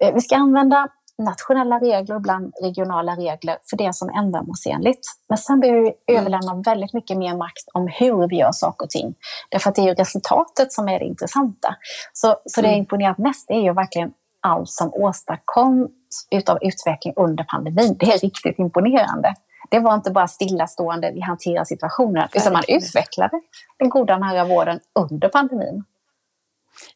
eh, 0.00 0.14
vi 0.14 0.20
ska 0.20 0.36
använda 0.36 0.88
nationella 1.20 1.78
regler 1.78 2.14
och 2.14 2.20
ibland 2.20 2.52
regionala 2.62 3.16
regler 3.16 3.58
för 3.70 3.76
det 3.76 3.94
som 3.94 4.08
är 4.08 4.18
ändamålsenligt. 4.18 5.00
Men 5.28 5.38
sen 5.38 5.60
behöver 5.60 5.80
vi 5.80 5.92
mm. 6.06 6.20
överlämna 6.20 6.62
väldigt 6.64 6.92
mycket 6.92 7.16
mer 7.16 7.36
makt 7.36 7.68
om 7.74 7.88
hur 7.88 8.28
vi 8.28 8.36
gör 8.36 8.52
saker 8.52 8.84
och 8.84 8.90
ting. 8.90 9.14
Därför 9.50 9.70
att 9.70 9.76
det 9.76 9.82
är 9.82 9.86
ju 9.86 9.94
resultatet 9.94 10.72
som 10.72 10.88
är 10.88 10.98
det 10.98 11.04
intressanta. 11.04 11.76
Så, 12.12 12.36
så 12.44 12.60
det 12.60 12.66
jag 12.66 12.72
mm. 12.72 12.80
imponerat 12.80 13.18
mest 13.18 13.50
är 13.50 13.60
ju 13.60 13.72
verkligen 13.72 14.12
allt 14.40 14.70
som 14.70 14.94
åstadkoms 14.94 15.90
utav 16.30 16.58
utveckling 16.60 17.14
under 17.16 17.44
pandemin. 17.44 17.96
Det 18.00 18.06
är 18.06 18.18
riktigt 18.18 18.58
imponerande. 18.58 19.34
Det 19.70 19.78
var 19.78 19.94
inte 19.94 20.10
bara 20.10 20.28
stillastående, 20.28 21.10
vi 21.14 21.20
hanterar 21.20 21.64
situationen, 21.64 22.28
utan 22.34 22.52
man 22.52 22.62
utvecklade 22.68 23.40
den 23.78 23.88
goda 23.88 24.18
nära 24.18 24.44
vården 24.44 24.80
under 24.94 25.28
pandemin. 25.28 25.84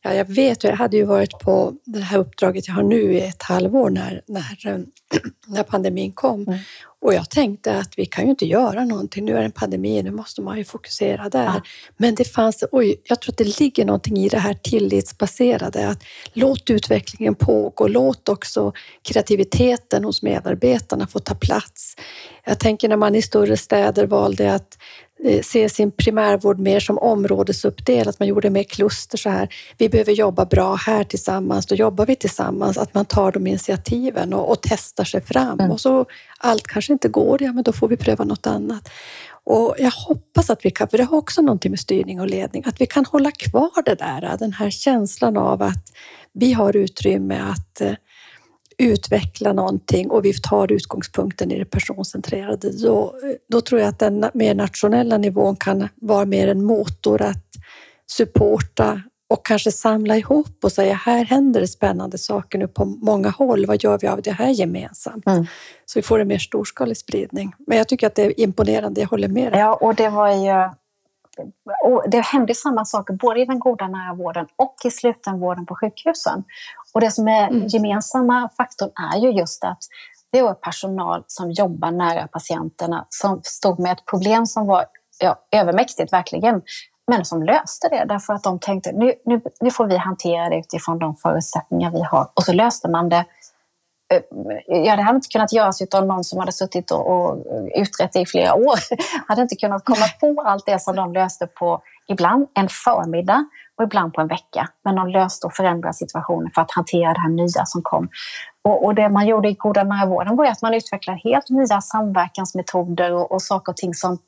Ja, 0.02 0.14
jag 0.14 0.24
vet, 0.24 0.64
jag 0.64 0.76
hade 0.76 0.96
ju 0.96 1.04
varit 1.04 1.38
på 1.38 1.72
det 1.84 2.00
här 2.00 2.18
uppdraget 2.18 2.68
jag 2.68 2.74
har 2.74 2.82
nu 2.82 3.14
i 3.14 3.20
ett 3.26 3.42
halvår 3.42 3.90
när, 3.90 4.22
när, 4.26 4.66
eh, 4.66 4.78
när 5.46 5.62
pandemin 5.62 6.12
kom. 6.12 6.42
Mm. 6.42 6.58
Och 7.04 7.14
jag 7.14 7.30
tänkte 7.30 7.76
att 7.76 7.98
vi 7.98 8.06
kan 8.06 8.24
ju 8.24 8.30
inte 8.30 8.46
göra 8.46 8.84
någonting, 8.84 9.24
nu 9.24 9.32
är 9.32 9.38
det 9.38 9.44
en 9.44 9.52
pandemi, 9.52 10.02
nu 10.02 10.10
måste 10.10 10.42
man 10.42 10.58
ju 10.58 10.64
fokusera 10.64 11.28
där. 11.28 11.44
Ja. 11.44 11.62
Men 11.96 12.14
det 12.14 12.24
fanns, 12.24 12.64
oj, 12.72 12.96
jag 13.04 13.20
tror 13.20 13.32
att 13.32 13.38
det 13.38 13.60
ligger 13.60 13.84
någonting 13.84 14.16
i 14.16 14.28
det 14.28 14.38
här 14.38 14.54
tillitsbaserade, 14.54 15.88
att 15.88 16.04
låt 16.32 16.70
utvecklingen 16.70 17.34
pågå, 17.34 17.88
låt 17.88 18.28
också 18.28 18.72
kreativiteten 19.02 20.04
hos 20.04 20.22
medarbetarna 20.22 21.06
få 21.06 21.18
ta 21.18 21.34
plats. 21.34 21.96
Jag 22.44 22.58
tänker 22.58 22.88
när 22.88 22.96
man 22.96 23.14
i 23.14 23.22
större 23.22 23.56
städer 23.56 24.06
valde 24.06 24.54
att 24.54 24.78
Eh, 25.24 25.42
se 25.42 25.68
sin 25.68 25.92
primärvård 25.92 26.58
mer 26.58 26.80
som 26.80 26.98
områdesuppdelat, 26.98 28.18
man 28.18 28.28
gjorde 28.28 28.50
mer 28.50 28.62
kluster 28.62 29.18
så 29.18 29.30
här. 29.30 29.48
Vi 29.78 29.88
behöver 29.88 30.12
jobba 30.12 30.44
bra 30.44 30.74
här 30.74 31.04
tillsammans, 31.04 31.66
då 31.66 31.74
jobbar 31.74 32.06
vi 32.06 32.16
tillsammans, 32.16 32.78
att 32.78 32.94
man 32.94 33.04
tar 33.04 33.32
de 33.32 33.46
initiativen 33.46 34.34
och, 34.34 34.50
och 34.50 34.58
testar 34.62 35.04
sig 35.04 35.20
fram. 35.20 35.60
Mm. 35.60 35.70
Och 35.70 35.80
så 35.80 36.06
allt 36.44 36.66
kanske 36.66 36.92
inte 36.92 37.08
går, 37.08 37.42
ja 37.42 37.52
men 37.52 37.64
då 37.64 37.72
får 37.72 37.88
vi 37.88 37.96
pröva 37.96 38.24
något 38.24 38.46
annat. 38.46 38.88
Och 39.44 39.74
jag 39.78 39.90
hoppas 39.90 40.50
att 40.50 40.64
vi 40.64 40.70
kan, 40.70 40.88
för 40.88 40.98
det 40.98 41.04
har 41.04 41.18
också 41.18 41.42
någonting 41.42 41.70
med 41.70 41.80
styrning 41.80 42.20
och 42.20 42.26
ledning, 42.26 42.62
att 42.66 42.80
vi 42.80 42.86
kan 42.86 43.04
hålla 43.04 43.30
kvar 43.30 43.82
det 43.84 43.94
där, 43.94 44.36
den 44.38 44.52
här 44.52 44.70
känslan 44.70 45.36
av 45.36 45.62
att 45.62 45.84
vi 46.32 46.52
har 46.52 46.76
utrymme 46.76 47.40
att 47.40 47.80
eh, 47.80 47.94
utveckla 48.78 49.52
någonting 49.52 50.10
och 50.10 50.24
vi 50.24 50.34
tar 50.34 50.72
utgångspunkten 50.72 51.50
i 51.50 51.58
det 51.58 51.64
personcentrerade, 51.64 52.70
då, 52.82 53.04
eh, 53.22 53.36
då 53.48 53.60
tror 53.60 53.80
jag 53.80 53.88
att 53.88 53.98
den 53.98 54.30
mer 54.34 54.54
nationella 54.54 55.18
nivån 55.18 55.56
kan 55.56 55.88
vara 55.94 56.24
mer 56.24 56.48
en 56.48 56.64
motor 56.64 57.22
att 57.22 57.46
supporta 58.06 59.02
och 59.30 59.46
kanske 59.46 59.72
samla 59.72 60.16
ihop 60.16 60.58
och 60.62 60.72
säga 60.72 60.94
här 60.94 61.24
händer 61.24 61.60
det 61.60 61.68
spännande 61.68 62.18
saker 62.18 62.58
nu 62.58 62.68
på 62.68 62.84
många 62.84 63.30
håll. 63.30 63.66
Vad 63.66 63.82
gör 63.82 63.98
vi 63.98 64.08
av 64.08 64.22
det 64.22 64.32
här 64.32 64.48
gemensamt? 64.48 65.26
Mm. 65.26 65.46
Så 65.86 65.98
vi 65.98 66.02
får 66.02 66.18
en 66.18 66.28
mer 66.28 66.38
storskalig 66.38 66.96
spridning. 66.96 67.54
Men 67.66 67.78
jag 67.78 67.88
tycker 67.88 68.06
att 68.06 68.14
det 68.14 68.22
är 68.22 68.40
imponerande, 68.40 69.00
jag 69.00 69.08
håller 69.08 69.28
med 69.28 69.52
dig. 69.52 69.60
Ja, 69.60 69.74
och 69.74 69.94
det 69.94 70.08
var 70.08 70.30
ju 70.30 70.70
det 72.06 72.20
hände 72.20 72.54
samma 72.54 72.84
saker 72.84 73.14
både 73.14 73.40
i 73.40 73.44
den 73.44 73.58
goda 73.58 73.88
nära 73.88 74.14
vården 74.14 74.46
och 74.56 74.74
i 74.84 74.90
slutenvården 74.90 75.66
på 75.66 75.74
sjukhusen. 75.74 76.44
Och 76.94 77.00
det 77.00 77.10
som 77.10 77.28
är 77.28 77.48
mm. 77.48 77.66
gemensamma 77.66 78.50
faktorn 78.56 78.90
är 79.12 79.18
ju 79.18 79.30
just 79.30 79.64
att 79.64 79.78
det 80.32 80.42
var 80.42 80.54
personal 80.54 81.24
som 81.26 81.50
jobbar 81.50 81.90
nära 81.90 82.28
patienterna 82.28 83.06
som 83.08 83.40
stod 83.44 83.80
med 83.80 83.92
ett 83.92 84.04
problem 84.06 84.46
som 84.46 84.66
var 84.66 84.84
ja, 85.18 85.38
övermäktigt 85.52 86.12
verkligen. 86.12 86.62
Men 87.06 87.24
som 87.24 87.42
löste 87.42 87.88
det 87.88 88.04
därför 88.08 88.34
att 88.34 88.42
de 88.42 88.58
tänkte 88.58 88.92
nu, 88.92 89.12
nu, 89.24 89.40
nu 89.60 89.70
får 89.70 89.86
vi 89.86 89.96
hantera 89.96 90.48
det 90.48 90.56
utifrån 90.56 90.98
de 90.98 91.16
förutsättningar 91.16 91.90
vi 91.90 92.02
har. 92.02 92.28
Och 92.34 92.42
så 92.42 92.52
löste 92.52 92.88
man 92.88 93.08
det 93.08 93.24
eh, 94.12 94.22
ja, 94.66 94.96
det 94.96 95.02
hade 95.02 95.16
inte 95.16 95.28
kunnat 95.28 95.52
göras 95.52 95.82
utan 95.82 96.08
någon 96.08 96.24
som 96.24 96.38
hade 96.38 96.52
suttit 96.52 96.90
och, 96.90 97.10
och 97.10 97.38
utrett 97.74 98.12
det 98.12 98.20
i 98.20 98.26
flera 98.26 98.54
år. 98.54 98.78
hade 99.28 99.42
inte 99.42 99.56
kunnat 99.56 99.84
komma 99.84 100.06
på 100.20 100.42
allt 100.42 100.66
det 100.66 100.78
som 100.78 100.96
de 100.96 101.12
löste 101.12 101.46
på 101.46 101.82
ibland 102.08 102.48
en 102.54 102.68
förmiddag 102.68 103.44
och 103.76 103.84
ibland 103.84 104.14
på 104.14 104.20
en 104.20 104.28
vecka. 104.28 104.68
Men 104.84 104.94
de 104.94 105.08
löste 105.08 105.46
och 105.46 105.54
förändrade 105.54 105.94
situationen 105.94 106.50
för 106.54 106.62
att 106.62 106.70
hantera 106.70 107.12
det 107.12 107.20
här 107.20 107.28
nya 107.28 107.66
som 107.66 107.82
kom. 107.82 108.08
Och, 108.62 108.84
och 108.84 108.94
det 108.94 109.08
man 109.08 109.26
gjorde 109.26 109.48
i 109.48 109.54
Goda 109.54 109.84
nära 109.84 110.06
vården 110.06 110.36
var 110.36 110.46
att 110.46 110.62
man 110.62 110.74
utvecklade 110.74 111.20
helt 111.24 111.50
nya 111.50 111.80
samverkansmetoder 111.80 113.12
och, 113.12 113.32
och 113.32 113.42
saker 113.42 113.72
och 113.72 113.76
ting 113.76 113.94
som 113.94 114.18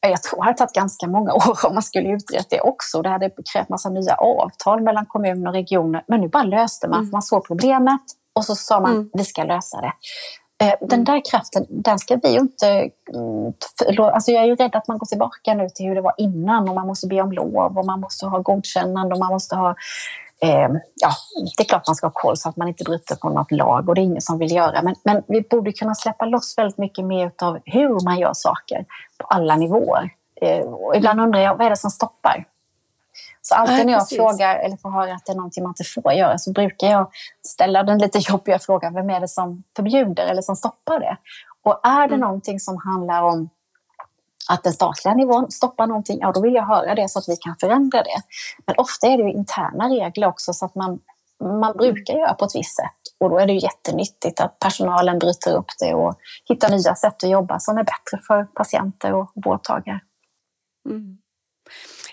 jag 0.00 0.22
tror 0.22 0.40
det 0.40 0.44
hade 0.44 0.58
tagit 0.58 0.72
ganska 0.72 1.06
många 1.06 1.32
år 1.34 1.66
om 1.66 1.74
man 1.74 1.82
skulle 1.82 2.08
utrett 2.08 2.50
det 2.50 2.60
också. 2.60 3.02
Det 3.02 3.08
hade 3.08 3.30
krävt 3.52 3.68
massa 3.68 3.88
nya 3.88 4.14
avtal 4.14 4.82
mellan 4.82 5.06
kommuner 5.06 5.48
och 5.48 5.54
regioner. 5.54 6.04
Men 6.08 6.20
nu 6.20 6.28
bara 6.28 6.42
löste 6.42 6.88
man, 6.88 6.98
mm. 6.98 7.10
man 7.10 7.22
såg 7.22 7.46
problemet 7.46 8.00
och 8.32 8.44
så 8.44 8.54
sa 8.54 8.80
man, 8.80 8.92
mm. 8.92 9.10
vi 9.12 9.24
ska 9.24 9.44
lösa 9.44 9.80
det. 9.80 9.92
Eh, 10.60 10.74
den 10.80 11.04
där 11.04 11.22
kraften, 11.30 11.66
den 11.68 11.98
ska 11.98 12.16
vi 12.22 12.32
ju 12.32 12.38
inte... 12.38 12.90
Mm, 13.14 13.52
alltså 13.98 14.30
jag 14.30 14.42
är 14.42 14.46
ju 14.46 14.54
rädd 14.54 14.76
att 14.76 14.88
man 14.88 14.98
går 14.98 15.06
tillbaka 15.06 15.54
nu 15.54 15.68
till 15.74 15.86
hur 15.86 15.94
det 15.94 16.00
var 16.00 16.14
innan 16.18 16.68
och 16.68 16.74
man 16.74 16.86
måste 16.86 17.06
be 17.06 17.22
om 17.22 17.32
lov 17.32 17.78
och 17.78 17.86
man 17.86 18.00
måste 18.00 18.26
ha 18.26 18.38
godkännande 18.38 19.14
och 19.14 19.18
man 19.18 19.32
måste 19.32 19.56
ha... 19.56 19.74
Eh, 20.42 20.68
ja, 20.94 21.10
det 21.56 21.62
är 21.62 21.64
klart 21.64 21.86
man 21.86 21.96
ska 21.96 22.06
ha 22.06 22.12
koll 22.14 22.36
så 22.36 22.48
att 22.48 22.56
man 22.56 22.68
inte 22.68 22.84
bryter 22.84 23.16
på 23.16 23.28
något 23.28 23.50
lag 23.50 23.88
och 23.88 23.94
det 23.94 24.00
är 24.00 24.02
ingen 24.02 24.20
som 24.20 24.38
vill 24.38 24.52
göra. 24.52 24.82
Men, 24.82 24.94
men 25.04 25.22
vi 25.28 25.40
borde 25.40 25.72
kunna 25.72 25.94
släppa 25.94 26.24
loss 26.24 26.58
väldigt 26.58 26.78
mycket 26.78 27.04
mer 27.04 27.32
av 27.42 27.58
hur 27.64 28.04
man 28.04 28.18
gör 28.18 28.32
saker 28.34 28.84
på 29.18 29.26
alla 29.26 29.56
nivåer. 29.56 30.10
Eh, 30.40 30.60
och 30.60 30.96
ibland 30.96 31.20
undrar 31.20 31.40
jag, 31.40 31.56
vad 31.56 31.66
är 31.66 31.70
det 31.70 31.76
som 31.76 31.90
stoppar? 31.90 32.44
Så 33.42 33.54
alltid 33.54 33.76
Nej, 33.76 33.84
när 33.84 33.92
jag 33.92 34.00
precis. 34.00 34.18
frågar 34.18 34.56
eller 34.56 34.76
får 34.76 34.90
höra 34.90 35.14
att 35.14 35.26
det 35.26 35.32
är 35.32 35.36
någonting 35.36 35.62
man 35.62 35.70
inte 35.70 35.84
får 35.84 36.12
göra 36.12 36.38
så 36.38 36.52
brukar 36.52 36.86
jag 36.86 37.10
ställa 37.46 37.82
den 37.82 37.98
lite 37.98 38.18
jobbiga 38.18 38.58
frågan, 38.58 38.94
vem 38.94 39.10
är 39.10 39.20
det 39.20 39.28
som 39.28 39.62
förbjuder 39.76 40.26
eller 40.26 40.42
som 40.42 40.56
stoppar 40.56 41.00
det? 41.00 41.16
Och 41.62 41.80
är 41.86 42.08
det 42.08 42.14
mm. 42.14 42.20
någonting 42.20 42.60
som 42.60 42.78
handlar 42.84 43.22
om 43.22 43.48
att 44.48 44.64
den 44.64 44.72
statliga 44.72 45.14
nivån 45.14 45.50
stoppar 45.50 45.86
någonting, 45.86 46.18
ja 46.20 46.32
då 46.32 46.40
vill 46.40 46.54
jag 46.54 46.66
höra 46.66 46.94
det 46.94 47.08
så 47.08 47.18
att 47.18 47.28
vi 47.28 47.36
kan 47.36 47.56
förändra 47.60 48.02
det. 48.02 48.22
Men 48.66 48.74
ofta 48.78 49.06
är 49.06 49.16
det 49.16 49.22
ju 49.22 49.32
interna 49.32 49.88
regler 49.88 50.26
också 50.26 50.52
så 50.52 50.64
att 50.66 50.74
man, 50.74 51.00
man 51.60 51.76
brukar 51.76 52.14
göra 52.14 52.34
på 52.34 52.44
ett 52.44 52.54
visst 52.54 52.76
sätt. 52.76 53.14
Och 53.20 53.30
då 53.30 53.38
är 53.38 53.46
det 53.46 53.52
ju 53.52 53.60
jättenyttigt 53.60 54.40
att 54.40 54.58
personalen 54.58 55.18
bryter 55.18 55.54
upp 55.54 55.70
det 55.80 55.94
och 55.94 56.14
hittar 56.44 56.70
nya 56.70 56.94
sätt 56.94 57.24
att 57.24 57.30
jobba 57.30 57.58
som 57.58 57.78
är 57.78 57.84
bättre 57.84 58.18
för 58.26 58.44
patienter 58.44 59.14
och 59.14 59.32
vårdtagare. 59.34 60.00
Mm 60.88 61.18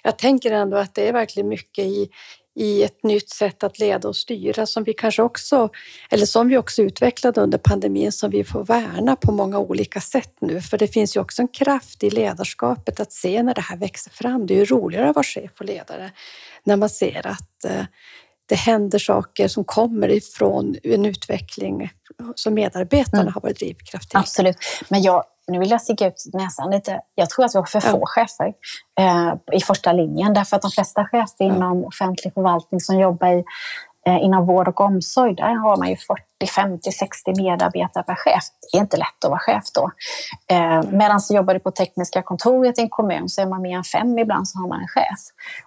jag 0.06 0.18
tänker 0.18 0.52
ändå 0.52 0.78
att 0.78 0.94
det 0.94 1.08
är 1.08 1.14
verkligen 1.14 1.50
mycket 1.50 1.86
i, 1.86 2.10
i 2.56 2.84
ett 2.84 3.04
nytt 3.04 3.30
sätt 3.30 3.64
att 3.64 3.80
leda 3.80 4.08
och 4.08 4.16
styra 4.16 4.66
som 4.66 4.84
vi 4.84 4.94
kanske 4.94 5.22
också, 5.22 5.70
eller 6.10 6.26
som 6.26 6.48
vi 6.48 6.58
också 6.58 6.82
utvecklade 6.82 7.42
under 7.42 7.58
pandemin 7.58 8.12
som 8.12 8.30
vi 8.30 8.44
får 8.44 8.64
värna 8.64 9.16
på 9.16 9.32
många 9.32 9.60
olika 9.60 10.02
sätt 10.02 10.36
nu. 10.42 10.62
För 10.62 10.78
det 10.78 10.88
finns 10.88 11.16
ju 11.16 11.22
också 11.22 11.42
en 11.42 11.48
kraft 11.48 12.04
i 12.04 12.10
ledarskapet 12.10 13.00
att 13.00 13.12
se 13.12 13.44
när 13.44 13.54
det 13.54 13.62
här 13.62 13.78
växer 13.78 14.12
fram. 14.12 14.48
Det 14.48 14.54
är 14.54 14.58
ju 14.58 14.66
roligare 14.66 15.10
att 15.10 15.16
vara 15.16 15.24
chef 15.24 15.52
och 15.60 15.66
ledare 15.66 16.12
när 16.64 16.76
man 16.76 16.90
ser 16.90 17.28
att 17.28 17.66
eh, 17.66 17.86
det 18.46 18.56
händer 18.56 19.00
saker 19.00 19.48
som 19.48 19.64
kommer 19.64 20.10
ifrån 20.10 20.76
en 20.84 21.06
utveckling 21.06 21.90
som 22.36 22.54
medarbetarna 22.54 23.22
mm. 23.22 23.34
har 23.34 23.42
varit 23.42 23.60
drivkraft 23.60 24.10
till. 24.10 24.20
Absolut, 24.20 24.58
men 24.90 25.02
jag, 25.02 25.24
nu 25.48 25.60
vill 25.60 25.72
jag 25.72 25.82
sticka 25.82 26.08
ut 26.08 26.24
näsan 26.34 26.72
lite. 26.72 27.02
Jag 27.16 27.30
tror 27.30 27.46
att 27.46 27.56
vi 27.56 27.60
har 27.60 27.66
för 27.66 27.80
få 27.80 28.04
chefer 28.06 28.54
eh, 29.00 29.34
i 29.52 29.62
första 29.62 29.92
linjen 29.92 30.34
därför 30.34 30.56
att 30.56 30.62
de 30.62 30.72
flesta 30.72 31.06
chefer 31.06 31.46
inom 31.46 31.86
offentlig 31.86 32.34
förvaltning 32.34 32.80
som 32.82 33.00
jobbar 33.00 33.28
i, 33.28 33.44
Eh, 34.08 34.24
inom 34.24 34.46
vård 34.46 34.68
och 34.68 34.82
omsorg, 34.82 35.36
där 35.36 35.56
har 35.56 35.78
man 35.78 35.90
ju 35.90 35.96
40, 35.96 36.22
50, 36.56 36.92
60 36.92 37.42
medarbetare 37.42 38.04
per 38.04 38.16
chef. 38.16 38.44
Det 38.72 38.78
är 38.78 38.82
inte 38.82 38.98
lätt 38.98 39.26
att 39.26 39.30
vara 39.30 39.40
chef 39.40 39.64
då. 39.74 39.92
Eh, 40.56 40.84
medan 40.92 41.22
så 41.22 41.36
jobbar 41.36 41.54
du 41.54 41.60
på 41.60 41.72
tekniska 41.72 42.22
kontoret 42.22 42.80
i 42.80 42.82
en 42.82 42.90
kommun 42.90 43.30
så 43.30 43.42
är 43.42 43.46
man 43.46 43.62
mer 43.62 43.78
än 43.78 43.84
fem 43.84 44.20
ibland 44.20 44.48
så 44.48 44.60
har 44.60 44.68
man 44.68 44.82
en 44.82 44.88
chef. 44.88 45.20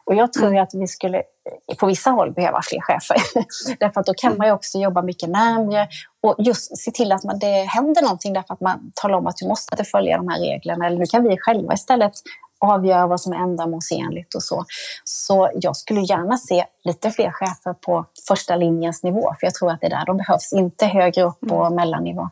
Och 0.05 0.14
jag 0.14 0.32
tror 0.32 0.59
att 0.59 0.70
vi 0.74 0.86
skulle 0.86 1.22
på 1.78 1.86
vissa 1.86 2.11
håll 2.11 2.32
behöva 2.32 2.61
fler 2.62 2.80
chefer. 2.80 3.16
därför 3.80 4.01
att 4.01 4.07
då 4.07 4.14
kan 4.14 4.36
man 4.36 4.47
ju 4.47 4.53
också 4.53 4.78
jobba 4.78 5.03
mycket 5.03 5.28
närmre 5.28 5.89
och 6.22 6.34
just 6.39 6.78
se 6.78 6.91
till 6.91 7.12
att 7.12 7.24
man, 7.24 7.39
det 7.39 7.62
händer 7.62 8.03
någonting 8.03 8.32
därför 8.32 8.55
att 8.55 8.61
man 8.61 8.93
talar 8.95 9.18
om 9.18 9.26
att 9.26 9.36
du 9.36 9.49
måste 9.49 9.84
följa 9.84 10.16
de 10.16 10.28
här 10.28 10.41
reglerna. 10.41 10.86
Eller 10.86 10.99
nu 10.99 11.07
kan 11.07 11.24
vi 11.24 11.36
själva 11.39 11.74
istället 11.74 12.12
avgöra 12.59 13.07
vad 13.07 13.21
som 13.21 13.33
är 13.33 13.37
ändamålsenligt 13.37 14.35
och 14.35 14.43
så. 14.43 14.65
Så 15.05 15.51
jag 15.55 15.77
skulle 15.77 16.01
gärna 16.01 16.39
se 16.39 16.65
lite 16.85 17.11
fler 17.11 17.31
chefer 17.33 17.73
på 17.73 18.07
första 18.29 18.57
linjens 18.57 19.03
nivå, 19.03 19.35
för 19.41 19.47
jag 19.47 19.55
tror 19.55 19.71
att 19.71 19.81
det 19.81 19.87
är 19.87 19.91
där 19.91 20.07
de 20.07 20.17
behövs, 20.17 20.53
inte 20.53 20.87
högre 20.87 21.23
upp 21.23 21.41
på 21.41 21.65
mm. 21.65 21.75
mellannivå. 21.75 22.29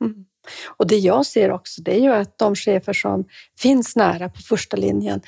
Mm. 0.00 0.24
Och 0.66 0.86
det 0.86 0.96
jag 0.96 1.26
ser 1.26 1.50
också, 1.50 1.82
det 1.82 1.94
är 1.94 2.00
ju 2.00 2.12
att 2.12 2.38
de 2.38 2.54
chefer 2.54 2.92
som 2.92 3.24
finns 3.58 3.96
nära 3.96 4.28
på 4.28 4.40
första 4.40 4.76
linjen, 4.76 5.20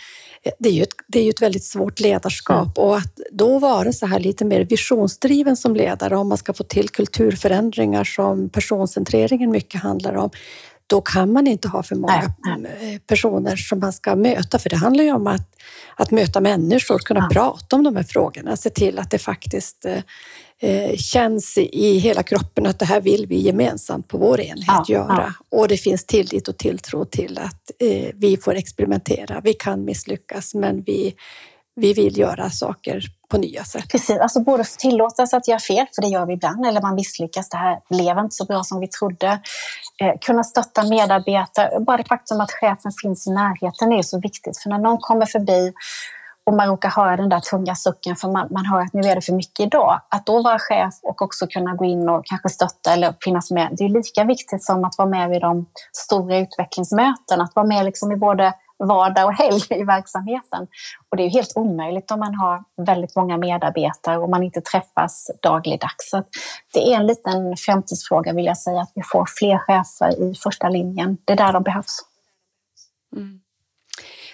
eh, 0.42 0.52
det 0.58 0.68
är 0.68 0.72
ju 0.72 0.82
ett, 0.82 0.94
det 1.06 1.18
är 1.18 1.24
ju 1.24 1.30
ett 1.30 1.42
väldigt 1.42 1.64
svårt 1.64 2.00
ledarskap 2.00 2.78
mm. 2.78 2.88
och 2.88 2.96
att 2.96 3.20
då 3.32 3.58
vara 3.58 3.92
så 3.92 4.06
här 4.06 4.18
lite 4.18 4.44
mer 4.44 4.64
visionsdriven 4.64 5.56
som 5.56 5.76
ledare 5.76 6.16
om 6.16 6.28
man 6.28 6.38
ska 6.38 6.52
få 6.52 6.64
till 6.64 6.88
kulturförändringar 6.88 8.04
som 8.04 8.48
personcentreringen 8.48 9.50
mycket 9.50 9.82
handlar 9.82 10.14
om, 10.14 10.30
då 10.88 11.00
kan 11.00 11.32
man 11.32 11.46
inte 11.46 11.68
ha 11.68 11.82
för 11.82 11.96
många 11.96 12.22
eh, 12.22 12.98
personer 13.06 13.56
som 13.56 13.80
man 13.80 13.92
ska 13.92 14.16
möta, 14.16 14.58
för 14.58 14.70
det 14.70 14.76
handlar 14.76 15.04
ju 15.04 15.12
om 15.12 15.26
att, 15.26 15.56
att 15.96 16.10
möta 16.10 16.40
människor, 16.40 16.98
kunna 16.98 17.20
ja. 17.20 17.28
prata 17.32 17.76
om 17.76 17.82
de 17.82 17.96
här 17.96 18.02
frågorna, 18.02 18.56
se 18.56 18.70
till 18.70 18.98
att 18.98 19.10
det 19.10 19.18
faktiskt 19.18 19.84
eh, 19.84 20.02
eh, 20.60 20.96
känns 20.96 21.58
i 21.58 21.98
hela 21.98 22.22
kroppen 22.22 22.66
att 22.66 22.78
det 22.78 22.84
här 22.84 23.00
vill 23.00 23.26
vi 23.26 23.40
gemensamt 23.40 24.08
på 24.08 24.18
vår 24.18 24.40
enhet 24.40 24.66
ja, 24.66 24.84
göra. 24.88 25.34
Ja. 25.50 25.58
Och 25.58 25.68
det 25.68 25.76
finns 25.76 26.04
tillit 26.04 26.48
och 26.48 26.58
tilltro 26.58 27.04
till 27.04 27.38
att 27.38 27.70
eh, 27.78 28.10
vi 28.14 28.36
får 28.36 28.54
experimentera. 28.54 29.40
Vi 29.44 29.54
kan 29.54 29.84
misslyckas, 29.84 30.54
men 30.54 30.82
vi, 30.82 31.14
vi 31.76 31.92
vill 31.92 32.18
göra 32.18 32.50
saker 32.50 33.04
på 33.28 33.38
nya 33.38 33.64
sätt. 33.64 33.88
Precis, 33.88 34.18
alltså 34.18 34.40
både 34.40 34.64
tillåtas 34.78 35.34
att 35.34 35.48
göra 35.48 35.58
fel, 35.58 35.86
för 35.94 36.02
det 36.02 36.08
gör 36.08 36.26
vi 36.26 36.32
ibland, 36.32 36.66
eller 36.66 36.82
man 36.82 36.94
misslyckas, 36.94 37.48
det 37.48 37.56
här 37.56 37.80
blev 37.90 38.18
inte 38.18 38.34
så 38.34 38.44
bra 38.44 38.62
som 38.62 38.80
vi 38.80 38.88
trodde. 38.88 39.40
Eh, 40.00 40.14
kunna 40.20 40.44
stötta 40.44 40.82
medarbetare, 40.82 41.80
bara 41.80 41.96
det 41.96 42.08
faktum 42.08 42.40
att 42.40 42.50
chefen 42.50 42.92
finns 43.02 43.26
i 43.26 43.30
närheten 43.30 43.92
är 43.92 44.02
så 44.02 44.20
viktigt, 44.20 44.58
för 44.58 44.70
när 44.70 44.78
någon 44.78 44.98
kommer 44.98 45.26
förbi 45.26 45.72
och 46.48 46.54
man 46.54 46.68
råkar 46.68 46.88
höra 46.88 47.16
den 47.16 47.28
där 47.28 47.40
tunga 47.40 47.74
sucken 47.74 48.16
för 48.16 48.28
man, 48.28 48.48
man 48.50 48.66
hör 48.66 48.80
att 48.80 48.92
nu 48.92 49.08
är 49.08 49.14
det 49.14 49.20
för 49.20 49.32
mycket 49.32 49.60
idag. 49.60 50.00
Att 50.08 50.26
då 50.26 50.42
vara 50.42 50.58
chef 50.58 50.94
och 51.02 51.22
också 51.22 51.46
kunna 51.46 51.74
gå 51.74 51.84
in 51.84 52.08
och 52.08 52.26
kanske 52.26 52.48
stötta 52.48 52.92
eller 52.92 53.14
finnas 53.24 53.50
med, 53.50 53.68
det 53.72 53.84
är 53.84 53.88
lika 53.88 54.24
viktigt 54.24 54.64
som 54.64 54.84
att 54.84 54.98
vara 54.98 55.08
med 55.08 55.30
vid 55.30 55.40
de 55.40 55.66
stora 55.92 56.38
utvecklingsmötena. 56.38 57.44
Att 57.44 57.56
vara 57.56 57.66
med 57.66 57.84
liksom 57.84 58.12
i 58.12 58.16
både 58.16 58.54
vardag 58.78 59.26
och 59.26 59.34
helg 59.34 59.62
i 59.70 59.84
verksamheten. 59.84 60.66
Och 61.10 61.16
det 61.16 61.22
är 61.22 61.24
ju 61.24 61.30
helt 61.30 61.56
omöjligt 61.56 62.10
om 62.10 62.20
man 62.20 62.34
har 62.34 62.64
väldigt 62.76 63.16
många 63.16 63.36
medarbetare 63.36 64.18
och 64.18 64.30
man 64.30 64.42
inte 64.42 64.60
träffas 64.60 65.30
dagligdags. 65.42 66.10
Så 66.10 66.24
det 66.74 66.92
är 66.92 66.96
en 66.96 67.06
liten 67.06 67.56
framtidsfråga 67.56 68.32
vill 68.32 68.44
jag 68.44 68.58
säga, 68.58 68.80
att 68.80 68.92
vi 68.94 69.02
får 69.02 69.26
fler 69.38 69.58
chefer 69.58 70.22
i 70.22 70.34
första 70.34 70.68
linjen. 70.68 71.18
Det 71.24 71.32
är 71.32 71.36
där 71.36 71.52
de 71.52 71.62
behövs. 71.62 71.98
Mm. 73.16 73.40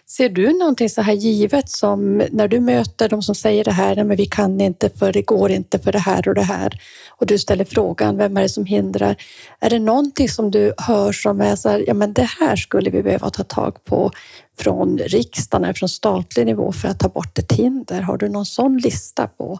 Ser 0.06 0.28
du 0.28 0.58
någonting 0.58 0.90
så 0.90 1.02
här 1.02 1.12
givet 1.12 1.68
som 1.68 2.22
när 2.30 2.48
du 2.48 2.60
möter 2.60 3.08
de 3.08 3.22
som 3.22 3.34
säger 3.34 3.64
det 3.64 3.72
här, 3.72 4.04
men 4.04 4.16
vi 4.16 4.26
kan 4.26 4.60
inte 4.60 4.90
för 4.90 5.12
det 5.12 5.22
går 5.22 5.50
inte 5.50 5.78
för 5.78 5.92
det 5.92 5.98
här 5.98 6.28
och 6.28 6.34
det 6.34 6.42
här 6.42 6.80
och 7.10 7.26
du 7.26 7.38
ställer 7.38 7.64
frågan, 7.64 8.16
vem 8.16 8.36
är 8.36 8.42
det 8.42 8.48
som 8.48 8.64
hindrar? 8.64 9.16
Är 9.60 9.70
det 9.70 9.78
någonting 9.78 10.28
som 10.28 10.50
du 10.50 10.74
hör 10.78 11.12
som 11.12 11.40
är 11.40 11.56
så 11.56 11.68
här, 11.68 11.84
ja 11.86 11.94
men 11.94 12.12
det 12.12 12.28
här 12.40 12.56
skulle 12.56 12.90
vi 12.90 13.02
behöva 13.02 13.30
ta 13.30 13.42
tag 13.44 13.84
på 13.84 14.10
från 14.58 14.98
riksdagen 14.98 15.64
eller 15.64 15.74
från 15.74 15.88
statlig 15.88 16.46
nivå 16.46 16.72
för 16.72 16.88
att 16.88 16.98
ta 16.98 17.08
bort 17.08 17.38
ett 17.38 17.52
hinder? 17.52 18.02
Har 18.02 18.16
du 18.16 18.28
någon 18.28 18.46
sån 18.46 18.78
lista 18.78 19.26
på 19.26 19.58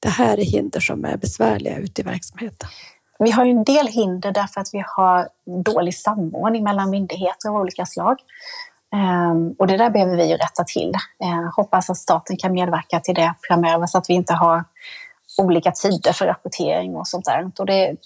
det 0.00 0.08
här 0.08 0.38
är 0.38 0.44
hinder 0.44 0.80
som 0.80 1.04
är 1.04 1.16
besvärliga 1.16 1.78
ute 1.78 2.00
i 2.00 2.04
verksamheten? 2.04 2.68
Vi 3.18 3.30
har 3.30 3.44
ju 3.44 3.50
en 3.50 3.64
del 3.64 3.86
hinder 3.86 4.32
därför 4.32 4.60
att 4.60 4.68
vi 4.72 4.82
har 4.86 5.28
dålig 5.64 5.94
samordning 5.94 6.64
mellan 6.64 6.90
myndigheter 6.90 7.48
av 7.48 7.56
olika 7.56 7.86
slag. 7.86 8.16
Ehm, 8.94 9.54
och 9.58 9.66
det 9.66 9.76
där 9.76 9.90
behöver 9.90 10.16
vi 10.16 10.30
ju 10.30 10.36
rätta 10.36 10.64
till. 10.64 10.92
Ehm, 11.24 11.50
hoppas 11.56 11.90
att 11.90 11.96
staten 11.96 12.36
kan 12.36 12.52
medverka 12.52 13.00
till 13.00 13.14
det 13.14 13.34
framöver 13.48 13.86
så 13.86 13.98
att 13.98 14.10
vi 14.10 14.14
inte 14.14 14.34
har 14.34 14.64
olika 15.38 15.72
tider 15.72 16.12
för 16.12 16.26
rapportering 16.26 16.96
och 16.96 17.08
sånt 17.08 17.24
där. 17.24 17.50
Och 17.58 17.66
det, 17.66 17.96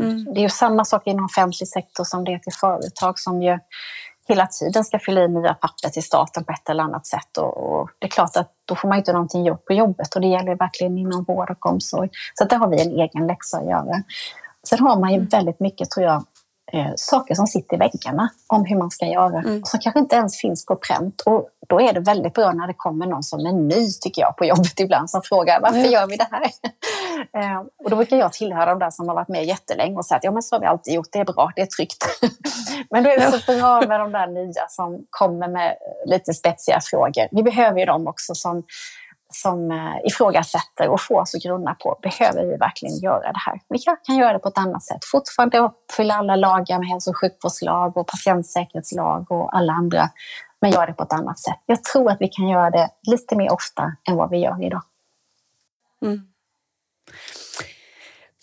mm. 0.00 0.24
det 0.24 0.40
är 0.40 0.42
ju 0.42 0.48
samma 0.48 0.84
sak 0.84 1.06
inom 1.06 1.24
offentlig 1.24 1.68
sektor 1.68 2.04
som 2.04 2.24
det 2.24 2.32
är 2.32 2.38
till 2.38 2.52
företag 2.52 3.18
som 3.18 3.42
ju 3.42 3.58
hela 4.28 4.46
tiden 4.46 4.84
ska 4.84 4.98
fylla 4.98 5.24
i 5.24 5.28
nya 5.28 5.54
papper 5.54 5.88
till 5.88 6.02
staten 6.02 6.44
på 6.44 6.52
ett 6.52 6.68
eller 6.68 6.82
annat 6.82 7.06
sätt. 7.06 7.38
Och, 7.38 7.56
och, 7.56 7.90
det 7.98 8.06
är 8.06 8.10
klart 8.10 8.36
att 8.36 8.52
då 8.64 8.74
får 8.74 8.88
man 8.88 8.98
inte 8.98 9.12
någonting 9.12 9.44
gjort 9.44 9.64
på 9.64 9.72
jobbet 9.72 10.14
och 10.14 10.20
det 10.20 10.26
gäller 10.26 10.54
verkligen 10.54 10.98
inom 10.98 11.24
vård 11.24 11.50
och 11.50 11.66
omsorg. 11.66 12.10
Så 12.34 12.44
där 12.44 12.56
har 12.56 12.68
vi 12.68 12.82
en 12.82 12.92
egen 12.92 13.26
läxa 13.26 13.58
att 13.58 13.66
göra. 13.66 14.02
Sen 14.68 14.78
har 14.78 15.00
man 15.00 15.10
ju 15.10 15.16
mm. 15.16 15.28
väldigt 15.28 15.60
mycket, 15.60 15.90
tror 15.90 16.06
jag, 16.06 16.24
eh, 16.72 16.92
saker 16.96 17.34
som 17.34 17.46
sitter 17.46 17.76
i 17.76 17.78
väggarna 17.78 18.28
om 18.46 18.64
hur 18.64 18.76
man 18.76 18.90
ska 18.90 19.06
göra. 19.06 19.38
Mm. 19.38 19.64
Som 19.64 19.80
kanske 19.80 20.00
inte 20.00 20.16
ens 20.16 20.40
finns 20.40 20.66
på 20.66 20.76
pränt. 20.76 21.20
Och 21.20 21.48
då 21.68 21.80
är 21.80 21.92
det 21.92 22.00
väldigt 22.00 22.34
bra 22.34 22.52
när 22.52 22.66
det 22.66 22.74
kommer 22.74 23.06
någon 23.06 23.22
som 23.22 23.46
är 23.46 23.52
ny, 23.52 23.92
tycker 24.00 24.22
jag, 24.22 24.36
på 24.36 24.44
jobbet 24.44 24.80
ibland 24.80 25.10
som 25.10 25.22
frågar 25.22 25.60
varför 25.60 25.78
mm. 25.78 25.90
gör 25.90 26.06
vi 26.06 26.16
det 26.16 26.28
här? 26.30 26.42
eh, 27.42 27.58
och 27.84 27.90
då 27.90 27.96
brukar 27.96 28.16
jag 28.16 28.32
tillhöra 28.32 28.66
de 28.66 28.78
där 28.78 28.90
som 28.90 29.08
har 29.08 29.14
varit 29.14 29.28
med 29.28 29.44
jättelänge 29.44 29.96
och 29.96 30.06
säga 30.06 30.16
att 30.16 30.24
ja, 30.24 30.30
men 30.30 30.42
så 30.42 30.54
har 30.54 30.60
vi 30.60 30.66
alltid 30.66 30.94
gjort, 30.94 31.08
det 31.12 31.18
är 31.18 31.24
bra, 31.24 31.52
det 31.56 31.62
är 31.62 31.66
tryggt. 31.66 32.04
men 32.90 33.04
då 33.04 33.10
är 33.10 33.18
det 33.18 33.40
så 33.40 33.58
bra 33.58 33.82
med 33.88 34.00
de 34.00 34.12
där 34.12 34.26
nya 34.26 34.68
som 34.68 35.06
kommer 35.10 35.48
med 35.48 35.76
lite 36.06 36.34
spetsiga 36.34 36.80
frågor. 36.82 37.28
Vi 37.30 37.42
behöver 37.42 37.78
ju 37.78 37.84
dem 37.84 38.06
också 38.06 38.34
som 38.34 38.62
som 39.42 39.70
eh, 39.70 39.94
ifrågasätter 40.04 40.88
och 40.88 41.00
får 41.00 41.20
oss 41.20 41.34
att 41.34 41.42
grunna 41.42 41.74
på, 41.74 41.98
behöver 42.02 42.44
vi 42.44 42.56
verkligen 42.56 42.98
göra 42.98 43.32
det 43.32 43.38
här? 43.38 43.60
Vi 43.68 43.78
kan 44.06 44.16
göra 44.16 44.32
det 44.32 44.38
på 44.38 44.48
ett 44.48 44.58
annat 44.58 44.84
sätt. 44.84 45.04
Fortfarande 45.04 45.58
uppfylla 45.58 46.14
alla 46.14 46.36
lagar 46.36 46.78
med 46.78 46.88
hälso 46.88 47.10
och 47.10 47.18
sjukvårdslag 47.18 47.96
och 47.96 48.06
patientsäkerhetslag 48.06 49.32
och 49.32 49.56
alla 49.56 49.72
andra, 49.72 50.10
men 50.60 50.70
göra 50.70 50.86
det 50.86 50.92
på 50.92 51.02
ett 51.02 51.12
annat 51.12 51.38
sätt. 51.38 51.60
Jag 51.66 51.84
tror 51.84 52.10
att 52.10 52.20
vi 52.20 52.28
kan 52.28 52.48
göra 52.48 52.70
det 52.70 52.88
lite 53.02 53.36
mer 53.36 53.52
ofta 53.52 53.92
än 54.08 54.16
vad 54.16 54.30
vi 54.30 54.38
gör 54.38 54.66
idag. 54.66 54.82
Mm. 56.02 56.20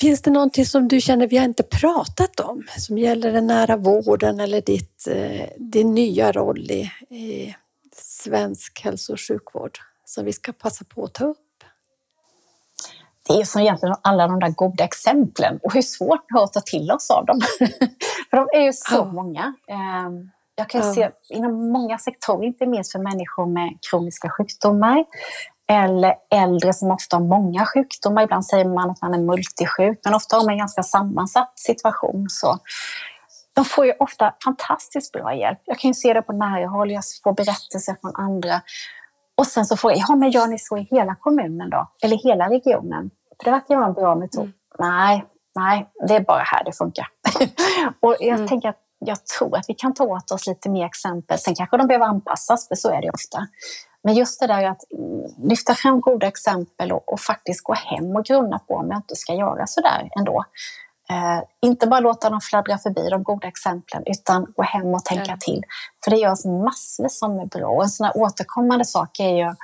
Finns 0.02 0.22
det 0.22 0.32
någonting 0.32 0.66
som 0.66 0.88
du 0.88 1.02
känner 1.02 1.28
vi 1.28 1.38
har 1.38 1.46
inte 1.46 1.64
pratat 1.64 2.40
om 2.40 2.64
som 2.78 2.98
gäller 2.98 3.32
den 3.32 3.48
nära 3.48 3.78
vården 3.78 4.40
eller 4.40 4.62
ditt, 4.62 5.08
eh, 5.08 5.48
din 5.58 5.94
nya 5.94 6.32
roll 6.32 6.72
i, 6.72 6.92
i 7.10 7.56
svensk 7.96 8.82
hälso 8.84 9.14
och 9.14 9.20
sjukvård? 9.20 9.80
Som 10.06 10.26
vi 10.26 10.34
ska 10.34 10.52
passa 10.52 10.86
på 10.86 11.04
att 11.04 11.14
ta 11.14 11.26
upp? 11.26 11.38
Det 13.28 13.34
är 13.34 13.46
som 13.46 13.62
egentligen 13.62 13.96
alla 14.02 14.28
de 14.28 14.40
där 14.40 14.50
goda 14.50 14.84
exemplen 14.84 15.60
och 15.64 15.74
hur 15.74 15.82
svårt 15.82 16.26
det 16.30 16.40
är 16.40 16.44
att 16.44 16.54
ta 16.54 16.62
till 16.62 16.92
oss 16.92 17.12
av 17.12 17.26
dem. 17.26 17.40
för 18.30 18.38
de 18.38 18.48
är 18.54 18.62
ju 18.62 18.74
så 18.74 18.96
ja. 18.96 19.06
många. 19.06 19.54
Ehm, 19.68 20.30
jag 20.56 20.70
kan 20.70 20.82
ja. 20.82 20.94
se 20.94 21.12
inom 21.30 21.72
många 21.72 21.98
sektorer, 21.98 22.46
inte 22.46 22.66
minst 22.66 22.92
för 22.92 23.00
människor 23.00 23.46
med 23.46 23.78
kroniska 23.90 24.30
sjukdomar 24.30 25.06
eller 25.70 26.16
äldre 26.32 26.74
som 26.74 26.92
ofta 26.92 27.16
har 27.16 27.24
många 27.24 27.66
sjukdomar. 27.66 28.24
Ibland 28.24 28.46
säger 28.46 28.66
man 28.66 28.90
att 28.90 29.02
man 29.02 29.14
är 29.14 29.20
multisjuk, 29.20 30.00
men 30.04 30.14
ofta 30.14 30.36
har 30.36 30.44
man 30.44 30.52
en 30.52 30.58
ganska 30.58 30.84
sammansatt 30.84 31.54
situation. 31.56 32.30
Så 32.30 32.60
de 33.54 33.66
får 33.66 33.86
ju 33.86 33.94
ofta 34.00 34.34
fantastiskt 34.44 35.12
bra 35.12 35.36
hjälp. 35.36 35.60
Jag 35.66 35.80
kan 35.80 35.90
ju 35.90 35.94
se 35.94 36.14
det 36.14 36.22
på 36.22 36.34
nära 36.34 36.68
håll, 36.68 36.92
jag 36.92 37.04
får 37.24 37.34
berättelser 37.34 37.96
från 38.02 38.16
andra 38.16 38.62
och 39.38 39.48
sen 39.48 39.66
så 39.66 39.78
frågar 39.78 39.96
jag, 39.96 40.06
ja 40.10 40.16
men 40.16 40.32
gör 40.32 40.48
ni 40.48 40.60
så 40.60 40.78
i 40.78 40.88
hela 40.92 41.16
kommunen 41.16 41.70
då? 41.70 41.92
Eller 42.02 42.18
hela 42.18 42.50
regionen? 42.50 43.10
För 43.38 43.46
det 43.46 43.52
verkar 43.52 43.76
vara 43.76 43.88
en 43.88 43.94
bra 43.94 44.16
metod. 44.16 44.44
Mm. 44.44 44.54
Nej, 44.80 45.26
nej, 45.56 45.90
det 46.08 46.16
är 46.16 46.22
bara 46.22 46.44
här 46.44 46.64
det 46.64 46.72
funkar. 46.72 47.08
och 48.00 48.16
jag 48.20 48.36
mm. 48.36 48.48
tänker 48.48 48.70
att 48.70 48.80
jag 49.06 49.26
tror 49.26 49.58
att 49.58 49.66
vi 49.68 49.74
kan 49.74 49.94
ta 49.94 50.04
åt 50.04 50.32
oss 50.32 50.48
lite 50.48 50.70
mer 50.70 50.86
exempel. 50.86 51.40
Sen 51.40 51.56
kanske 51.56 51.78
de 51.78 51.88
behöver 51.88 52.06
anpassas, 52.06 52.68
för 52.68 52.76
så 52.76 52.90
är 52.90 53.02
det 53.02 53.10
ofta. 53.10 53.48
Men 54.04 54.14
just 54.14 54.40
det 54.40 54.48
där 54.48 54.64
att 54.64 54.82
lyfta 55.44 55.76
fram 55.76 56.02
goda 56.02 56.28
exempel 56.28 56.92
och, 56.92 57.14
och 57.14 57.20
faktiskt 57.20 57.64
gå 57.64 57.74
hem 57.74 58.16
och 58.16 58.26
grunna 58.26 58.60
på 58.60 58.76
om 58.76 58.88
jag 58.90 58.98
inte 58.98 59.16
ska 59.16 59.34
göra 59.34 59.68
så 59.68 59.82
där 59.82 60.10
ändå. 60.20 60.46
Eh, 61.14 61.44
inte 61.62 61.88
bara 61.88 62.00
låta 62.00 62.30
dem 62.30 62.42
fladdra 62.42 62.78
förbi 62.78 63.10
de 63.10 63.24
goda 63.24 63.48
exemplen 63.48 64.04
utan 64.06 64.54
gå 64.56 64.64
hem 64.64 64.88
och 64.88 65.06
tänka 65.06 65.24
mm. 65.24 65.40
till. 65.40 65.62
För 66.04 66.12
det 66.12 66.18
görs 66.18 66.46
massor 66.46 67.08
som 67.08 67.40
är 67.40 67.46
bra. 67.46 67.68
Och 67.68 67.84
en 67.84 67.90
sån 67.90 68.06
här 68.06 68.18
återkommande 68.18 68.86
sak 68.86 69.20
är 69.20 69.36
ju 69.38 69.56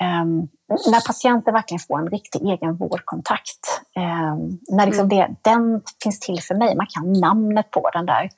Um, 0.00 0.48
när 0.90 1.06
patienter 1.06 1.52
verkligen 1.52 1.78
får 1.78 1.98
en 1.98 2.10
riktig 2.10 2.42
egen 2.42 2.76
vårdkontakt. 2.76 3.82
Um, 3.96 4.58
när 4.68 4.86
liksom 4.86 5.04
mm. 5.04 5.18
det, 5.18 5.50
den 5.50 5.82
finns 6.02 6.20
till 6.20 6.42
för 6.42 6.54
mig, 6.54 6.76
man 6.76 6.86
kan 6.86 7.12
namnet 7.12 7.70
på 7.70 7.90
den 7.92 8.06
där. 8.06 8.30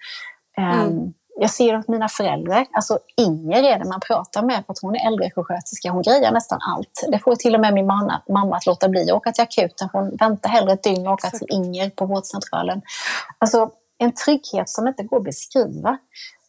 Um, 0.59 0.65
mm. 0.65 1.13
Jag 1.43 1.51
ser 1.51 1.79
åt 1.79 1.89
mina 1.89 2.09
föräldrar, 2.09 2.67
alltså 2.73 2.99
Inger 3.17 3.63
är 3.63 3.79
det 3.79 3.85
man 3.85 4.01
pratar 4.01 4.43
med 4.43 4.65
för 4.67 4.73
att 4.73 4.79
hon 4.83 4.95
är 4.95 5.07
äldresjuksköterska. 5.07 5.91
Hon 5.91 6.03
grejar 6.03 6.33
nästan 6.33 6.59
allt. 6.63 7.07
Det 7.09 7.19
får 7.19 7.37
till 7.37 7.55
och 7.55 7.61
med 7.61 7.75
min 7.75 7.87
mamma, 7.87 8.23
mamma 8.29 8.57
att 8.57 8.67
låta 8.67 8.89
bli 8.89 9.11
att 9.11 9.17
åka 9.17 9.33
till 9.33 9.43
akuten. 9.43 9.89
Hon 9.93 10.17
väntar 10.17 10.49
hellre 10.49 10.73
ett 10.73 10.83
dygn 10.83 11.07
och 11.07 11.13
åka 11.13 11.31
till 11.31 11.47
Inger 11.51 11.91
på 11.91 12.07
vårdcentralen. 12.07 12.83
Alltså 13.39 13.71
en 13.99 14.13
trygghet 14.13 14.69
som 14.69 14.89
inte 14.89 15.03
går 15.03 15.17
att 15.17 15.25
beskriva. 15.25 15.99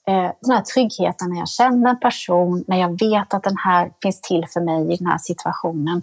Eh, 0.08 0.32
den 0.42 0.52
här 0.52 0.62
tryggheten 0.62 1.30
när 1.30 1.40
jag 1.40 1.50
känner 1.50 1.90
en 1.90 2.00
person, 2.00 2.64
när 2.68 2.78
jag 2.78 3.00
vet 3.00 3.34
att 3.34 3.44
den 3.44 3.58
här 3.58 3.92
finns 4.02 4.22
till 4.22 4.46
för 4.54 4.62
mig 4.62 4.94
i 4.94 4.98
den 4.98 5.08
här 5.08 5.18
situationen. 5.18 6.02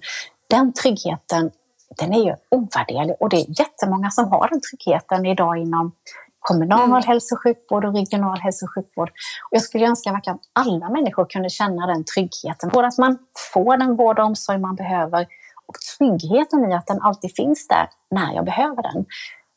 Den 0.50 0.72
tryggheten, 0.72 1.50
den 1.98 2.14
är 2.14 2.24
ju 2.24 2.34
ovärderlig 2.48 3.16
och 3.20 3.28
det 3.28 3.36
är 3.36 3.60
jättemånga 3.60 4.10
som 4.10 4.28
har 4.28 4.48
den 4.48 4.60
tryggheten 4.60 5.26
idag 5.26 5.58
inom 5.58 5.92
kommunal 6.40 6.88
mm. 6.88 7.02
hälso 7.02 7.34
och 7.34 7.42
sjukvård 7.42 7.84
och 7.84 7.94
regional 7.94 8.38
hälso 8.38 8.66
och 8.66 8.74
sjukvård. 8.74 9.08
Och 9.50 9.56
jag 9.56 9.62
skulle 9.62 9.86
önska 9.86 10.10
att 10.10 10.40
alla 10.52 10.88
människor 10.88 11.24
kunde 11.24 11.50
känna 11.50 11.86
den 11.86 12.04
tryggheten. 12.04 12.70
Både 12.72 12.86
att 12.86 12.98
man 12.98 13.18
får 13.52 13.76
den 13.76 13.96
vård 13.96 14.18
och 14.18 14.24
omsorg 14.24 14.58
man 14.58 14.74
behöver 14.74 15.26
och 15.66 15.74
tryggheten 15.98 16.70
i 16.70 16.74
att 16.74 16.86
den 16.86 17.02
alltid 17.02 17.36
finns 17.36 17.68
där 17.68 17.88
när 18.10 18.34
jag 18.34 18.44
behöver 18.44 18.82
den. 18.82 19.06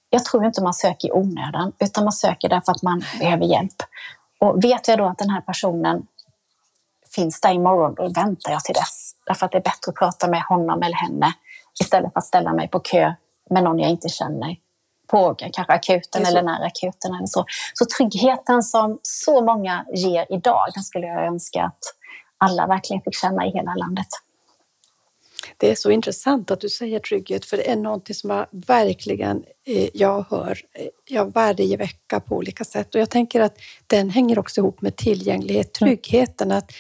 Jag 0.10 0.26
tror 0.26 0.46
inte 0.46 0.64
man 0.64 0.74
söker 0.74 1.08
i 1.08 1.12
onödan, 1.12 1.72
utan 1.80 2.04
man 2.04 2.14
söker 2.14 2.50
därför 2.50 2.72
att 2.72 2.84
man 2.84 3.04
behöver 3.20 3.46
hjälp. 3.46 3.84
Och 4.40 4.64
vet 4.64 4.88
jag 4.88 4.98
då 4.98 5.06
att 5.06 5.18
den 5.18 5.30
här 5.30 5.42
personen 5.42 6.08
finns 7.16 7.42
där 7.42 7.54
imorgon, 7.54 7.96
då 7.96 8.04
väntar 8.04 8.52
jag 8.52 8.64
till 8.64 8.76
dess. 8.76 9.16
Därför 9.26 9.46
att 9.46 9.52
det 9.52 9.58
är 9.58 9.62
bättre 9.64 9.90
att 9.90 9.96
prata 9.96 10.28
med 10.28 10.44
honom 10.44 10.84
eller 10.84 10.96
henne 10.96 11.34
istället 11.82 12.14
för 12.14 12.20
att 12.20 12.26
ställa 12.26 12.54
mig 12.54 12.68
på 12.68 12.80
kö 12.80 13.14
med 13.50 13.64
någon 13.64 13.80
jag 13.80 13.90
inte 13.90 14.10
känner 14.10 14.56
på 15.12 15.36
kanske 15.38 15.74
akuten 15.74 16.26
eller 16.26 16.42
nära 16.42 16.66
akuten. 16.66 17.16
Eller 17.16 17.28
så. 17.28 17.46
så 17.74 17.86
tryggheten 17.98 18.64
som 18.64 19.00
så 19.02 19.42
många 19.42 19.86
ger 19.94 20.26
idag, 20.30 20.66
den 20.76 20.84
skulle 20.84 21.08
jag 21.08 21.26
önska 21.28 21.64
att 21.64 21.84
alla 22.38 22.68
verkligen 22.68 23.02
fick 23.02 23.16
känna 23.16 23.46
i 23.46 23.52
hela 23.52 23.76
landet. 23.76 24.08
Det 25.62 25.72
är 25.72 25.76
så 25.76 25.92
intressant 25.92 26.52
att 26.52 26.62
du 26.62 26.70
säger 26.70 27.00
trygghet, 27.00 27.46
för 27.46 27.58
det 27.58 27.70
är 27.70 27.76
någonting 27.76 28.16
som 28.16 28.30
jag 28.30 28.48
verkligen 28.52 29.44
eh, 29.68 29.90
jag 29.94 30.26
hör 30.30 30.60
eh, 30.74 30.86
jag 31.10 31.34
varje 31.34 31.78
vecka 31.78 32.20
på 32.20 32.36
olika 32.36 32.64
sätt. 32.64 32.96
Och 32.96 33.02
jag 33.02 33.10
tänker 33.10 33.42
att 33.42 33.58
den 33.88 34.10
hänger 34.10 34.40
också 34.40 34.62
ihop 34.62 34.82
med 34.82 34.96
tillgänglighet, 34.96 35.82
mm. 35.82 35.90
tryggheten. 35.90 36.52
Att, 36.52 36.72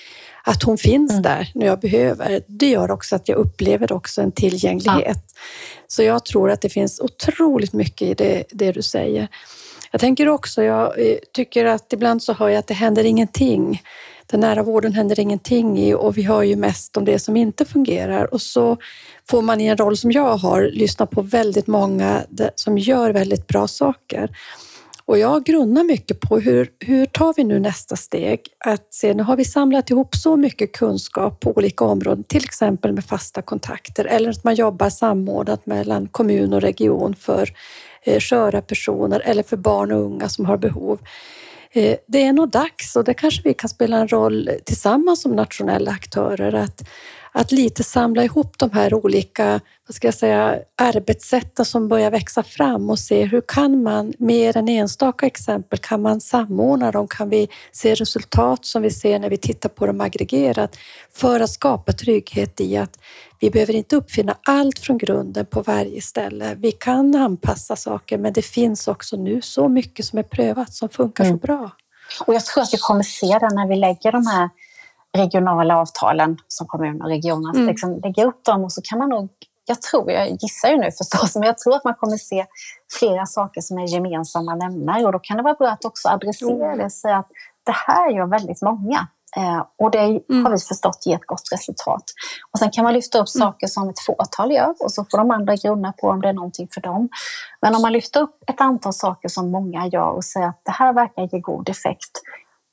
att 0.44 0.64
hon 0.64 0.78
finns 0.78 1.12
mm. 1.12 1.24
där 1.24 1.52
när 1.56 1.66
jag 1.66 1.80
behöver. 1.80 2.42
Det 2.48 2.70
gör 2.70 2.92
också 2.92 3.16
att 3.16 3.30
jag 3.30 3.38
upplever 3.38 3.92
också 3.92 4.22
en 4.22 4.32
tillgänglighet. 4.32 5.24
Ja. 5.28 5.42
Så 5.88 6.04
jag 6.04 6.26
tror 6.26 6.52
att 6.52 6.62
det 6.62 6.70
finns 6.70 7.00
otroligt 7.00 7.74
mycket 7.74 8.08
i 8.08 8.14
det, 8.14 8.44
det 8.52 8.72
du 8.72 8.82
säger. 8.82 9.28
Jag 9.92 10.02
tänker 10.02 10.30
också, 10.30 10.64
jag 10.64 11.10
eh, 11.10 11.18
tycker 11.34 11.66
att 11.66 11.94
ibland 11.94 12.24
så 12.24 12.34
hör 12.34 12.50
jag 12.50 12.60
att 12.60 12.68
det 12.68 12.74
händer 12.74 13.04
ingenting. 13.04 13.82
Den 14.32 14.40
nära 14.40 14.64
vården 14.64 14.94
händer 14.94 15.20
ingenting 15.20 15.80
i 15.80 15.94
och 15.94 16.18
vi 16.18 16.24
hör 16.24 16.44
ju 16.44 16.56
mest 16.56 16.98
om 16.98 17.06
det 17.06 17.20
som 17.20 17.38
inte 17.38 17.66
fungerar 17.66 18.34
och 18.34 18.42
så 18.42 18.78
får 19.30 19.42
man 19.42 19.62
i 19.62 19.66
en 19.66 19.78
roll 19.78 19.98
som 19.98 20.12
jag 20.12 20.38
har 20.38 20.62
lyssna 20.62 21.06
på 21.06 21.22
väldigt 21.22 21.68
många 21.68 22.22
som 22.56 22.78
gör 22.78 23.12
väldigt 23.12 23.48
bra 23.48 23.68
saker. 23.68 24.30
Och 25.06 25.18
jag 25.18 25.44
grunnar 25.44 25.84
mycket 25.84 26.20
på 26.20 26.40
hur, 26.40 26.70
hur 26.80 27.06
tar 27.06 27.34
vi 27.38 27.44
nu 27.44 27.60
nästa 27.60 27.96
steg? 27.96 28.40
Att 28.66 28.94
se, 28.94 29.14
nu 29.14 29.24
har 29.24 29.36
vi 29.36 29.46
samlat 29.46 29.90
ihop 29.90 30.16
så 30.16 30.38
mycket 30.38 30.72
kunskap 30.72 31.40
på 31.40 31.52
olika 31.58 31.86
områden, 31.86 32.24
till 32.24 32.44
exempel 32.44 32.94
med 32.94 33.06
fasta 33.06 33.42
kontakter 33.42 34.06
eller 34.06 34.30
att 34.30 34.44
man 34.44 34.56
jobbar 34.56 34.90
samordnat 34.90 35.66
mellan 35.66 36.08
kommun 36.08 36.54
och 36.54 36.62
region 36.62 37.16
för 37.16 37.50
eh, 38.04 38.20
sköra 38.20 38.62
personer 38.62 39.20
eller 39.20 39.44
för 39.44 39.58
barn 39.58 39.92
och 39.92 40.02
unga 40.02 40.30
som 40.30 40.46
har 40.46 40.58
behov. 40.58 41.00
Eh, 41.74 41.98
det 42.08 42.24
är 42.24 42.34
nog 42.34 42.50
dags 42.50 42.96
och 42.96 43.04
det 43.04 43.14
kanske 43.14 43.42
vi 43.44 43.54
kan 43.54 43.70
spela 43.70 43.98
en 43.98 44.08
roll 44.08 44.50
tillsammans 44.66 45.22
som 45.22 45.36
nationella 45.36 45.92
aktörer 45.92 46.54
att 46.54 46.90
att 47.32 47.52
lite 47.52 47.84
samla 47.84 48.24
ihop 48.24 48.58
de 48.58 48.72
här 48.72 48.94
olika 48.94 49.62
vad 49.92 49.96
ska 49.96 50.08
jag 50.08 50.14
säga, 50.14 50.60
arbetssätten 50.78 51.66
som 51.66 51.88
börjar 51.88 52.12
växa 52.12 52.44
fram 52.44 52.90
och 52.90 53.00
se 53.00 53.26
hur 53.26 53.42
kan 53.48 53.84
man, 53.84 54.14
mer 54.18 54.58
än 54.58 54.70
enstaka 54.70 55.26
exempel, 55.26 55.80
kan 55.80 56.02
man 56.02 56.22
samordna 56.22 56.92
dem? 56.92 57.08
Kan 57.08 57.30
vi 57.30 57.50
se 57.72 57.96
resultat 57.96 58.66
som 58.66 58.82
vi 58.82 58.92
ser 58.92 59.20
när 59.20 59.30
vi 59.30 59.38
tittar 59.38 59.70
på 59.70 59.86
dem 59.86 60.02
aggregerat 60.02 60.78
för 61.14 61.40
att 61.40 61.50
skapa 61.50 61.94
trygghet 61.94 62.62
i 62.62 62.78
att 62.78 63.00
vi 63.40 63.50
behöver 63.50 63.76
inte 63.76 63.96
uppfinna 63.96 64.38
allt 64.48 64.80
från 64.80 64.98
grunden 64.98 65.46
på 65.46 65.62
varje 65.62 66.02
ställe. 66.02 66.56
Vi 66.56 66.72
kan 66.72 67.16
anpassa 67.16 67.76
saker, 67.76 68.18
men 68.18 68.34
det 68.34 68.46
finns 68.46 68.88
också 68.88 69.18
nu 69.18 69.42
så 69.42 69.70
mycket 69.70 70.06
som 70.06 70.20
är 70.20 70.24
prövat 70.24 70.74
som 70.74 70.90
funkar 70.90 71.24
mm. 71.24 71.38
så 71.38 71.48
bra. 71.48 71.72
Och 72.26 72.34
jag 72.34 72.46
tror 72.46 72.64
att 72.64 72.74
vi 72.74 72.78
kommer 72.78 73.04
se 73.04 73.28
det 73.28 73.56
när 73.56 73.68
vi 73.68 73.76
lägger 73.76 74.12
de 74.12 74.28
här 74.28 74.50
regionala 75.18 75.78
avtalen 75.78 76.38
som 76.48 76.68
kommuner 76.68 77.04
och 77.04 77.10
regioner 77.10 77.56
mm. 77.56 77.68
liksom 77.68 78.00
lägga 78.04 78.26
upp 78.26 78.46
dem 78.46 78.64
och 78.64 78.72
så 78.72 78.82
kan 78.82 79.00
man 79.00 79.10
nog 79.10 79.30
jag 79.66 79.82
tror, 79.82 80.12
jag 80.12 80.30
gissar 80.30 80.70
ju 80.70 80.78
nu 80.78 80.92
förstås, 80.92 81.36
men 81.36 81.44
jag 81.44 81.58
tror 81.58 81.76
att 81.76 81.84
man 81.84 81.94
kommer 81.94 82.18
se 82.18 82.46
flera 83.00 83.26
saker 83.26 83.62
som 83.62 83.78
är 83.78 83.88
gemensamma 83.88 84.56
nämnare 84.56 85.06
och 85.06 85.12
då 85.12 85.20
kan 85.20 85.38
det 85.38 85.44
vara 85.44 85.54
bra 85.54 85.68
att 85.68 85.86
också 85.86 86.10
adressera 86.10 86.76
det 86.76 86.86
och 86.86 86.92
säga 86.92 87.18
att 87.18 87.30
det 87.66 87.72
här 87.88 88.10
gör 88.10 88.26
väldigt 88.26 88.62
många. 88.62 89.08
Eh, 89.38 89.66
och 89.78 89.92
det 89.92 90.00
mm. 90.00 90.46
har 90.46 90.52
vi 90.52 90.58
förstått 90.58 91.06
ger 91.06 91.16
ett 91.16 91.26
gott 91.26 91.50
resultat. 91.52 92.04
Och 92.52 92.60
sen 92.60 92.72
kan 92.72 92.84
man 92.84 92.94
lyfta 92.94 93.18
upp 93.18 93.28
mm. 93.36 93.48
saker 93.48 93.68
som 93.68 93.90
ett 93.90 94.00
fåtal 94.00 94.52
gör 94.52 94.76
och 94.80 94.92
så 94.92 95.06
får 95.12 95.18
de 95.18 95.32
andra 95.32 95.56
grunna 95.56 95.94
på 96.02 96.08
om 96.08 96.22
det 96.22 96.30
är 96.30 96.34
någonting 96.34 96.68
för 96.74 96.82
dem. 96.82 97.10
Men 97.62 97.76
om 97.76 97.82
man 97.82 97.94
lyfter 97.94 98.22
upp 98.22 98.44
ett 98.48 98.62
antal 98.62 98.94
saker 98.94 99.30
som 99.30 99.52
många 99.52 99.88
gör 99.88 100.10
och 100.10 100.26
säger 100.26 100.48
att 100.48 100.62
det 100.66 100.72
här 100.72 100.94
verkar 100.94 101.30
ge 101.32 101.40
god 101.40 101.70
effekt, 101.70 102.12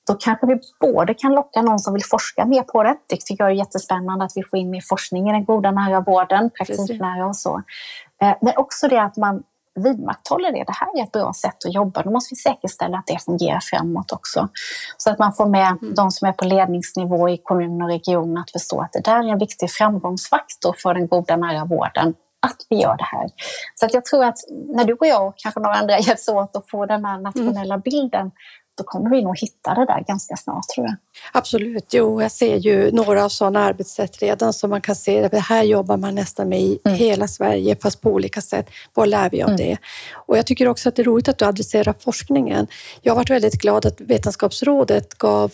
då 0.09 0.15
kanske 0.15 0.47
vi 0.47 0.61
både 0.81 1.15
kan 1.15 1.33
locka 1.33 1.63
någon 1.63 1.79
som 1.79 1.95
vill 1.95 2.05
forska 2.05 2.45
mer 2.45 2.63
på 2.63 2.83
det. 2.83 2.97
Det 3.07 3.17
tycker 3.17 3.45
jag 3.45 3.51
är 3.51 3.57
jättespännande 3.57 4.25
att 4.25 4.33
vi 4.35 4.43
får 4.45 4.59
in 4.59 4.71
mer 4.71 4.83
forskning 4.89 5.29
i 5.29 5.33
den 5.33 5.45
goda 5.45 5.71
nära 5.71 6.01
vården, 6.01 6.51
praktiknära 6.51 7.27
och 7.27 7.37
så. 7.37 7.63
Eh, 8.23 8.35
men 8.41 8.53
också 8.57 8.89
det 8.89 9.03
att 9.03 9.17
man 9.17 9.43
vidmakthåller 9.75 10.53
det. 10.53 10.65
Det 10.65 10.73
här 10.73 10.99
är 10.99 11.03
ett 11.03 11.13
bra 11.13 11.33
sätt 11.33 11.57
att 11.67 11.75
jobba. 11.75 12.03
Då 12.03 12.11
måste 12.11 12.33
vi 12.33 12.37
säkerställa 12.37 12.99
att 12.99 13.07
det 13.07 13.19
fungerar 13.25 13.61
framåt 13.61 14.13
också. 14.13 14.49
Så 14.97 15.11
att 15.11 15.19
man 15.19 15.33
får 15.33 15.47
med 15.47 15.69
mm. 15.83 15.95
de 15.95 16.11
som 16.11 16.29
är 16.29 16.33
på 16.33 16.45
ledningsnivå 16.45 17.29
i 17.29 17.37
kommun 17.37 17.83
och 17.83 17.89
region 17.89 18.39
att 18.39 18.51
förstå 18.51 18.81
att 18.81 18.93
det 18.93 19.05
där 19.05 19.29
är 19.29 19.33
en 19.33 19.39
viktig 19.39 19.71
framgångsfaktor 19.71 20.75
för 20.83 20.95
den 20.95 21.09
goda 21.09 21.37
nära 21.37 21.65
vården 21.65 22.15
att 22.41 22.57
vi 22.69 22.77
gör 22.83 22.97
det 22.97 23.05
här. 23.05 23.31
Så 23.75 23.87
att 23.87 23.95
jag 23.95 24.05
tror 24.05 24.25
att 24.25 24.39
när 24.49 24.85
du 24.85 24.93
och 24.93 25.07
jag 25.07 25.29
och 25.29 25.35
kanske 25.37 25.61
några 25.61 25.77
andra 25.77 25.99
hjälps 25.99 26.29
åt 26.29 26.57
att 26.57 26.71
få 26.71 26.87
den 26.87 27.05
här 27.05 27.19
nationella 27.19 27.75
mm. 27.75 27.81
bilden 27.81 28.31
då 28.79 28.85
kommer 28.85 29.11
vi 29.11 29.23
nog 29.23 29.39
hitta 29.39 29.75
det 29.75 29.87
där 29.87 30.05
ganska 30.07 30.37
snart 30.37 30.69
tror 30.75 30.87
jag. 30.87 30.97
Absolut, 31.33 31.85
jo 31.91 32.23
jag 32.23 32.33
ser 32.33 32.57
ju 32.57 32.91
några 32.93 33.25
av 33.25 33.29
sådana 33.29 33.65
arbetssätt 33.65 34.23
redan 34.23 34.53
som 34.53 34.71
man 34.71 34.81
kan 34.81 34.97
se 34.97 35.29
det 35.29 35.39
här 35.39 35.63
jobbar 35.63 35.97
man 35.97 36.15
nästan 36.15 36.49
med 36.49 36.61
i 36.61 36.79
mm. 36.85 36.99
hela 36.99 37.29
Sverige 37.29 37.77
fast 37.83 38.01
på 38.01 38.11
olika 38.11 38.41
sätt. 38.41 38.71
Vad 38.95 39.09
lär 39.09 39.31
vi 39.31 39.43
av 39.43 39.49
mm. 39.49 39.57
det? 39.57 39.77
Och 40.15 40.39
jag 40.39 40.47
tycker 40.47 40.69
också 40.69 40.89
att 40.89 40.97
det 40.97 41.03
är 41.03 41.05
roligt 41.05 41.29
att 41.29 41.39
du 41.39 41.45
adresserar 41.45 41.95
forskningen. 42.01 42.67
Jag 43.03 43.13
har 43.13 43.17
varit 43.17 43.31
väldigt 43.31 43.61
glad 43.61 43.87
att 43.87 44.01
Vetenskapsrådet 44.01 45.15
gav 45.15 45.53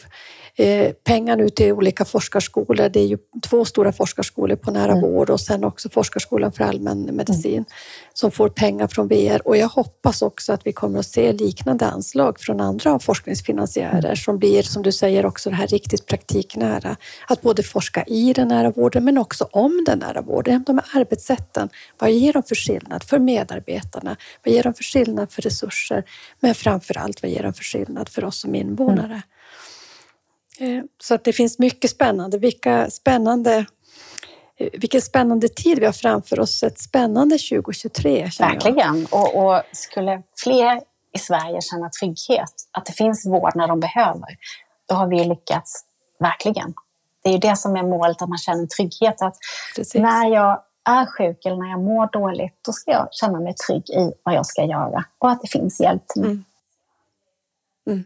Eh, 0.57 0.93
pengar 0.93 1.37
nu 1.37 1.49
till 1.49 1.73
olika 1.73 2.05
forskarskolor. 2.05 2.89
Det 2.89 3.01
är 3.01 3.07
ju 3.07 3.19
två 3.43 3.65
stora 3.65 3.93
forskarskolor 3.93 4.57
på 4.57 4.71
nära 4.71 4.93
mm. 4.93 5.03
vård 5.03 5.31
och 5.31 5.41
sen 5.41 5.65
också 5.65 5.89
Forskarskolan 5.89 6.53
för 6.53 6.65
allmän 6.65 7.17
medicin 7.17 7.53
mm. 7.53 7.65
som 8.13 8.31
får 8.31 8.49
pengar 8.49 8.87
från 8.87 9.09
VR. 9.09 9.49
Och 9.49 9.57
jag 9.57 9.69
hoppas 9.69 10.23
också 10.23 10.53
att 10.53 10.67
vi 10.67 10.73
kommer 10.73 10.99
att 10.99 11.07
se 11.07 11.33
liknande 11.33 11.87
anslag 11.87 12.41
från 12.41 12.61
andra 12.61 12.99
forskningsfinansiärer 12.99 14.05
mm. 14.05 14.17
som 14.17 14.39
blir, 14.39 14.63
som 14.63 14.83
du 14.83 14.93
säger, 14.93 15.27
också 15.27 15.51
det 15.51 15.57
här 15.57 15.67
riktigt 15.67 16.07
praktiknära. 16.07 16.97
Att 17.29 17.43
både 17.43 17.63
forska 17.63 18.05
i 18.05 18.33
den 18.33 18.49
nära 18.49 18.71
vården 18.71 19.05
men 19.05 19.19
också 19.19 19.49
om 19.51 19.85
den 19.87 19.99
nära 19.99 20.21
vården. 20.21 20.65
De 20.67 20.79
här 20.79 21.01
arbetssätten, 21.01 21.69
vad 21.99 22.13
ger 22.13 22.33
de 22.33 22.43
för 22.43 22.55
skillnad 22.55 23.05
för 23.05 23.19
medarbetarna? 23.19 24.17
Vad 24.45 24.55
ger 24.55 24.63
de 24.63 24.75
för 24.75 24.85
skillnad 24.85 25.33
för 25.33 25.43
resurser? 25.43 26.05
Men 26.41 26.55
framför 26.55 26.99
allt, 26.99 27.23
vad 27.23 27.31
ger 27.31 27.43
de 27.43 27.55
för 27.55 27.65
skillnad 27.65 28.09
för 28.09 28.25
oss 28.25 28.41
som 28.41 28.55
invånare? 28.55 29.23
Eh, 30.59 30.85
så 31.03 31.15
att 31.15 31.25
det 31.25 31.33
finns 31.33 31.59
mycket 31.59 31.91
spännande. 31.91 32.39
Vilka 32.39 32.91
spännande 32.91 33.67
eh, 34.57 34.69
vilken 34.73 35.03
spännande 35.03 35.49
tid 35.49 35.79
vi 35.79 35.87
har 35.87 35.93
framför 35.93 36.41
oss. 36.41 36.63
Ett 36.63 36.79
spännande 36.79 37.39
2023. 37.39 38.31
Verkligen. 38.39 39.07
Och, 39.11 39.45
och, 39.45 39.63
skulle 39.73 40.23
fler 40.43 40.81
i 41.13 41.19
Sverige 41.19 41.61
känna 41.61 41.91
trygghet, 42.01 42.53
att 42.71 42.87
det 42.87 42.93
finns 42.93 43.27
vård 43.27 43.53
när 43.55 43.69
de 43.69 43.81
behöver, 43.81 44.37
då 44.89 44.95
har 44.95 45.07
vi 45.07 45.25
lyckats 45.25 45.85
verkligen. 46.19 46.75
Det 47.23 47.29
är 47.29 47.33
ju 47.33 47.39
det 47.39 47.57
som 47.57 47.77
är 47.77 47.83
målet, 47.83 48.23
att 48.23 48.29
man 48.29 48.39
känner 48.39 48.67
trygghet. 48.67 49.23
Att 49.23 49.37
Precis. 49.77 50.01
när 50.01 50.29
jag 50.29 50.63
är 50.85 51.07
sjuk 51.07 51.45
eller 51.45 51.57
när 51.57 51.71
jag 51.71 51.81
mår 51.81 52.09
dåligt, 52.13 52.59
då 52.67 52.73
ska 52.73 52.91
jag 52.91 53.09
känna 53.11 53.41
mig 53.41 53.55
trygg 53.55 53.91
i 53.91 54.13
vad 54.23 54.35
jag 54.35 54.47
ska 54.47 54.65
göra 54.65 55.05
och 55.19 55.31
att 55.31 55.41
det 55.43 55.49
finns 55.49 55.81
hjälp 55.81 56.09
till 56.09 56.23
mig. 56.23 56.31
Mm. 56.31 56.45
Mm. 57.87 58.05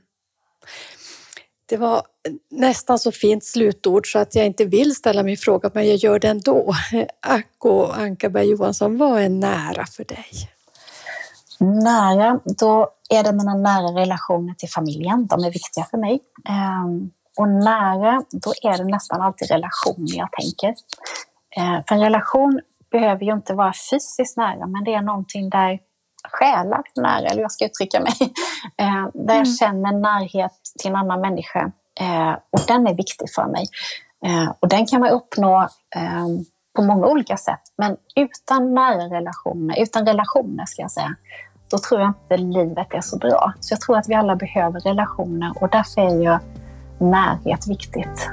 Det 1.68 1.76
var 1.76 2.02
nästan 2.50 2.98
så 2.98 3.12
fint 3.12 3.44
slutord 3.44 4.12
så 4.12 4.18
att 4.18 4.34
jag 4.34 4.46
inte 4.46 4.64
vill 4.64 4.94
ställa 4.94 5.22
min 5.22 5.36
fråga, 5.36 5.70
men 5.74 5.88
jag 5.88 5.96
gör 5.96 6.18
det 6.18 6.28
ändå. 6.28 6.74
Acko 7.20 7.84
Ankarberg 7.84 8.50
Johansson, 8.50 8.98
vad 8.98 9.22
är 9.22 9.28
nära 9.28 9.86
för 9.86 10.04
dig? 10.04 10.26
Nära, 11.60 12.40
då 12.44 12.88
är 13.10 13.22
det 13.22 13.32
mina 13.32 13.54
nära 13.54 14.00
relationer 14.00 14.54
till 14.54 14.68
familjen. 14.68 15.26
De 15.26 15.44
är 15.44 15.50
viktiga 15.50 15.84
för 15.84 15.98
mig. 15.98 16.20
Ehm, 16.48 17.10
och 17.38 17.48
nära, 17.48 18.22
då 18.30 18.52
är 18.62 18.78
det 18.78 18.84
nästan 18.84 19.20
alltid 19.20 19.50
relationer 19.50 20.16
jag 20.16 20.28
tänker. 20.32 20.74
Ehm, 21.56 21.82
för 21.88 21.94
en 21.94 22.00
relation 22.00 22.60
behöver 22.90 23.24
ju 23.24 23.32
inte 23.32 23.54
vara 23.54 23.72
fysiskt 23.90 24.36
nära, 24.36 24.66
men 24.66 24.84
det 24.84 24.94
är 24.94 25.02
någonting 25.02 25.50
där 25.50 25.78
själar 26.24 26.82
nära, 26.96 27.26
eller 27.26 27.42
jag 27.42 27.52
ska 27.52 27.64
uttrycka 27.64 28.00
mig, 28.00 28.14
ehm, 28.76 29.10
där 29.14 29.34
jag 29.34 29.46
mm. 29.46 29.56
känner 29.56 29.92
närhet 29.92 30.52
till 30.78 30.90
en 30.90 30.96
annan 30.96 31.20
människa. 31.20 31.72
Eh, 32.00 32.32
och 32.50 32.60
den 32.68 32.86
är 32.86 32.94
viktig 32.94 33.30
för 33.34 33.46
mig. 33.46 33.66
Eh, 34.24 34.52
och 34.60 34.68
den 34.68 34.86
kan 34.86 35.00
man 35.00 35.10
uppnå 35.10 35.60
eh, 35.96 36.26
på 36.76 36.82
många 36.82 37.06
olika 37.06 37.36
sätt. 37.36 37.60
Men 37.76 37.96
utan 38.16 38.74
nära 38.74 39.18
relationer, 39.18 39.82
utan 39.82 40.06
relationer 40.06 40.64
ska 40.66 40.82
jag 40.82 40.90
säga, 40.90 41.14
då 41.70 41.78
tror 41.78 42.00
jag 42.00 42.08
inte 42.08 42.36
livet 42.36 42.94
är 42.94 43.00
så 43.00 43.18
bra. 43.18 43.52
Så 43.60 43.72
jag 43.72 43.80
tror 43.80 43.98
att 43.98 44.08
vi 44.08 44.14
alla 44.14 44.36
behöver 44.36 44.80
relationer 44.80 45.52
och 45.60 45.68
därför 45.68 46.00
är 46.00 46.22
ju 46.22 46.38
närhet 46.98 47.66
viktigt. 47.68 48.30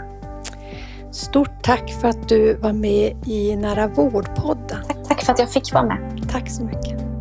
Stort 1.11 1.63
tack 1.63 1.91
för 2.01 2.07
att 2.07 2.29
du 2.29 2.53
var 2.53 2.73
med 2.73 3.27
i 3.27 3.55
Nära 3.55 3.87
vårdpodden. 3.87 4.83
Tack, 4.87 5.07
tack 5.07 5.23
för 5.23 5.33
att 5.33 5.39
jag 5.39 5.49
fick 5.49 5.73
vara 5.73 5.83
med. 5.83 6.29
Tack 6.31 6.49
så 6.49 6.63
mycket. 6.63 7.14